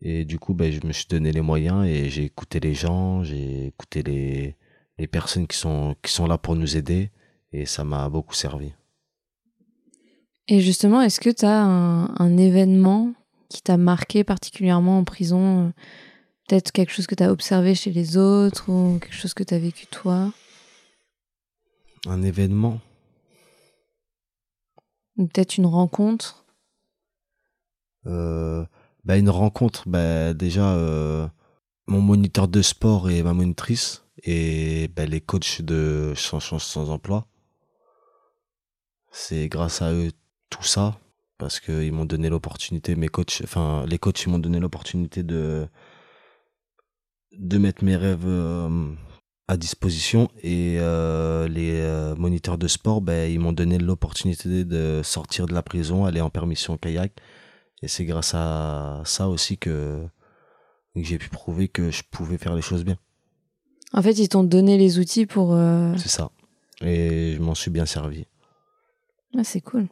Et 0.00 0.24
du 0.24 0.38
coup, 0.38 0.54
ben, 0.54 0.70
je 0.70 0.86
me 0.86 0.92
suis 0.92 1.06
donné 1.08 1.32
les 1.32 1.40
moyens 1.40 1.86
et 1.86 2.10
j'ai 2.10 2.24
écouté 2.24 2.60
les 2.60 2.74
gens, 2.74 3.24
j'ai 3.24 3.66
écouté 3.68 4.02
les, 4.02 4.56
les 4.98 5.06
personnes 5.06 5.46
qui 5.46 5.56
sont, 5.56 5.96
qui 6.02 6.12
sont 6.12 6.26
là 6.26 6.38
pour 6.38 6.56
nous 6.56 6.76
aider. 6.76 7.10
Et 7.52 7.66
ça 7.66 7.84
m'a 7.84 8.08
beaucoup 8.08 8.34
servi. 8.34 8.72
Et 10.48 10.60
justement, 10.60 11.00
est-ce 11.00 11.20
que 11.20 11.30
tu 11.30 11.44
as 11.44 11.62
un, 11.62 12.14
un 12.16 12.36
événement 12.36 13.14
qui 13.48 13.62
t'a 13.62 13.76
marqué 13.76 14.24
particulièrement 14.24 14.98
en 14.98 15.04
prison? 15.04 15.72
Peut-être 16.48 16.72
quelque 16.72 16.92
chose 16.92 17.06
que 17.06 17.14
tu 17.14 17.22
as 17.22 17.32
observé 17.32 17.74
chez 17.74 17.90
les 17.90 18.16
autres 18.18 18.68
ou 18.68 18.98
quelque 18.98 19.14
chose 19.14 19.32
que 19.32 19.44
tu 19.44 19.54
as 19.54 19.58
vécu 19.58 19.86
toi? 19.86 20.32
Un 22.06 22.22
événement? 22.22 22.80
Peut-être 25.16 25.58
une 25.58 25.66
rencontre? 25.66 26.44
Euh, 28.06 28.64
bah 29.04 29.16
Une 29.16 29.30
rencontre, 29.30 29.88
bah 29.88 30.34
déjà, 30.34 30.74
euh, 30.74 31.28
mon 31.86 32.00
moniteur 32.00 32.48
de 32.48 32.62
sport 32.62 33.10
et 33.10 33.22
ma 33.22 33.32
monitrice 33.32 34.04
et 34.22 34.88
bah, 34.88 35.06
les 35.06 35.20
coachs 35.20 35.62
de 35.62 36.12
Sans 36.16 36.40
Sans 36.40 36.90
Emploi. 36.90 37.26
C'est 39.12 39.48
grâce 39.48 39.80
à 39.82 39.92
eux 39.92 40.10
tout 40.50 40.64
ça, 40.64 40.98
parce 41.38 41.60
qu'ils 41.60 41.92
m'ont 41.92 42.04
donné 42.04 42.28
l'opportunité, 42.28 42.96
mes 42.96 43.08
coachs, 43.08 43.40
enfin, 43.44 43.84
les 43.86 43.98
coachs, 43.98 44.26
m'ont 44.26 44.38
donné 44.38 44.58
l'opportunité 44.58 45.22
de 45.22 45.68
de 47.32 47.58
mettre 47.58 47.84
mes 47.84 47.96
rêves 47.96 48.26
euh, 48.26 48.92
à 49.46 49.56
disposition 49.56 50.30
et 50.42 50.76
euh, 50.78 51.46
les 51.48 51.80
euh, 51.80 52.14
moniteurs 52.16 52.56
de 52.56 52.66
sport 52.66 53.02
ben 53.02 53.30
ils 53.30 53.38
m'ont 53.38 53.52
donné 53.52 53.78
l'opportunité 53.78 54.64
de 54.64 55.02
sortir 55.04 55.46
de 55.46 55.52
la 55.52 55.62
prison 55.62 56.06
aller 56.06 56.22
en 56.22 56.30
permission 56.30 56.78
kayak 56.78 57.12
et 57.82 57.88
c'est 57.88 58.06
grâce 58.06 58.32
à 58.34 59.02
ça 59.04 59.28
aussi 59.28 59.58
que, 59.58 60.06
j'ai 60.96 61.18
pu 61.18 61.28
prouver 61.28 61.68
que 61.68 61.90
je 61.90 62.02
pouvais 62.10 62.38
faire 62.38 62.54
les 62.54 62.62
choses 62.62 62.84
bien 62.84 62.96
en 63.92 64.00
fait 64.00 64.12
ils 64.12 64.28
t'ont 64.28 64.44
donné 64.44 64.78
les 64.78 64.98
outils 64.98 65.26
pour 65.26 65.54
c'est 65.98 66.08
ça 66.08 66.30
et 66.80 67.34
je 67.36 67.42
m'en 67.42 67.54
suis 67.54 67.70
bien 67.70 67.84
servi 67.84 68.26
ah, 69.36 69.44
c'est 69.44 69.60
cool 69.60 69.88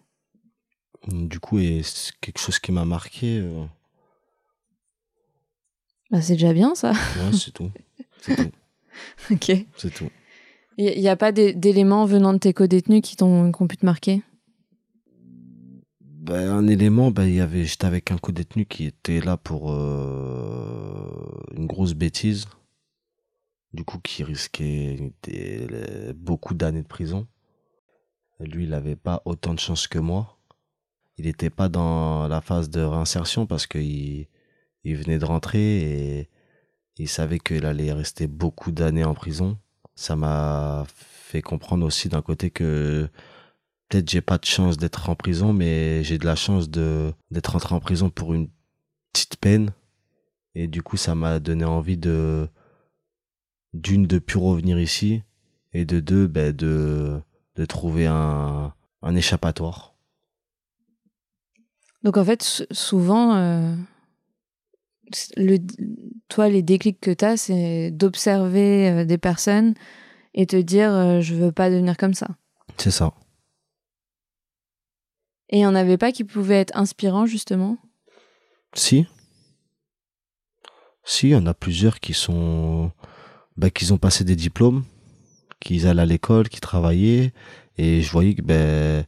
du 1.08 1.40
coup 1.40 1.58
et 1.58 1.82
c'est 1.84 2.12
quelque 2.20 2.38
chose 2.38 2.58
qui 2.58 2.72
m'a 2.72 2.86
marqué 2.86 3.44
bah, 6.12 6.20
c'est 6.20 6.34
déjà 6.34 6.52
bien 6.52 6.74
ça. 6.74 6.92
Ouais, 6.92 7.32
c'est 7.32 7.52
tout. 7.52 7.70
C'est 8.20 8.36
tout. 8.50 8.52
ok. 9.30 9.52
C'est 9.76 9.94
tout. 9.94 10.10
Il 10.78 10.98
n'y 10.98 11.08
a 11.08 11.16
pas 11.16 11.32
d'éléments 11.32 12.06
venant 12.06 12.32
de 12.32 12.38
tes 12.38 12.52
co-détenus 12.52 13.02
qui 13.02 13.16
t'ont 13.16 13.52
pu 13.52 13.76
te 13.76 13.84
marquer? 13.84 14.22
Ben, 16.00 16.48
Un 16.50 16.66
élément, 16.66 17.10
ben, 17.10 17.26
y 17.26 17.40
avait, 17.40 17.64
j'étais 17.64 17.86
avec 17.86 18.10
un 18.10 18.16
co-détenu 18.16 18.64
qui 18.64 18.86
était 18.86 19.20
là 19.20 19.36
pour 19.36 19.72
euh, 19.72 21.10
une 21.56 21.66
grosse 21.66 21.94
bêtise. 21.94 22.46
Du 23.74 23.84
coup, 23.84 23.98
qui 23.98 24.22
risquait 24.22 25.12
beaucoup 26.14 26.54
d'années 26.54 26.82
de 26.82 26.86
prison. 26.86 27.26
Lui, 28.38 28.64
il 28.64 28.70
n'avait 28.70 28.96
pas 28.96 29.22
autant 29.24 29.54
de 29.54 29.58
chance 29.58 29.86
que 29.88 29.98
moi. 29.98 30.38
Il 31.16 31.26
n'était 31.26 31.50
pas 31.50 31.68
dans 31.68 32.28
la 32.28 32.40
phase 32.40 32.70
de 32.70 32.82
réinsertion 32.82 33.46
parce 33.46 33.66
qu'il 33.66 34.26
il 34.84 34.96
venait 34.96 35.18
de 35.18 35.24
rentrer 35.24 36.20
et 36.20 36.28
il 37.02 37.08
savait 37.08 37.38
qu'il 37.40 37.66
allait 37.66 37.92
rester 37.92 38.26
beaucoup 38.26 38.70
d'années 38.70 39.04
en 39.04 39.14
prison. 39.14 39.58
Ça 39.96 40.14
m'a 40.16 40.86
fait 40.88 41.42
comprendre 41.42 41.84
aussi 41.84 42.08
d'un 42.08 42.22
côté 42.22 42.50
que 42.50 43.08
peut-être 43.88 44.08
j'ai 44.08 44.20
pas 44.20 44.38
de 44.38 44.44
chance 44.44 44.76
d'être 44.76 45.10
en 45.10 45.16
prison, 45.16 45.52
mais 45.52 46.04
j'ai 46.04 46.18
de 46.18 46.26
la 46.26 46.36
chance 46.36 46.70
de 46.70 47.12
d'être 47.30 47.52
rentré 47.52 47.74
en 47.74 47.80
prison 47.80 48.08
pour 48.08 48.34
une 48.34 48.48
petite 49.12 49.36
peine. 49.36 49.72
Et 50.54 50.68
du 50.68 50.82
coup, 50.82 50.96
ça 50.96 51.14
m'a 51.14 51.40
donné 51.40 51.64
envie 51.64 51.96
de 51.96 52.48
d'une 53.74 54.06
de 54.06 54.18
plus 54.18 54.38
revenir 54.38 54.78
ici 54.78 55.22
et 55.72 55.84
de 55.84 55.98
deux 56.00 56.26
ben, 56.28 56.54
de 56.54 57.20
de 57.56 57.64
trouver 57.64 58.06
un 58.06 58.74
un 59.02 59.16
échappatoire. 59.16 59.94
Donc 62.02 62.16
en 62.16 62.24
fait, 62.24 62.66
souvent, 62.70 63.34
euh, 63.34 63.74
le, 65.36 65.58
toi, 66.28 66.48
les 66.48 66.62
déclics 66.62 67.00
que 67.00 67.10
tu 67.10 67.24
as, 67.24 67.36
c'est 67.36 67.90
d'observer 67.90 68.88
euh, 68.88 69.04
des 69.04 69.18
personnes 69.18 69.74
et 70.34 70.46
te 70.46 70.56
dire 70.56 70.92
euh, 70.92 71.20
je 71.20 71.34
veux 71.34 71.52
pas 71.52 71.70
devenir 71.70 71.96
comme 71.96 72.14
ça. 72.14 72.28
C'est 72.78 72.90
ça. 72.90 73.12
Et 75.50 75.58
il 75.58 75.60
n'y 75.60 75.66
en 75.66 75.74
avait 75.74 75.98
pas 75.98 76.12
qui 76.12 76.24
pouvaient 76.24 76.60
être 76.60 76.76
inspirants, 76.76 77.26
justement? 77.26 77.76
Si. 78.74 79.06
Si, 81.04 81.28
il 81.28 81.32
y 81.32 81.36
en 81.36 81.46
a 81.46 81.54
plusieurs 81.54 82.00
qui 82.00 82.14
sont. 82.14 82.90
Bah, 83.58 83.68
qui 83.68 83.92
ont 83.92 83.98
passé 83.98 84.24
des 84.24 84.34
diplômes, 84.34 84.84
qui 85.60 85.86
allaient 85.86 86.02
à 86.02 86.06
l'école, 86.06 86.48
qui 86.48 86.58
travaillaient, 86.58 87.34
et 87.76 88.00
je 88.00 88.10
voyais 88.10 88.34
que 88.34 88.40
ben, 88.40 89.04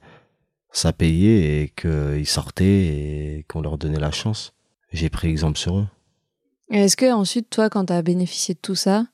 ça 0.70 0.92
payait 0.92 1.62
et 1.62 1.68
qu'ils 1.70 2.26
sortaient 2.26 2.64
et 2.64 3.46
qu'on 3.48 3.62
leur 3.62 3.78
donnait 3.78 3.98
la 3.98 4.10
chance. 4.10 4.52
J'ai 4.94 5.10
pris 5.10 5.28
exemple 5.28 5.58
sur 5.58 5.76
eux. 5.76 5.86
Est-ce 6.70 6.96
que 6.96 7.12
ensuite, 7.12 7.50
toi, 7.50 7.68
quand 7.68 7.86
tu 7.86 7.92
as 7.92 8.00
bénéficié 8.00 8.54
de 8.54 8.60
tout 8.60 8.76
ça, 8.76 9.06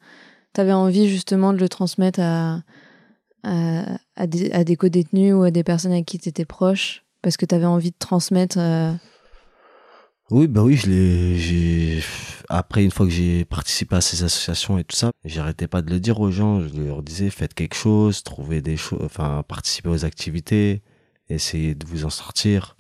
tu 0.55 0.61
avais 0.61 0.75
envie 0.75 1.09
justement 1.09 1.55
de 1.55 1.59
le 1.59 1.71
transmettre 1.71 2.21
à, 2.23 2.63
à, 3.43 4.27
des, 4.27 4.53
à 4.53 4.63
des 4.63 4.77
co-détenus 4.77 5.35
ou 5.35 5.43
à 5.43 5.51
des 5.51 5.65
personnes 5.65 5.93
avec 5.93 6.05
qui 6.05 6.19
tu 6.19 6.29
étais 6.29 6.45
proche? 6.45 7.03
Parce 7.23 7.39
que 7.39 7.47
tu 7.47 7.55
avais 7.55 7.65
envie 7.65 7.93
de 7.93 7.99
transmettre. 7.99 8.59
Euh, 8.59 8.93
oui, 10.31 10.49
bah 10.49 10.63
oui, 10.63 10.77
je 10.77 10.91
l'ai. 10.91 12.03
Après, 12.51 12.85
une 12.85 12.91
fois 12.91 13.07
que 13.07 13.13
j'ai 13.13 13.47
participé 13.47 13.97
à 13.97 14.01
ces 14.03 14.23
associations 14.23 14.77
et 14.77 14.85
tout 14.85 14.97
ça, 14.97 15.13
j'arrêtais 15.25 15.67
pas 15.67 15.81
de 15.81 15.91
le 15.91 15.99
dire 15.99 16.21
aux 16.21 16.31
gens. 16.31 16.61
Je 16.61 16.79
leur 16.79 17.03
disais, 17.03 17.31
faites 17.31 17.55
quelque 17.55 17.75
chose, 17.75 18.23
trouvez 18.23 18.61
des 18.61 18.77
choses, 18.77 19.01
enfin, 19.03 19.43
participez 19.49 19.89
aux 19.89 20.05
activités, 20.05 20.83
essayez 21.29 21.75
de 21.75 21.87
vous 21.87 22.05
en 22.05 22.11
sortir. 22.11 22.77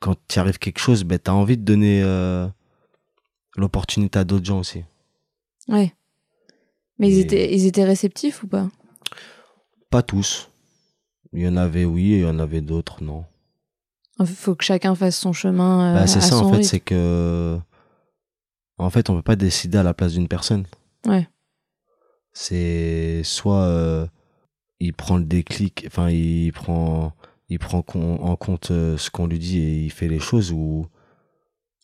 Quand 0.00 0.14
tu 0.28 0.38
arrive 0.38 0.58
quelque 0.58 0.78
chose, 0.78 1.04
ben, 1.04 1.18
tu 1.18 1.30
as 1.30 1.34
envie 1.34 1.56
de 1.56 1.62
donner. 1.62 2.02
Euh, 2.02 2.46
l'opportunité 3.56 4.18
à 4.18 4.24
d'autres 4.24 4.44
gens 4.44 4.60
aussi. 4.60 4.84
Ouais. 5.68 5.94
Mais 6.98 7.08
ils, 7.10 7.18
étaient, 7.18 7.54
ils 7.54 7.66
étaient 7.66 7.84
réceptifs 7.84 8.42
ou 8.42 8.46
pas? 8.46 8.68
Pas 9.90 10.02
tous. 10.02 10.50
Il 11.32 11.42
y 11.42 11.48
en 11.48 11.56
avait 11.56 11.84
oui 11.84 12.12
et 12.12 12.18
il 12.18 12.22
y 12.22 12.26
en 12.26 12.38
avait 12.38 12.60
d'autres 12.60 13.02
non. 13.02 13.24
Il 14.18 14.26
faut 14.26 14.54
que 14.54 14.64
chacun 14.64 14.94
fasse 14.94 15.18
son 15.18 15.32
chemin. 15.32 15.90
Euh, 15.90 15.94
bah, 15.94 16.06
c'est 16.06 16.22
ça 16.22 16.38
en 16.38 16.52
fait, 16.52 16.62
c'est 16.62 16.80
que. 16.80 17.58
En 18.78 18.90
fait, 18.90 19.10
on 19.10 19.16
peut 19.16 19.22
pas 19.22 19.36
décider 19.36 19.78
à 19.78 19.82
la 19.82 19.94
place 19.94 20.12
d'une 20.12 20.28
personne. 20.28 20.64
Ouais. 21.06 21.28
C'est 22.32 23.22
soit 23.24 23.62
euh, 23.62 24.06
il 24.80 24.92
prend 24.94 25.16
le 25.16 25.24
déclic, 25.24 25.84
enfin 25.86 26.08
il 26.10 26.52
prend, 26.52 27.12
il 27.48 27.58
prend 27.58 27.78
en 27.78 28.36
compte 28.36 28.70
euh, 28.70 28.96
ce 28.96 29.10
qu'on 29.10 29.26
lui 29.26 29.38
dit 29.38 29.58
et 29.60 29.84
il 29.84 29.90
fait 29.92 30.08
les 30.08 30.18
choses 30.18 30.52
ou 30.52 30.86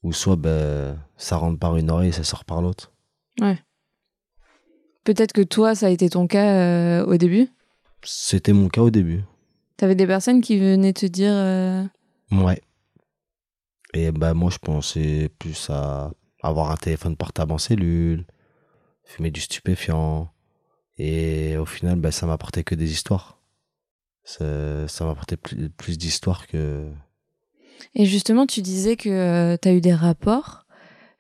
ou 0.03 0.13
soit 0.13 0.37
ben, 0.37 0.99
ça 1.17 1.37
rentre 1.37 1.59
par 1.59 1.77
une 1.77 1.91
oreille 1.91 2.09
et 2.09 2.13
ça 2.13 2.25
sort 2.25 2.45
par 2.45 2.61
l'autre. 2.61 2.93
Ouais. 3.41 3.59
Peut-être 5.05 5.33
que 5.33 5.43
toi, 5.43 5.75
ça 5.75 5.87
a 5.87 5.91
été 5.91 6.11
ton 6.11 6.27
cas 6.27 7.01
euh, 7.01 7.07
au 7.07 7.17
début? 7.17 7.49
C'était 8.03 8.53
mon 8.53 8.69
cas 8.69 8.83
au 8.83 8.91
début. 8.91 9.23
T'avais 9.77 9.95
des 9.95 10.07
personnes 10.07 10.41
qui 10.41 10.59
venaient 10.59 10.93
te 10.93 11.07
dire. 11.07 11.33
Euh, 11.33 11.85
ouais. 12.33 12.61
Et 13.95 14.11
ben 14.11 14.35
moi, 14.35 14.51
je 14.51 14.59
pensais 14.59 15.31
plus 15.39 15.71
à 15.71 16.11
avoir 16.43 16.71
un 16.71 16.77
téléphone 16.77 17.17
portable 17.17 17.53
en 17.53 17.59
cellule, 17.59 18.27
fumer 19.05 19.31
du 19.31 19.41
stupéfiant. 19.41 20.33
Et 20.99 21.57
au 21.57 21.67
final, 21.67 22.01
ben, 22.01 22.11
ça 22.11 22.27
m'apportait 22.27 22.65
que 22.65 22.75
des 22.75 22.91
histoires. 22.93 23.42
Ça, 24.25 24.87
ça 24.89 25.05
m'apportait 25.05 25.37
plus, 25.37 25.69
plus 25.71 25.99
d'histoires 25.99 26.47
que, 26.47 26.89
et 27.95 28.07
justement, 28.07 28.47
tu 28.47 28.63
disais 28.63 28.97
que 28.97 29.09
euh, 29.09 29.57
tu 29.61 29.69
as 29.69 29.73
eu 29.73 29.81
des 29.81 29.95
rapports. 29.95 30.65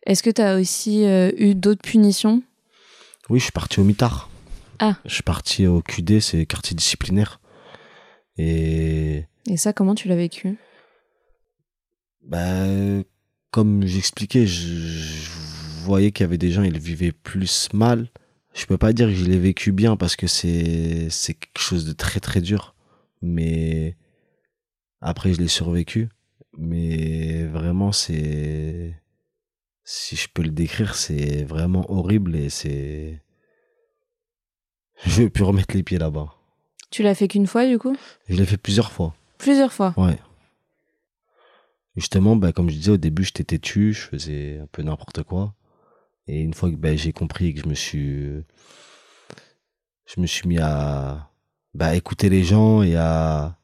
Est-ce 0.06 0.22
que 0.22 0.30
tu 0.30 0.42
as 0.42 0.56
aussi 0.56 1.04
euh, 1.04 1.30
eu 1.36 1.54
d'autres 1.54 1.82
punitions? 1.82 2.42
Oui, 3.28 3.38
je 3.38 3.44
suis 3.44 3.52
parti 3.52 3.80
au 3.80 3.84
mitard. 3.84 4.30
Ah. 4.78 4.96
Je 5.04 5.14
suis 5.14 5.22
parti 5.22 5.66
au 5.66 5.80
QD, 5.80 6.20
c'est 6.20 6.46
quartier 6.46 6.74
disciplinaire. 6.74 7.40
Et. 8.36 9.24
Et 9.46 9.56
ça, 9.56 9.72
comment 9.72 9.94
tu 9.94 10.08
l'as 10.08 10.16
vécu? 10.16 10.56
Bah, 12.22 12.66
Comme 13.50 13.86
j'expliquais, 13.86 14.46
je, 14.46 15.30
voyais 15.84 16.12
qu'il 16.12 16.24
y 16.24 16.26
avait 16.26 16.38
des 16.38 16.50
gens, 16.50 16.62
ils 16.62 16.78
vivaient 16.78 17.12
plus 17.12 17.68
mal. 17.72 18.08
Je 18.54 18.66
peux 18.66 18.78
pas 18.78 18.92
dire 18.92 19.08
que 19.08 19.14
je 19.14 19.24
l'ai 19.24 19.38
vécu 19.38 19.72
bien 19.72 19.96
parce 19.96 20.14
que 20.16 20.26
c'est 20.26 21.08
quelque 21.10 21.58
chose 21.58 21.84
de 21.84 21.92
très 21.92 22.20
très 22.20 22.40
dur. 22.40 22.74
Mais 23.22 23.96
après, 25.00 25.32
je 25.32 25.38
l'ai 25.40 25.48
survécu 25.48 26.08
mais 26.58 27.44
vraiment 27.44 27.92
c'est 27.92 28.94
si 29.84 30.16
je 30.16 30.28
peux 30.32 30.42
le 30.42 30.50
décrire, 30.50 30.94
c'est 30.94 31.44
vraiment 31.44 31.90
horrible 31.90 32.36
et 32.36 32.50
c'est. 32.50 33.22
Je 35.04 35.22
veux 35.22 35.30
plus 35.30 35.42
remettre 35.42 35.74
les 35.74 35.82
pieds 35.82 35.98
là-bas. 35.98 36.32
Tu 36.90 37.02
l'as 37.02 37.16
fait 37.16 37.26
qu'une 37.26 37.48
fois 37.48 37.66
du 37.66 37.76
coup? 37.76 37.96
Je 38.28 38.36
l'ai 38.36 38.46
fait 38.46 38.56
plusieurs 38.56 38.92
fois. 38.92 39.16
Plusieurs 39.36 39.72
fois? 39.72 39.94
Ouais. 39.96 40.16
Justement, 41.96 42.36
bah, 42.36 42.52
comme 42.52 42.70
je 42.70 42.76
disais 42.76 42.92
au 42.92 42.96
début, 42.98 43.24
j'étais 43.24 43.42
têtu, 43.42 43.92
je 43.92 44.02
faisais 44.02 44.60
un 44.62 44.66
peu 44.66 44.82
n'importe 44.82 45.24
quoi. 45.24 45.56
Et 46.28 46.40
une 46.40 46.54
fois 46.54 46.70
que 46.70 46.76
bah, 46.76 46.94
j'ai 46.94 47.12
compris 47.12 47.48
et 47.48 47.54
que 47.54 47.62
je 47.62 47.66
me 47.66 47.74
suis. 47.74 48.44
Je 50.06 50.20
me 50.20 50.26
suis 50.26 50.46
mis 50.46 50.58
à 50.60 51.31
bah, 51.74 51.94
écouter 51.96 52.28
les 52.28 52.44
gens 52.44 52.82
et 52.82 52.96
à. 52.96 53.56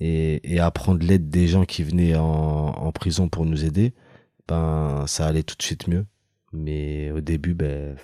Et, 0.00 0.40
et 0.52 0.58
à 0.58 0.70
prendre 0.72 1.06
l'aide 1.06 1.30
des 1.30 1.46
gens 1.46 1.64
qui 1.64 1.84
venaient 1.84 2.16
en, 2.16 2.24
en 2.26 2.90
prison 2.92 3.28
pour 3.28 3.46
nous 3.46 3.64
aider, 3.64 3.92
ben 4.48 5.04
ça 5.06 5.24
allait 5.26 5.44
tout 5.44 5.54
de 5.56 5.62
suite 5.62 5.86
mieux. 5.86 6.04
Mais 6.52 7.12
au 7.12 7.20
début, 7.20 7.54
ben, 7.54 7.96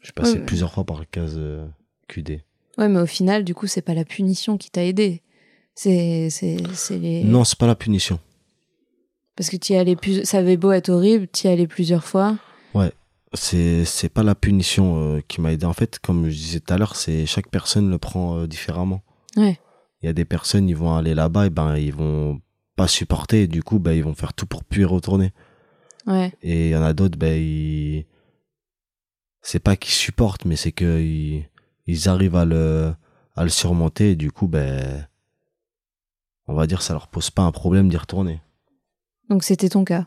je 0.00 0.12
passais 0.12 0.38
Ouais. 0.38 0.44
plusieurs 0.46 0.72
fois 0.72 0.84
par 0.84 1.00
la 1.00 1.04
case 1.04 1.34
euh, 1.36 1.66
QD. 2.08 2.40
Ouais, 2.78 2.88
mais 2.88 3.00
au 3.00 3.06
final, 3.06 3.42
du 3.44 3.52
coup, 3.52 3.66
c'est 3.66 3.82
pas 3.82 3.94
la 3.94 4.04
punition 4.04 4.56
qui 4.56 4.70
t'a 4.70 4.84
aidé. 4.84 5.22
C'est 5.74 6.30
c'est 6.30 6.58
c'est 6.72 6.98
les. 6.98 7.24
Non, 7.24 7.42
c'est 7.44 7.58
pas 7.58 7.66
la 7.66 7.74
punition. 7.74 8.20
Parce 9.36 9.50
que 9.50 9.56
tu 9.56 9.72
y 9.72 9.76
allais 9.76 9.96
plus. 9.96 10.24
Ça 10.24 10.38
avait 10.38 10.56
beau 10.56 10.70
être 10.70 10.88
horrible, 10.88 11.26
tu 11.32 11.48
y 11.48 11.50
allais 11.50 11.66
plusieurs 11.66 12.04
fois. 12.04 12.38
C'est 13.34 13.84
c'est 13.84 14.08
pas 14.08 14.22
la 14.22 14.34
punition 14.34 14.96
euh, 15.16 15.20
qui 15.26 15.40
m'a 15.40 15.52
aidé 15.52 15.64
en 15.66 15.72
fait 15.72 15.98
comme 15.98 16.24
je 16.28 16.36
disais 16.36 16.60
tout 16.60 16.72
à 16.74 16.78
l'heure 16.78 16.96
c'est 16.96 17.26
chaque 17.26 17.48
personne 17.48 17.90
le 17.90 17.98
prend 17.98 18.36
euh, 18.38 18.46
différemment 18.46 19.02
Ouais. 19.36 19.58
il 20.02 20.06
y 20.06 20.08
a 20.08 20.12
des 20.12 20.24
personnes 20.26 20.68
ils 20.68 20.76
vont 20.76 20.94
aller 20.94 21.14
là-bas 21.14 21.46
et 21.46 21.50
ben 21.50 21.76
ils 21.76 21.94
vont 21.94 22.40
pas 22.76 22.88
supporter 22.88 23.42
et 23.42 23.46
du 23.46 23.62
coup 23.62 23.78
ben 23.78 23.92
ils 23.92 24.04
vont 24.04 24.14
faire 24.14 24.34
tout 24.34 24.46
pour 24.46 24.64
plus 24.64 24.82
y 24.82 24.84
retourner 24.84 25.32
Ouais. 26.06 26.32
et 26.42 26.66
il 26.68 26.70
y 26.72 26.76
en 26.76 26.82
a 26.82 26.92
d'autres 26.92 27.16
ben 27.18 27.40
ils 27.40 28.04
c'est 29.40 29.60
pas 29.60 29.76
qu'ils 29.76 29.94
supportent 29.94 30.44
mais 30.44 30.56
c'est 30.56 30.72
que 30.72 31.00
ils, 31.00 31.48
ils 31.86 32.08
arrivent 32.08 32.36
à 32.36 32.44
le 32.44 32.92
à 33.34 33.44
le 33.44 33.48
surmonter 33.50 34.10
et 34.10 34.16
du 34.16 34.30
coup 34.30 34.48
ben 34.48 35.06
on 36.48 36.54
va 36.54 36.66
dire 36.66 36.82
ça 36.82 36.92
leur 36.92 37.08
pose 37.08 37.30
pas 37.30 37.42
un 37.42 37.52
problème 37.52 37.88
d'y 37.88 37.96
retourner 37.96 38.40
Donc 39.30 39.42
c'était 39.44 39.68
ton 39.70 39.84
cas. 39.84 40.06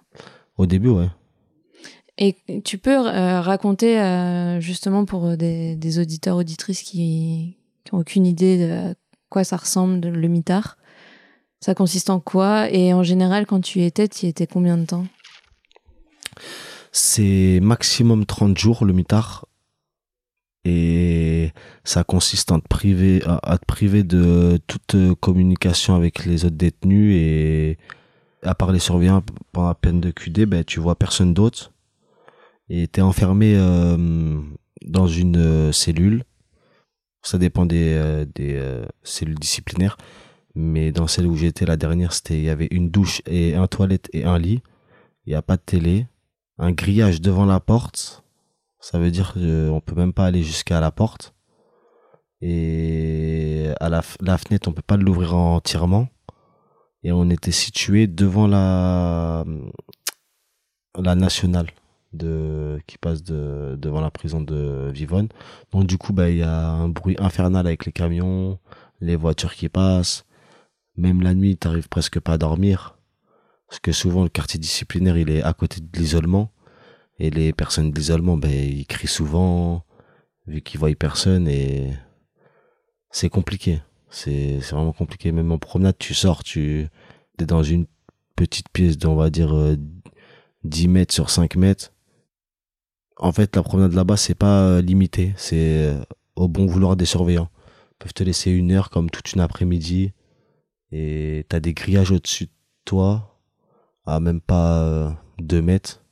au 0.57 0.65
début 0.67 0.89
ouais 0.89 1.09
Et 2.17 2.37
tu 2.63 2.77
peux 2.77 3.07
euh, 3.07 3.41
raconter 3.41 3.99
euh, 3.99 4.61
justement 4.61 5.05
pour 5.05 5.25
euh, 5.25 5.35
des, 5.35 5.99
auditeurs 5.99 6.37
auditrices 6.37 6.81
qui 6.81 7.57
qui 7.83 7.93
ont 7.93 7.99
aucune 7.99 8.25
idée 8.25 8.57
de 8.57 8.95
quoi 9.29 9.43
ça 9.43 9.57
ressemble 9.57 10.07
le 10.07 10.27
mitard. 10.27 10.77
Ça 11.59 11.75
consiste 11.75 12.09
en 12.09 12.19
quoi? 12.19 12.71
Et 12.71 12.93
en 12.93 13.03
général, 13.03 13.45
quand 13.45 13.61
tu 13.61 13.79
y 13.79 13.83
étais, 13.83 14.07
tu 14.07 14.25
y 14.25 14.29
étais 14.29 14.47
combien 14.47 14.77
de 14.77 14.85
temps? 14.85 15.05
C'est 16.91 17.59
maximum 17.61 18.25
30 18.25 18.57
jours 18.57 18.85
le 18.85 18.93
mitard. 18.93 19.45
Et 20.63 21.51
ça 21.83 22.03
consiste 22.03 22.47
te 22.47 22.67
priver, 22.67 23.21
à, 23.25 23.57
te 23.59 23.65
priver 23.65 24.03
de 24.03 24.59
toute 24.65 24.95
communication 25.19 25.95
avec 25.95 26.25
les 26.25 26.45
autres 26.45 26.55
détenus 26.55 27.15
et 27.15 27.77
à 28.41 28.55
part 28.55 28.71
les 28.71 28.79
surveillants 28.79 29.23
pendant 29.51 29.67
la 29.67 29.75
peine 29.75 30.01
de 30.01 30.09
QD, 30.09 30.45
ben, 30.45 30.63
tu 30.63 30.79
vois 30.79 30.95
personne 30.95 31.35
d'autre. 31.35 31.71
Et 32.69 32.87
t'es 32.87 33.01
enfermé 33.01 33.55
euh, 33.55 34.41
dans 34.85 35.07
une 35.07 35.37
euh, 35.37 35.71
cellule. 35.71 36.23
Ça 37.21 37.37
dépend 37.37 37.65
des, 37.65 37.93
euh, 37.93 38.85
cellules 39.03 39.39
disciplinaires. 39.39 39.97
Mais 40.55 40.91
dans 40.91 41.07
celle 41.07 41.27
où 41.27 41.35
j'étais 41.35 41.65
la 41.65 41.77
dernière, 41.77 42.13
c'était 42.13 42.37
il 42.37 42.43
y 42.43 42.49
avait 42.49 42.67
une 42.71 42.89
douche 42.89 43.21
et 43.25 43.55
un 43.55 43.67
toilette 43.67 44.09
et 44.13 44.23
un 44.23 44.37
lit. 44.37 44.61
Il 45.25 45.31
n'y 45.31 45.35
a 45.35 45.41
pas 45.41 45.57
de 45.57 45.61
télé 45.61 46.07
un 46.57 46.71
grillage 46.71 47.19
devant 47.19 47.45
la 47.45 47.59
porte. 47.59 48.23
Ça 48.79 48.99
veut 48.99 49.11
dire 49.11 49.33
qu'on 49.33 49.81
peut 49.85 49.95
même 49.95 50.13
pas 50.13 50.25
aller 50.25 50.43
jusqu'à 50.43 50.79
la 50.79 50.91
porte. 50.91 51.33
Et 52.41 53.67
à 53.79 53.89
la, 53.89 54.01
la 54.21 54.37
fenêtre, 54.37 54.69
on 54.69 54.73
peut 54.73 54.81
pas 54.81 54.97
l'ouvrir 54.97 55.35
entièrement. 55.35 56.07
Et 57.03 57.11
on 57.11 57.29
était 57.29 57.51
situé 57.51 58.07
devant 58.07 58.47
la, 58.47 59.43
la 60.97 61.15
nationale 61.15 61.67
de, 62.15 62.79
qui 62.87 62.97
passe 62.97 63.23
de, 63.23 63.75
devant 63.77 64.01
la 64.01 64.11
prison 64.11 64.41
de 64.41 64.89
Vivonne. 64.93 65.29
Donc 65.71 65.85
du 65.85 65.97
coup, 65.97 66.13
bah, 66.13 66.29
il 66.29 66.37
y 66.37 66.43
a 66.43 66.69
un 66.69 66.89
bruit 66.89 67.15
infernal 67.19 67.67
avec 67.67 67.85
les 67.85 67.91
camions, 67.91 68.59
les 69.01 69.15
voitures 69.15 69.53
qui 69.53 69.69
passent. 69.69 70.25
Même 70.97 71.21
la 71.21 71.33
nuit, 71.33 71.57
t'arrives 71.57 71.89
presque 71.89 72.19
pas 72.19 72.33
à 72.33 72.37
dormir. 72.37 72.97
Parce 73.67 73.79
que 73.79 73.91
souvent, 73.91 74.23
le 74.23 74.29
quartier 74.29 74.59
disciplinaire, 74.59 75.17
il 75.17 75.29
est 75.29 75.43
à 75.43 75.53
côté 75.53 75.81
de 75.81 75.99
l'isolement. 75.99 76.51
Et 77.19 77.29
les 77.29 77.53
personnes 77.53 77.91
de 77.91 77.97
l'isolement, 77.97 78.37
ben, 78.37 78.51
ils 78.51 78.85
crient 78.85 79.07
souvent, 79.07 79.83
vu 80.47 80.61
qu'ils 80.61 80.79
voient 80.79 80.93
personne, 80.95 81.47
et 81.47 81.93
c'est 83.11 83.29
compliqué. 83.29 83.81
C'est 84.09 84.59
c'est 84.61 84.75
vraiment 84.75 84.93
compliqué. 84.93 85.31
Même 85.31 85.51
en 85.51 85.57
promenade, 85.57 85.97
tu 85.97 86.13
sors, 86.13 86.43
tu 86.43 86.89
es 87.39 87.45
dans 87.45 87.63
une 87.63 87.85
petite 88.35 88.69
pièce 88.69 88.97
d'on 88.97 89.15
va 89.15 89.29
dire 89.29 89.55
euh, 89.55 89.77
10 90.65 90.87
mètres 90.89 91.13
sur 91.13 91.29
5 91.29 91.55
mètres. 91.55 91.93
En 93.17 93.31
fait, 93.31 93.55
la 93.55 93.63
promenade 93.63 93.93
là-bas, 93.93 94.17
c'est 94.17 94.35
pas 94.35 94.63
euh, 94.63 94.81
limité. 94.81 95.33
C'est 95.37 95.87
euh, 95.87 96.03
au 96.35 96.47
bon 96.47 96.65
vouloir 96.65 96.95
des 96.95 97.05
surveillants. 97.05 97.49
Ils 97.91 97.97
peuvent 97.99 98.13
te 98.13 98.23
laisser 98.23 98.51
une 98.51 98.71
heure 98.71 98.89
comme 98.89 99.09
toute 99.09 99.33
une 99.33 99.41
après-midi. 99.41 100.13
Et 100.91 101.45
t'as 101.49 101.59
des 101.59 101.73
grillages 101.73 102.11
au-dessus 102.11 102.45
de 102.45 102.51
toi, 102.83 103.39
à 104.05 104.19
même 104.19 104.41
pas 104.41 104.81
euh, 104.83 105.09
2 105.39 105.61
mètres. 105.61 106.03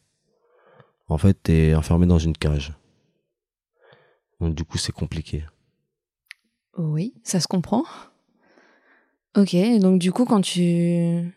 En 1.07 1.17
fait, 1.17 1.37
t'es 1.43 1.75
enfermé 1.75 2.05
dans 2.05 2.19
une 2.19 2.35
cage. 2.35 2.73
Donc 4.39 4.55
du 4.55 4.63
coup, 4.63 4.77
c'est 4.77 4.91
compliqué. 4.91 5.45
Oui, 6.77 7.13
ça 7.23 7.39
se 7.39 7.47
comprend. 7.47 7.83
Ok, 9.35 9.55
donc 9.79 9.99
du 9.99 10.11
coup, 10.11 10.25
quand 10.25 10.41
tu... 10.41 11.33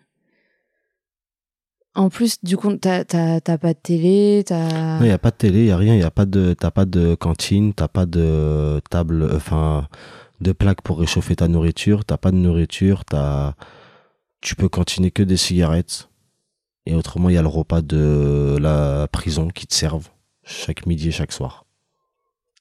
En 1.97 2.11
plus, 2.11 2.37
du 2.43 2.59
coup, 2.59 2.77
t'as 2.77 3.05
pas 3.05 3.41
de 3.41 3.79
télé, 3.83 4.45
t'as... 4.47 4.99
Non, 4.99 5.05
il 5.05 5.09
y 5.09 5.11
a 5.11 5.19
pas 5.19 5.31
de 5.31 5.37
télé, 5.37 5.61
il 5.61 5.67
y 5.67 5.71
a 5.71 5.79
rien, 5.79 5.95
il 5.95 6.01
y 6.01 6.05
a 6.05 6.11
pas 6.11 6.27
de 6.27 6.53
t'as 6.53 6.71
pas 6.71 6.85
de 6.85 7.15
cantine, 7.15 7.73
t'as 7.73 7.89
pas 7.89 8.05
de 8.05 8.81
table 8.91 9.29
enfin 9.35 9.89
de 10.43 10.53
plaque 10.53 10.83
pour 10.83 10.99
réchauffer 10.99 11.37
ta 11.37 11.49
nourriture, 11.49 12.05
t'as 12.05 12.19
pas 12.19 12.33
de 12.33 12.37
nourriture, 12.37 13.07
t'as 13.07 13.55
tu 14.43 14.57
peux 14.57 14.69
cantiner 14.69 15.11
que 15.11 15.23
des 15.23 15.39
cigarettes. 15.39 16.11
Et 16.85 16.95
autrement, 16.95 17.31
il 17.31 17.35
y 17.35 17.39
a 17.39 17.43
le 17.43 17.49
repas 17.49 17.81
de 17.81 18.59
la 18.61 19.09
prison 19.11 19.49
qui 19.49 19.67
te 19.67 19.75
servent 19.75 20.11
chaque 20.45 20.85
midi 20.87 21.09
et 21.09 21.13
chaque 21.13 21.33
soir. 21.33 21.65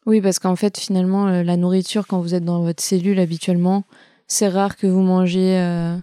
Oui, 0.06 0.22
parce 0.22 0.40
qu'en 0.40 0.56
fait, 0.56 0.80
finalement, 0.80 1.28
euh, 1.28 1.44
la 1.44 1.58
nourriture, 1.58 2.08
quand 2.08 2.22
vous 2.22 2.34
êtes 2.36 2.46
dans 2.46 2.62
votre 2.62 2.82
cellule 2.82 3.20
habituellement, 3.20 3.84
c'est 4.28 4.48
rare 4.48 4.78
que 4.78 4.88
vous 4.88 5.02
mangez... 5.02 5.60
euh, 5.60 5.98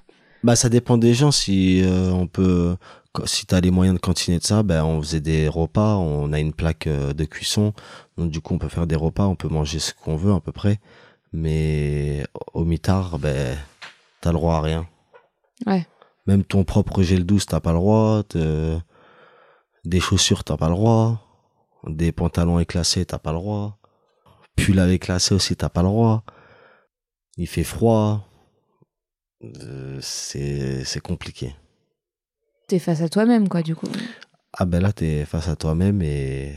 Bah 0.45 0.55
ça 0.55 0.69
dépend 0.69 0.99
des 0.99 1.15
gens 1.15 1.31
si 1.33 1.83
euh, 1.83 2.11
on 2.11 2.27
peut 2.27 2.77
si 3.25 3.47
t'as 3.47 3.61
les 3.61 3.71
moyens 3.71 3.97
de 3.97 4.01
cantiner 4.01 4.39
de 4.39 4.45
ça, 4.45 4.63
ben 4.63 4.85
on 4.85 5.01
faisait 5.03 5.21
des 5.21 5.49
repas, 5.49 5.97
on 5.97 6.33
a 6.33 6.41
une 6.41 6.53
plaque 6.53 6.87
euh, 6.87 7.13
de 7.13 7.25
cuisson, 7.25 7.75
donc 8.17 8.31
du 8.31 8.41
coup 8.41 8.55
on 8.55 8.59
peut 8.59 8.69
faire 8.69 8.87
des 8.87 8.97
repas, 8.97 9.27
on 9.27 9.37
peut 9.37 9.49
manger 9.49 9.79
ce 9.79 9.93
qu'on 9.95 10.17
veut 10.17 10.33
à 10.33 10.41
peu 10.41 10.53
près, 10.53 10.81
mais 11.33 12.25
au 12.55 12.65
mitard, 12.65 13.19
ben 13.19 13.57
t'as 14.21 14.31
le 14.31 14.39
droit 14.39 14.57
à 14.57 14.61
rien. 14.61 14.87
Ouais. 15.67 15.87
Même 16.27 16.45
ton 16.45 16.65
propre 16.65 17.03
gel 17.03 17.25
douce, 17.25 17.47
t'as 17.47 17.61
pas 17.61 17.73
le 17.73 17.79
droit, 17.79 18.23
des 19.85 20.01
chaussures, 20.01 20.45
t'as 20.45 20.57
pas 20.57 20.69
le 20.69 20.75
droit, 20.75 21.21
des 21.87 22.13
pantalons 22.13 22.61
éclassés, 22.61 23.05
t'as 23.05 23.19
pas 23.19 23.33
le 23.33 23.39
droit, 23.39 23.79
pull 24.57 24.79
avec 24.79 25.03
éclassé 25.03 25.35
aussi, 25.35 25.57
t'as 25.57 25.69
pas 25.69 25.83
le 25.83 25.89
droit. 25.89 26.25
Il 27.37 27.47
fait 27.47 27.65
froid, 27.65 28.29
euh, 29.45 29.99
c'est 30.01 31.01
compliqué. 31.03 31.55
T'es 32.73 32.79
face 32.79 33.03
à 33.03 33.11
toi-même, 33.11 33.51
quoi, 33.51 33.61
du 33.61 33.77
coup. 33.77 33.87
Ah 34.55 34.65
ben 34.65 34.81
là, 34.81 34.95
t'es 34.95 35.27
face 35.27 35.47
à 35.47 35.57
toi-même 35.57 36.01
et 36.01 36.55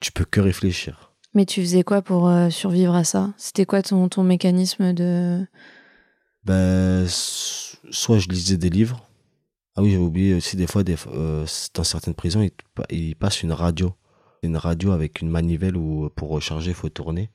tu 0.00 0.12
peux 0.12 0.24
que 0.24 0.40
réfléchir. 0.40 1.12
Mais 1.34 1.44
tu 1.44 1.60
faisais 1.60 1.82
quoi 1.82 2.00
pour 2.00 2.26
euh, 2.26 2.48
survivre 2.48 2.94
à 2.94 3.04
ça? 3.04 3.34
C'était 3.36 3.66
quoi 3.66 3.82
ton, 3.82 4.08
ton 4.08 4.22
mécanisme 4.22 4.94
de... 4.94 5.46
Ben, 6.42 7.04
soit 7.06 8.18
je 8.18 8.30
lisais 8.30 8.56
des 8.56 8.70
livres. 8.70 9.06
Ah 9.76 9.82
oui, 9.82 9.90
j'ai 9.90 9.98
oublié 9.98 10.32
aussi 10.32 10.56
des 10.56 10.66
fois, 10.66 10.84
des, 10.84 10.96
euh, 11.08 11.44
dans 11.74 11.84
certaines 11.84 12.14
prisons, 12.14 12.40
ils, 12.40 12.52
ils 12.88 13.14
passent 13.14 13.42
une 13.42 13.52
radio. 13.52 13.92
Une 14.42 14.56
radio 14.56 14.92
avec 14.92 15.20
une 15.20 15.28
manivelle 15.28 15.76
où 15.76 16.08
pour 16.16 16.30
recharger, 16.30 16.70
il 16.70 16.74
faut 16.74 16.88
tourner. 16.88 17.28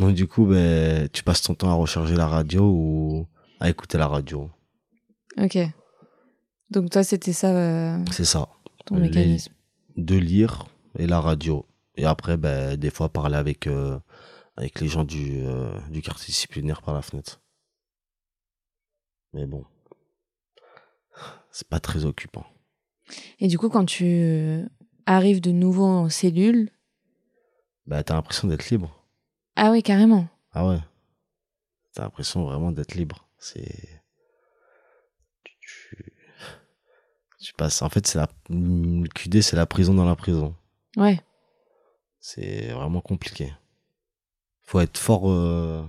Donc 0.00 0.14
du 0.14 0.26
coup, 0.26 0.46
ben, 0.46 1.08
tu 1.12 1.22
passes 1.22 1.42
ton 1.42 1.54
temps 1.54 1.70
à 1.70 1.74
recharger 1.74 2.16
la 2.16 2.26
radio 2.26 2.64
ou 2.64 3.28
à 3.60 3.70
écouter 3.70 3.98
la 3.98 4.08
radio. 4.08 4.50
Ok. 5.38 5.58
Donc 6.70 6.90
toi, 6.90 7.04
c'était 7.04 7.32
ça, 7.32 7.54
euh, 7.56 8.04
C'est 8.12 8.24
ça. 8.24 8.48
ton 8.84 8.96
Les- 8.96 9.02
mécanisme. 9.02 9.52
de 9.96 10.16
lire 10.16 10.66
et 10.98 11.06
la 11.06 11.20
radio. 11.20 11.64
Et 11.96 12.04
après, 12.04 12.36
ben, 12.36 12.76
des 12.76 12.90
fois, 12.90 13.08
parler 13.08 13.36
avec, 13.36 13.66
euh, 13.66 13.98
avec 14.56 14.80
les 14.80 14.88
gens 14.88 15.04
du, 15.04 15.40
euh, 15.44 15.78
du 15.90 16.02
quartier 16.02 16.26
disciplinaire 16.26 16.82
par 16.82 16.94
la 16.94 17.02
fenêtre. 17.02 17.40
Mais 19.32 19.46
bon, 19.46 19.64
c'est 21.50 21.68
pas 21.68 21.80
très 21.80 22.04
occupant. 22.04 22.44
Et 23.38 23.48
du 23.48 23.58
coup, 23.58 23.68
quand 23.68 23.84
tu 23.86 24.64
arrives 25.06 25.40
de 25.40 25.50
nouveau 25.52 25.84
en 25.84 26.08
cellule, 26.08 26.70
Bah, 27.86 28.02
t'as 28.02 28.14
l'impression 28.14 28.48
d'être 28.48 28.68
libre. 28.70 29.04
ah 29.56 29.70
oui, 29.70 29.82
carrément. 29.82 30.26
Ah 30.52 30.66
ouais. 30.68 30.80
T'as 31.94 32.02
l'impression 32.02 32.44
vraiment 32.44 32.72
d'être 32.72 32.94
libre. 32.94 33.28
C'est. 33.38 34.02
Tu, 35.60 36.12
tu 37.46 37.52
passes. 37.54 37.80
En 37.82 37.88
fait, 37.88 38.06
c'est 38.06 38.18
la. 38.18 38.28
Le 38.50 39.06
QD, 39.08 39.40
c'est 39.40 39.54
la 39.56 39.66
prison 39.66 39.94
dans 39.94 40.04
la 40.04 40.16
prison. 40.16 40.54
Ouais. 40.96 41.20
C'est 42.18 42.72
vraiment 42.72 43.00
compliqué. 43.00 43.52
Faut 44.64 44.80
être 44.80 44.98
fort 44.98 45.30
euh, 45.30 45.84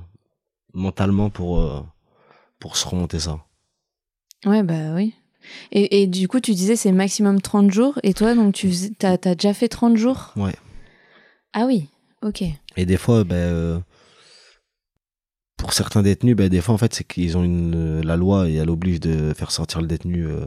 mentalement 0.73 1.31
pour, 1.31 1.59
euh, 1.59 1.81
pour 2.59 2.77
se 2.77 2.87
remonter 2.87 3.19
ça. 3.19 3.39
Ouais, 4.45 4.61
bah 4.61 4.93
oui. 4.93 5.15
Et, 5.71 6.03
et 6.03 6.07
du 6.07 6.27
coup, 6.27 6.39
tu 6.39 6.53
disais 6.53 6.75
c'est 6.75 6.91
maximum 6.91 7.41
30 7.41 7.71
jours. 7.71 7.97
Et 8.03 8.13
toi, 8.13 8.35
donc, 8.35 8.53
tu 8.53 8.67
faisais- 8.67 8.91
t'as, 8.91 9.17
t'as 9.17 9.33
déjà 9.33 9.55
fait 9.55 9.67
30 9.67 9.97
jours? 9.97 10.33
Ouais. 10.35 10.55
Ah 11.53 11.65
oui, 11.65 11.87
ok. 12.21 12.43
Et 12.75 12.85
des 12.85 12.97
fois, 12.97 13.23
ben, 13.23 13.35
euh, 13.35 13.79
pour 15.57 15.73
certains 15.73 16.03
détenus, 16.03 16.35
ben, 16.35 16.49
des 16.49 16.61
fois, 16.61 16.75
en 16.75 16.77
fait, 16.77 16.93
c'est 16.93 17.03
qu'ils 17.03 17.35
ont 17.35 17.43
une, 17.43 18.01
la 18.01 18.15
loi 18.15 18.47
et 18.47 18.55
elle 18.55 18.69
oblige 18.69 18.99
de 18.99 19.33
faire 19.33 19.49
sortir 19.49 19.81
le 19.81 19.87
détenu 19.87 20.27
euh, 20.27 20.45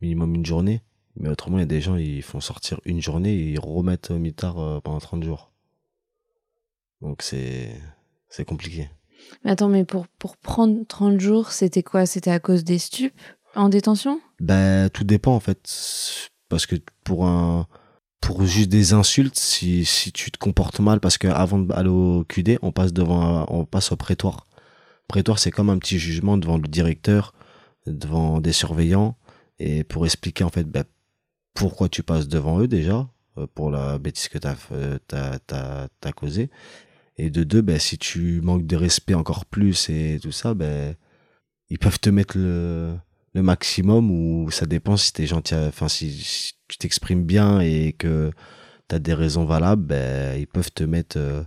minimum 0.00 0.34
une 0.34 0.46
journée. 0.46 0.82
Mais 1.16 1.28
autrement, 1.28 1.58
il 1.58 1.60
y 1.60 1.64
a 1.64 1.66
des 1.66 1.80
gens, 1.80 1.96
ils 1.96 2.22
font 2.22 2.40
sortir 2.40 2.80
une 2.84 3.00
journée 3.00 3.34
et 3.34 3.52
ils 3.52 3.60
remettent 3.60 4.10
au 4.10 4.18
mitard 4.18 4.58
euh, 4.58 4.80
pendant 4.80 5.00
30 5.00 5.24
jours. 5.24 5.52
Donc, 7.00 7.22
c'est, 7.22 7.74
c'est 8.28 8.44
compliqué. 8.44 8.88
Mais 9.44 9.50
attends, 9.50 9.68
mais 9.68 9.84
pour, 9.84 10.06
pour 10.06 10.36
prendre 10.36 10.86
30 10.86 11.20
jours, 11.20 11.50
c'était 11.50 11.82
quoi? 11.82 12.06
C'était 12.06 12.30
à 12.30 12.40
cause 12.40 12.64
des 12.64 12.78
stupes 12.78 13.20
en 13.54 13.68
détention? 13.68 14.20
Ben, 14.38 14.88
tout 14.90 15.04
dépend, 15.04 15.34
en 15.34 15.40
fait. 15.40 16.30
Parce 16.48 16.66
que 16.66 16.76
pour 17.04 17.26
un, 17.26 17.66
pour 18.20 18.44
juste 18.44 18.68
des 18.68 18.92
insultes, 18.92 19.38
si, 19.38 19.84
si 19.84 20.12
tu 20.12 20.30
te 20.30 20.38
comportes 20.38 20.80
mal, 20.80 21.00
parce 21.00 21.18
qu'avant 21.18 21.58
d'aller 21.58 21.88
au 21.88 22.24
QD, 22.28 22.58
on 22.62 22.72
passe 22.72 22.92
devant, 22.92 23.46
on 23.48 23.64
passe 23.64 23.92
au 23.92 23.96
prétoire. 23.96 24.46
Prétoire, 25.08 25.38
c'est 25.38 25.50
comme 25.50 25.70
un 25.70 25.78
petit 25.78 25.98
jugement 25.98 26.36
devant 26.36 26.56
le 26.56 26.68
directeur, 26.68 27.34
devant 27.86 28.40
des 28.40 28.52
surveillants, 28.52 29.16
et 29.60 29.84
pour 29.84 30.06
expliquer, 30.06 30.42
en 30.42 30.48
fait, 30.48 30.64
ben, 30.64 30.84
pourquoi 31.54 31.88
tu 31.88 32.02
passes 32.02 32.28
devant 32.28 32.60
eux, 32.60 32.68
déjà, 32.68 33.08
euh, 33.38 33.46
pour 33.54 33.70
la 33.70 33.98
bêtise 33.98 34.28
que 34.28 34.38
t'as, 34.38 34.56
euh, 34.72 34.98
t'as, 35.06 35.38
t'as, 35.40 35.88
t'as 36.00 36.12
causé. 36.12 36.50
Et 37.18 37.30
de 37.30 37.44
deux, 37.44 37.62
ben, 37.62 37.78
si 37.78 37.98
tu 37.98 38.40
manques 38.42 38.66
de 38.66 38.76
respect 38.76 39.14
encore 39.14 39.44
plus 39.46 39.90
et 39.90 40.18
tout 40.22 40.32
ça, 40.32 40.54
ben, 40.54 40.96
ils 41.70 41.78
peuvent 41.78 42.00
te 42.00 42.10
mettre 42.10 42.38
le, 42.38 42.96
maximum 43.34 44.10
ou 44.10 44.50
ça 44.50 44.66
dépend 44.66 44.96
si 44.96 45.12
t'es 45.12 45.26
gentil, 45.26 45.54
à- 45.54 45.68
enfin, 45.68 45.88
si, 45.88 46.54
tu 46.68 46.78
t'exprimes 46.78 47.24
bien 47.24 47.60
et 47.60 47.92
que 47.94 48.32
t'as 48.88 48.98
des 48.98 49.14
raisons 49.14 49.44
valables, 49.44 49.84
ben, 49.84 50.38
ils 50.40 50.46
peuvent 50.46 50.72
te 50.72 50.84
mettre 50.84 51.18
euh, 51.18 51.42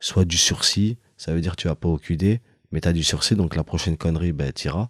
soit 0.00 0.24
du 0.24 0.38
sursis, 0.38 0.98
ça 1.16 1.34
veut 1.34 1.40
dire 1.40 1.56
que 1.56 1.62
tu 1.62 1.68
vas 1.68 1.74
pas 1.76 1.88
au 1.88 1.98
QD, 1.98 2.40
mais 2.72 2.80
t'as 2.80 2.92
du 2.92 3.04
sursis, 3.04 3.36
donc 3.36 3.56
la 3.56 3.64
prochaine 3.64 3.96
connerie, 3.96 4.32
ben, 4.32 4.52
t'iras. 4.52 4.88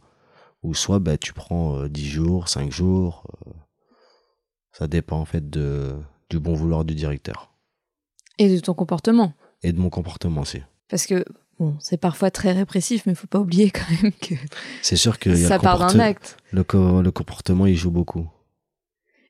Ou 0.67 0.75
soit, 0.75 0.99
ben, 0.99 1.17
tu 1.17 1.33
prends 1.33 1.79
euh, 1.79 1.89
10 1.89 2.09
jours, 2.09 2.49
5 2.49 2.73
jours. 2.73 3.23
euh, 3.47 3.53
ça 4.73 4.89
dépend, 4.89 5.19
en 5.21 5.25
fait, 5.25 5.49
de, 5.49 5.97
du 6.29 6.41
bon 6.41 6.55
vouloir 6.55 6.85
du 6.85 6.95
directeur. 6.95 7.53
Et 8.39 8.53
de 8.53 8.59
ton 8.61 8.75
comportement 8.75 9.33
Et 9.63 9.73
de 9.73 9.79
mon 9.79 9.91
comportement 9.91 10.41
aussi. 10.41 10.61
Parce 10.89 11.07
que, 11.07 11.25
bon, 11.61 11.77
c'est 11.81 11.97
parfois 11.99 12.31
très 12.33 12.51
répressif, 12.53 13.07
mais 13.07 13.15
faut 13.15 13.29
pas 13.29 13.39
oublier 13.39 13.71
quand 13.71 13.89
même 14.03 14.11
que 14.13 14.35
C'est 14.83 14.97
sûr 14.97 15.19
que 15.21 15.31
y 15.31 15.45
a 15.45 15.49
ça 15.49 15.59
part 15.61 15.79
d'un 15.79 16.01
acte. 16.01 16.37
le, 16.51 16.65
co- 16.65 17.01
le 17.01 17.11
comportement, 17.13 17.67
il 17.67 17.77
joue 17.77 17.93
beaucoup. 17.93 18.29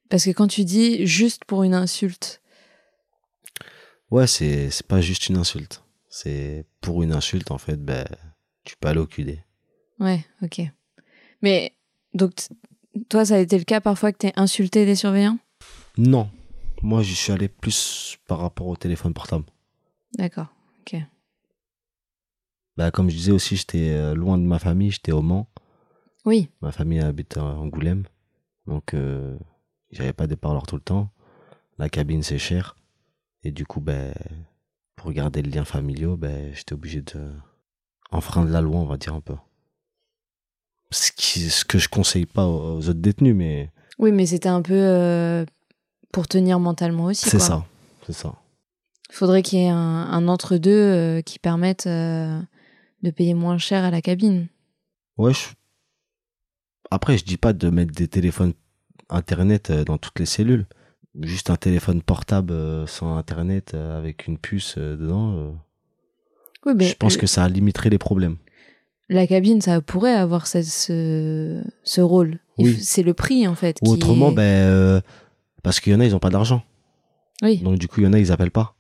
Parce 0.09 0.25
que 0.25 0.31
quand 0.31 0.49
tu 0.49 0.65
dis 0.65 1.07
juste 1.07 1.45
pour 1.45 1.63
une 1.65 1.75
insulte, 1.75 2.41
Ouais, 4.11 4.27
c'est, 4.29 4.71
c'est 4.71 4.87
pas 4.87 5.01
juste 5.01 5.29
une 5.29 5.37
insulte. 5.37 5.83
C'est 6.09 6.65
pour 6.81 7.03
une 7.03 7.13
insulte, 7.13 7.51
en 7.51 7.59
fait, 7.59 7.77
ben, 7.77 8.07
tu 8.65 8.77
peux 8.77 8.89
aller 8.89 9.01
au 9.01 9.07
QD. 9.07 9.43
ouais, 10.01 10.25
ok. 10.43 10.63
Mais, 11.43 11.73
donc, 12.15 12.33
toi, 13.09 13.25
ça 13.25 13.37
a 13.37 13.39
été 13.39 13.59
le 13.59 13.65
cas 13.65 13.81
parfois 13.81 14.13
que 14.13 14.19
t'es 14.19 14.33
insulté 14.37 14.87
des 14.87 14.95
surveillants? 14.95 15.39
Non. 15.99 16.31
Moi, 16.83 17.03
j'y 17.03 17.15
suis 17.15 17.33
allé 17.33 17.49
plus 17.49 18.19
par 18.27 18.39
rapport 18.39 18.67
au 18.67 18.77
téléphone 18.77 19.15
portable. 19.15 19.45
D'accord, 20.17 20.49
ok. 20.81 21.01
Bah, 22.77 22.91
comme 22.91 23.09
je 23.09 23.17
disais 23.17 23.33
aussi, 23.33 23.57
j'étais 23.57 23.91
euh, 23.91 24.15
loin 24.15 24.37
de 24.39 24.43
ma 24.43 24.59
famille, 24.59 24.91
j'étais 24.91 25.13
au 25.13 25.23
Mans. 25.23 25.49
Oui, 26.25 26.49
Ma 26.61 26.73
famille 26.73 27.01
habite 27.01 27.37
à 27.37 27.45
Angoulême. 27.45 28.05
Donc, 28.67 28.95
euh, 28.95 29.39
j'avais 29.91 30.13
pas 30.13 30.27
des 30.27 30.37
parleurs 30.37 30.67
tout 30.67 30.75
le 30.75 30.83
temps. 30.83 31.09
La 31.79 31.89
cabine, 31.89 32.23
c'est 32.23 32.39
cher. 32.39 32.77
Et 33.45 33.53
du 33.53 33.65
coup, 33.65 33.81
ben, 33.81 34.13
pour 34.97 35.13
garder 35.13 35.41
le 35.41 35.51
lien 35.51 35.65
familial, 35.65 36.17
ben, 36.17 36.53
j'étais 36.53 36.73
obligé 36.73 37.01
de 37.03 37.33
enfreindre 38.11 38.51
la 38.51 38.61
loi, 38.61 38.81
on 38.81 38.87
va 38.87 38.97
dire 38.97 39.15
un 39.15 39.21
peu. 39.21 39.37
Ce, 40.91 41.11
qui, 41.13 41.51
ce 41.51 41.65
que 41.65 41.79
je 41.79 41.89
conseille 41.89 42.27
pas 42.27 42.47
aux 42.47 42.77
aux 42.79 42.89
autres 42.89 43.01
détenus, 43.01 43.35
mais 43.35 43.71
oui, 43.99 44.13
mais 44.13 44.27
c'était 44.27 44.49
un 44.49 44.63
peu 44.63 44.75
euh, 44.75 45.45
pour 46.13 46.29
tenir 46.29 46.61
mentalement 46.61 47.05
aussi. 47.05 47.29
c'est 47.29 47.39
ça. 47.41 47.65
C'est 48.07 48.13
ça. 48.13 48.35
Faudrait 49.11 49.43
qu'il 49.43 49.59
y 49.59 49.63
ait 49.63 49.69
un, 49.69 49.77
un 49.77 50.29
entre-deux 50.29 50.71
euh, 50.71 51.23
qui 51.23 51.39
permette 51.39 51.87
euh, 51.87 52.41
de 53.03 53.11
payer 53.11 53.35
moins 53.35 53.59
cher 53.59 53.85
à 53.85 53.91
la 53.91 54.01
cabine. 54.03 54.49
Ouais, 55.17 55.33
je- 55.35 55.49
Après, 56.91 57.17
je 57.19 57.25
dis 57.25 57.37
pas 57.37 57.53
de 57.53 57.69
mettre 57.71 57.93
des 57.93 58.09
téléphones 58.09 58.53
internet 59.09 59.73
dans 59.73 59.99
toutes 59.99 60.19
les 60.19 60.27
cellules. 60.27 60.67
Juste 61.23 61.51
un 61.51 61.57
téléphone 61.57 62.03
portable 62.03 62.87
sans 62.87 63.17
internet 63.17 63.75
avec 63.75 64.27
une 64.27 64.39
puce 64.39 64.77
dedans. 64.77 65.55
Oui, 66.67 66.75
mais 66.77 66.85
je 66.87 66.97
pense 66.97 67.17
que 67.17 67.27
ça 67.27 67.49
limiterait 67.49 67.91
les 67.91 67.99
problèmes. 67.99 68.37
La 69.09 69.27
cabine, 69.27 69.61
ça 69.61 69.81
pourrait 69.81 70.15
avoir 70.15 70.47
ce, 70.47 70.63
ce, 70.63 71.63
ce 71.85 72.01
rôle. 72.01 72.39
Oui. 72.59 72.77
C'est 72.81 73.03
le 73.03 73.15
prix, 73.15 73.47
en 73.47 73.55
fait. 73.55 73.79
Ou 73.83 73.87
qui 73.87 73.93
autrement, 73.93 74.31
est- 74.31 74.35
ben, 74.35 74.43
euh, 74.43 75.01
parce 75.63 75.81
qu'il 75.81 75.93
y 75.93 75.97
en 75.97 76.01
a, 76.01 76.05
ils 76.05 76.15
ont 76.17 76.19
pas 76.21 76.31
d'argent. 76.31 76.63
Oui, 77.43 77.59
Donc 77.59 77.79
du 77.79 77.87
coup, 77.89 78.01
il 78.01 78.05
y 78.05 78.07
en 78.07 78.13
a, 78.15 78.19
ils 78.19 78.33
appellent 78.33 78.51
pas. 78.51 78.75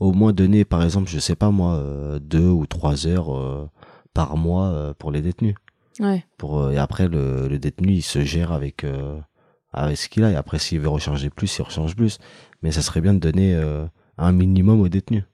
Au 0.00 0.12
moins 0.12 0.32
donner, 0.32 0.64
par 0.64 0.82
exemple, 0.82 1.08
je 1.08 1.18
sais 1.18 1.36
pas 1.36 1.50
moi, 1.50 1.74
euh, 1.76 2.18
deux 2.18 2.48
ou 2.48 2.66
trois 2.66 3.06
heures 3.06 3.34
euh, 3.34 3.68
par 4.12 4.36
mois 4.36 4.94
pour 4.98 5.10
les 5.12 5.22
détenus. 5.22 5.54
ouais. 6.00 6.24
Pour, 6.36 6.70
et 6.70 6.78
après, 6.78 7.08
le, 7.08 7.48
le 7.48 7.58
détenu, 7.58 7.92
il 7.92 8.02
se 8.02 8.22
gère 8.24 8.52
avec, 8.52 8.84
avec 9.72 9.96
ce 9.96 10.08
qu'il 10.08 10.24
a. 10.24 10.30
Et 10.32 10.36
après, 10.36 10.58
s'il 10.58 10.80
veut 10.80 10.88
recharger 10.88 11.30
plus, 11.30 11.56
il 11.58 11.62
recharge 11.62 11.94
plus. 11.96 12.18
Mais 12.62 12.72
ça 12.72 12.82
serait 12.82 13.00
bien 13.00 13.14
de 13.14 13.20
donner 13.20 13.54
un 14.18 14.32
minimum 14.32 14.80
aux 14.80 14.88
détenus. 14.88 15.24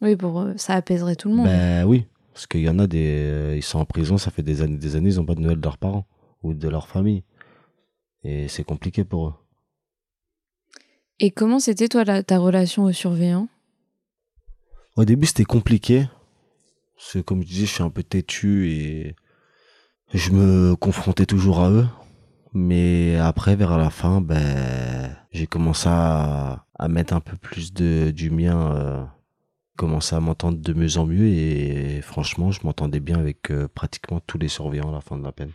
Oui, 0.00 0.16
pour 0.16 0.46
ça 0.56 0.74
apaiserait 0.74 1.16
tout 1.16 1.28
le 1.28 1.34
monde. 1.34 1.46
Ben 1.46 1.84
oui, 1.84 2.06
parce 2.38 2.46
qu'il 2.46 2.60
y 2.60 2.68
en 2.68 2.78
a 2.78 2.86
des, 2.86 3.24
euh, 3.26 3.56
ils 3.56 3.64
sont 3.64 3.80
en 3.80 3.84
prison, 3.84 4.16
ça 4.16 4.30
fait 4.30 4.44
des 4.44 4.62
années, 4.62 4.76
des 4.76 4.94
années, 4.94 5.08
ils 5.08 5.18
ont 5.18 5.26
pas 5.26 5.34
de 5.34 5.40
nouvelles 5.40 5.58
de 5.58 5.64
leurs 5.64 5.76
parents 5.76 6.06
ou 6.44 6.54
de 6.54 6.68
leur 6.68 6.86
famille. 6.86 7.24
Et 8.22 8.46
c'est 8.46 8.62
compliqué 8.62 9.02
pour 9.02 9.26
eux. 9.26 9.34
Et 11.18 11.32
comment 11.32 11.58
c'était, 11.58 11.88
toi, 11.88 12.04
la- 12.04 12.22
ta 12.22 12.38
relation 12.38 12.84
aux 12.84 12.92
surveillants 12.92 13.48
Au 14.94 15.04
début, 15.04 15.26
c'était 15.26 15.42
compliqué. 15.42 16.06
Parce 16.94 17.14
que, 17.14 17.18
comme 17.18 17.42
je 17.42 17.48
disais, 17.48 17.66
je 17.66 17.72
suis 17.72 17.82
un 17.82 17.90
peu 17.90 18.04
têtu 18.04 18.70
et 18.70 19.16
je 20.14 20.30
me 20.30 20.76
confrontais 20.76 21.26
toujours 21.26 21.58
à 21.58 21.72
eux. 21.72 21.88
Mais 22.54 23.16
après, 23.16 23.56
vers 23.56 23.76
la 23.76 23.90
fin, 23.90 24.20
ben, 24.20 25.12
j'ai 25.32 25.48
commencé 25.48 25.88
à, 25.88 26.66
à 26.78 26.86
mettre 26.86 27.14
un 27.14 27.20
peu 27.20 27.36
plus 27.36 27.72
de, 27.72 28.12
du 28.12 28.30
mien, 28.30 28.76
euh, 28.76 29.04
commencé 29.78 30.14
à 30.14 30.20
m'entendre 30.20 30.58
de 30.58 30.72
mieux 30.74 30.98
en 30.98 31.06
mieux 31.06 31.26
et 31.28 32.02
franchement, 32.02 32.50
je 32.50 32.60
m'entendais 32.64 33.00
bien 33.00 33.18
avec 33.18 33.50
euh, 33.50 33.68
pratiquement 33.68 34.20
tous 34.26 34.36
les 34.36 34.48
surveillants 34.48 34.90
à 34.90 34.92
la 34.92 35.00
fin 35.00 35.16
de 35.16 35.24
la 35.24 35.32
peine. 35.32 35.52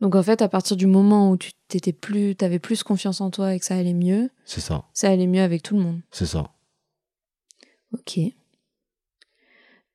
Donc, 0.00 0.14
en 0.14 0.22
fait, 0.22 0.40
à 0.40 0.48
partir 0.48 0.78
du 0.78 0.86
moment 0.86 1.30
où 1.30 1.36
tu 1.36 1.50
t'étais 1.68 1.92
plus, 1.92 2.34
avais 2.40 2.58
plus 2.58 2.82
confiance 2.82 3.20
en 3.20 3.30
toi 3.30 3.52
et 3.54 3.58
que 3.58 3.66
ça 3.66 3.76
allait 3.76 3.92
mieux, 3.92 4.30
C'est 4.46 4.60
ça, 4.62 4.84
ça 4.94 5.10
allait 5.10 5.26
mieux 5.26 5.42
avec 5.42 5.62
tout 5.62 5.76
le 5.76 5.82
monde. 5.82 6.00
c'est 6.10 6.24
ça. 6.24 6.50
Ok. 7.92 8.18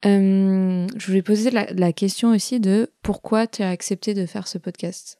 Euh, 0.05 0.87
je 0.95 1.07
voulais 1.07 1.23
poser 1.23 1.49
la, 1.49 1.65
la 1.73 1.93
question 1.93 2.29
aussi 2.35 2.59
de 2.59 2.91
pourquoi 3.01 3.47
tu 3.47 3.63
as 3.63 3.69
accepté 3.69 4.13
de 4.13 4.25
faire 4.27 4.47
ce 4.47 4.57
podcast? 4.59 5.19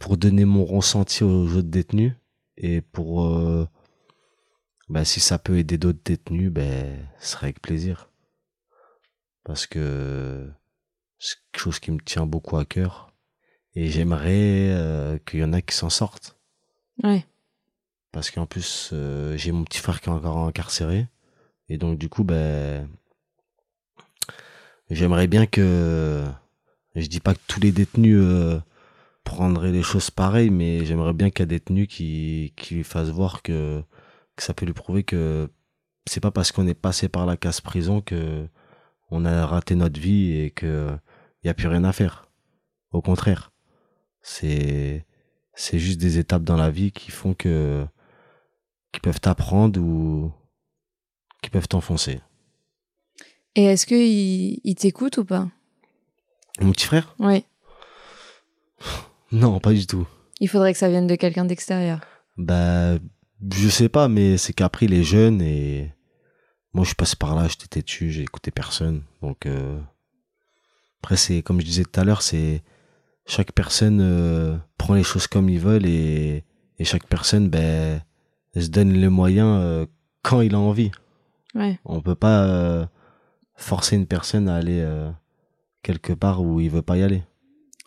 pour 0.00 0.16
donner 0.16 0.46
mon 0.46 0.64
ressenti 0.64 1.22
aux 1.24 1.46
autres 1.56 1.68
détenus 1.68 2.14
et 2.56 2.80
pour 2.80 3.26
euh, 3.26 3.66
bah, 4.90 5.04
si 5.04 5.20
ça 5.20 5.38
peut 5.38 5.56
aider 5.56 5.78
d'autres 5.78 6.00
détenus 6.04 6.50
ben 6.50 7.08
ce 7.20 7.28
serait 7.32 7.46
avec 7.46 7.62
plaisir. 7.62 8.10
Parce 9.44 9.66
que 9.66 10.50
c'est 11.18 11.36
quelque 11.52 11.62
chose 11.62 11.78
qui 11.78 11.92
me 11.92 12.00
tient 12.00 12.26
beaucoup 12.26 12.56
à 12.56 12.64
cœur. 12.64 13.14
Et 13.76 13.88
j'aimerais 13.88 14.70
euh, 14.72 15.16
qu'il 15.18 15.40
y 15.40 15.44
en 15.44 15.52
a 15.52 15.62
qui 15.62 15.76
s'en 15.76 15.90
sortent. 15.90 16.36
Ouais. 17.04 17.24
parce 18.12 18.30
qu'en 18.30 18.44
plus 18.44 18.90
euh, 18.92 19.36
j'ai 19.38 19.52
mon 19.52 19.64
petit 19.64 19.78
frère 19.78 20.00
qui 20.00 20.08
est 20.08 20.12
encore 20.12 20.38
incarcéré. 20.38 21.06
Et 21.68 21.78
donc 21.78 21.96
du 21.96 22.08
coup 22.08 22.24
ben 22.24 22.88
j'aimerais 24.90 25.28
bien 25.28 25.46
que 25.46 26.26
je 26.96 27.06
dis 27.06 27.20
pas 27.20 27.34
que 27.34 27.40
tous 27.46 27.60
les 27.60 27.70
détenus 27.70 28.18
euh, 28.20 28.58
prendrais 29.22 29.70
les 29.70 29.84
choses 29.84 30.10
pareilles, 30.10 30.50
mais 30.50 30.84
j'aimerais 30.84 31.12
bien 31.12 31.30
qu'il 31.30 31.40
y 31.40 31.44
ait 31.44 31.46
des 31.46 31.60
tenues 31.60 31.86
qui, 31.86 32.52
qui 32.56 32.74
lui 32.74 32.84
fassent 32.84 33.10
voir 33.10 33.42
que, 33.42 33.84
que 34.40 34.46
ça 34.46 34.54
peut 34.54 34.64
lui 34.64 34.72
prouver 34.72 35.04
que 35.04 35.50
c'est 36.06 36.20
pas 36.20 36.30
parce 36.30 36.50
qu'on 36.50 36.66
est 36.66 36.74
passé 36.74 37.10
par 37.10 37.26
la 37.26 37.36
casse 37.36 37.60
prison 37.60 38.00
que 38.00 38.48
on 39.10 39.26
a 39.26 39.46
raté 39.46 39.74
notre 39.74 40.00
vie 40.00 40.32
et 40.32 40.50
que 40.50 40.96
y 41.44 41.50
a 41.50 41.54
plus 41.54 41.68
rien 41.68 41.84
à 41.84 41.92
faire. 41.92 42.30
Au 42.90 43.02
contraire, 43.02 43.52
c'est 44.22 45.04
c'est 45.54 45.78
juste 45.78 46.00
des 46.00 46.18
étapes 46.18 46.42
dans 46.42 46.56
la 46.56 46.70
vie 46.70 46.90
qui 46.90 47.10
font 47.10 47.34
que 47.34 47.86
qui 48.92 49.00
peuvent 49.00 49.20
t'apprendre 49.20 49.78
ou 49.78 50.32
qui 51.42 51.50
peuvent 51.50 51.68
t'enfoncer. 51.68 52.20
Et 53.56 53.64
est-ce 53.64 53.84
que 53.84 53.94
il, 53.94 54.60
il 54.64 54.74
t'écoute 54.74 55.18
ou 55.18 55.24
pas? 55.24 55.48
Mon 56.60 56.72
petit 56.72 56.86
frère? 56.86 57.14
Oui. 57.18 57.44
Non, 59.32 59.60
pas 59.60 59.72
du 59.72 59.86
tout. 59.86 60.08
Il 60.40 60.48
faudrait 60.48 60.72
que 60.72 60.78
ça 60.78 60.88
vienne 60.88 61.06
de 61.06 61.14
quelqu'un 61.14 61.44
d'extérieur. 61.44 62.00
Bah, 62.38 62.96
je 63.52 63.68
sais 63.68 63.88
pas, 63.88 64.08
mais 64.08 64.36
c'est 64.36 64.52
qu'après 64.52 64.86
il 64.86 64.94
est 64.94 65.02
jeune 65.02 65.40
et 65.40 65.92
moi 66.72 66.84
je 66.84 66.94
passe 66.94 67.14
par 67.14 67.34
là, 67.34 67.48
j'étais 67.48 67.66
têtu, 67.66 68.10
j'ai 68.10 68.22
écouté 68.22 68.50
personne. 68.50 69.02
Donc 69.22 69.46
euh, 69.46 69.78
après 71.02 71.16
c'est 71.16 71.42
comme 71.42 71.60
je 71.60 71.66
disais 71.66 71.84
tout 71.84 72.00
à 72.00 72.04
l'heure, 72.04 72.22
c'est 72.22 72.62
chaque 73.26 73.52
personne 73.52 74.00
euh, 74.00 74.56
prend 74.78 74.94
les 74.94 75.02
choses 75.02 75.26
comme 75.26 75.48
ils 75.48 75.60
veulent 75.60 75.86
et, 75.86 76.44
et 76.78 76.84
chaque 76.84 77.06
personne 77.06 77.48
ben 77.48 78.02
se 78.56 78.68
donne 78.68 78.92
les 78.92 79.08
moyens 79.08 79.58
euh, 79.60 79.86
quand 80.22 80.40
il 80.40 80.54
a 80.54 80.58
envie. 80.58 80.90
Ouais. 81.54 81.78
On 81.84 82.00
peut 82.00 82.14
pas 82.14 82.88
forcer 83.56 83.96
une 83.96 84.06
personne 84.06 84.48
à 84.48 84.56
aller 84.56 84.86
quelque 85.82 86.12
part 86.12 86.42
où 86.42 86.60
il 86.60 86.70
veut 86.70 86.82
pas 86.82 86.96
y 86.96 87.02
aller. 87.02 87.22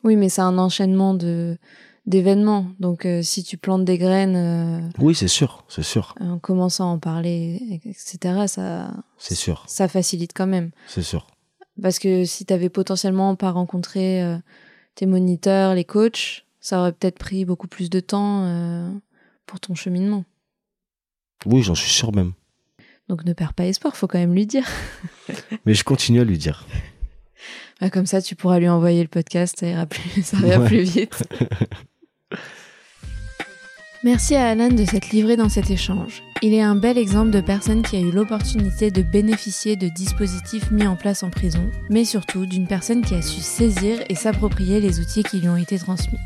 Oui, 0.03 0.17
mais 0.17 0.27
c'est 0.27 0.41
un 0.41 0.57
enchaînement 0.57 1.13
de 1.13 1.57
d'événements. 2.05 2.67
Donc 2.79 3.05
euh, 3.05 3.21
si 3.21 3.43
tu 3.43 3.57
plantes 3.57 3.85
des 3.85 3.97
graines 3.97 4.35
euh, 4.35 4.89
Oui, 4.99 5.15
c'est 5.15 5.27
sûr, 5.27 5.63
c'est 5.69 5.83
sûr, 5.83 6.15
en 6.19 6.37
commençant 6.39 6.89
à 6.89 6.93
en 6.93 6.99
parler, 6.99 7.81
etc., 7.85 8.45
ça 8.47 8.91
c'est 9.17 9.35
sûr, 9.35 9.63
ça 9.67 9.87
facilite 9.87 10.31
quand 10.35 10.47
même. 10.47 10.71
c'est 10.87 11.01
sûr. 11.03 11.27
Parce 11.81 11.97
que 11.99 12.23
si 12.25 12.45
t'avais 12.45 12.69
potentiellement 12.69 13.35
pas 13.35 13.51
rencontré 13.51 14.21
euh, 14.21 14.37
tes 14.95 15.05
moniteurs, 15.07 15.73
les 15.73 15.85
coachs, 15.85 16.45
ça 16.59 16.79
aurait 16.79 16.93
peut-être 16.93 17.17
pris 17.17 17.45
beaucoup 17.45 17.67
plus 17.67 17.89
de 17.89 17.99
temps 17.99 18.47
pour 19.47 19.59
ton 19.59 19.73
cheminement. 19.75 20.23
Oui, 21.45 21.61
j'en 21.63 21.75
suis 21.75 21.89
sûr 21.91 22.13
même. 22.13 22.33
Donc 23.09 23.25
ne 23.25 23.33
perds 23.33 23.53
pas 23.53 23.65
espoir, 23.65 23.97
faut 23.97 24.07
quand 24.07 24.19
même 24.19 24.33
lui 24.33 24.45
dire. 24.45 24.65
Mais 25.65 25.73
je 25.73 25.83
continue 25.83 26.21
à 26.21 26.23
lui 26.23 26.37
dire. 26.37 26.65
Ah, 27.81 27.89
comme 27.89 28.05
ça, 28.05 28.21
tu 28.21 28.35
pourras 28.35 28.59
lui 28.59 28.69
envoyer 28.69 29.01
le 29.01 29.09
podcast, 29.09 29.57
ça 29.59 29.67
ira 29.67 29.85
plus, 29.85 30.21
ça 30.23 30.37
ira 30.37 30.59
Ouais. 30.59 30.67
plus 30.67 30.83
vite. 30.83 31.23
Merci 34.03 34.35
à 34.35 34.47
Alan 34.47 34.67
de 34.67 34.83
s'être 34.83 35.11
livré 35.11 35.37
dans 35.37 35.47
cet 35.47 35.71
échange. 35.71 36.23
Il 36.41 36.53
est 36.53 36.61
un 36.61 36.75
bel 36.75 36.97
exemple 36.97 37.29
de 37.29 37.39
personne 37.39 37.83
qui 37.83 37.95
a 37.95 38.01
eu 38.01 38.11
l'opportunité 38.11 38.91
de 38.91 39.01
bénéficier 39.01 39.77
de 39.77 39.87
dispositifs 39.87 40.71
mis 40.71 40.85
en 40.85 40.97
place 40.97 41.23
en 41.23 41.29
prison, 41.29 41.71
mais 41.89 42.03
surtout 42.03 42.45
d'une 42.45 42.67
personne 42.67 43.01
qui 43.01 43.15
a 43.15 43.21
su 43.21 43.39
saisir 43.39 43.99
et 44.09 44.15
s'approprier 44.15 44.81
les 44.81 44.99
outils 44.99 45.23
qui 45.23 45.39
lui 45.39 45.47
ont 45.47 45.55
été 45.55 45.79
transmis. 45.79 46.19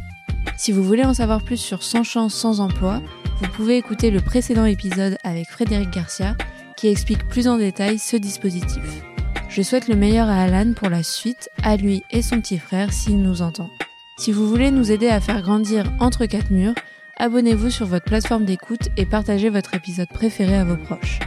Si 0.57 0.71
vous 0.71 0.83
voulez 0.83 1.03
en 1.03 1.13
savoir 1.13 1.43
plus 1.43 1.57
sur 1.57 1.83
Sans 1.83 2.03
chance, 2.03 2.33
sans 2.33 2.61
emploi, 2.61 2.99
vous 3.39 3.47
pouvez 3.49 3.77
écouter 3.77 4.09
le 4.09 4.21
précédent 4.21 4.65
épisode 4.65 5.17
avec 5.23 5.47
Frédéric 5.47 5.91
Garcia 5.91 6.35
qui 6.77 6.87
explique 6.87 7.27
plus 7.27 7.47
en 7.47 7.57
détail 7.57 7.99
ce 7.99 8.17
dispositif. 8.17 9.03
Je 9.49 9.61
souhaite 9.61 9.87
le 9.87 9.95
meilleur 9.95 10.29
à 10.29 10.41
Alan 10.41 10.73
pour 10.73 10.89
la 10.89 11.03
suite, 11.03 11.49
à 11.61 11.77
lui 11.77 12.03
et 12.09 12.23
son 12.23 12.41
petit 12.41 12.57
frère 12.57 12.91
s'il 12.91 13.21
nous 13.21 13.43
entend. 13.43 13.69
Si 14.17 14.31
vous 14.31 14.47
voulez 14.47 14.71
nous 14.71 14.91
aider 14.91 15.09
à 15.09 15.21
faire 15.21 15.41
grandir 15.43 15.85
Entre 15.99 16.25
quatre 16.25 16.49
murs, 16.49 16.73
abonnez-vous 17.17 17.69
sur 17.69 17.85
votre 17.85 18.05
plateforme 18.05 18.45
d'écoute 18.45 18.89
et 18.97 19.05
partagez 19.05 19.49
votre 19.49 19.75
épisode 19.75 20.09
préféré 20.09 20.57
à 20.57 20.63
vos 20.63 20.75
proches. 20.75 21.19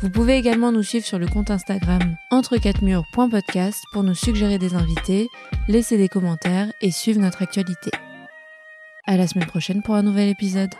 Vous 0.00 0.08
pouvez 0.08 0.38
également 0.38 0.72
nous 0.72 0.82
suivre 0.82 1.04
sur 1.04 1.18
le 1.18 1.28
compte 1.28 1.50
Instagram 1.50 2.16
entre 2.30 2.56
murs.podcast 2.82 3.84
pour 3.92 4.02
nous 4.02 4.14
suggérer 4.14 4.56
des 4.56 4.74
invités, 4.74 5.28
laisser 5.68 5.98
des 5.98 6.08
commentaires 6.08 6.72
et 6.80 6.90
suivre 6.90 7.20
notre 7.20 7.42
actualité. 7.42 7.90
À 9.06 9.18
la 9.18 9.26
semaine 9.26 9.46
prochaine 9.46 9.82
pour 9.82 9.94
un 9.94 10.02
nouvel 10.02 10.30
épisode. 10.30 10.74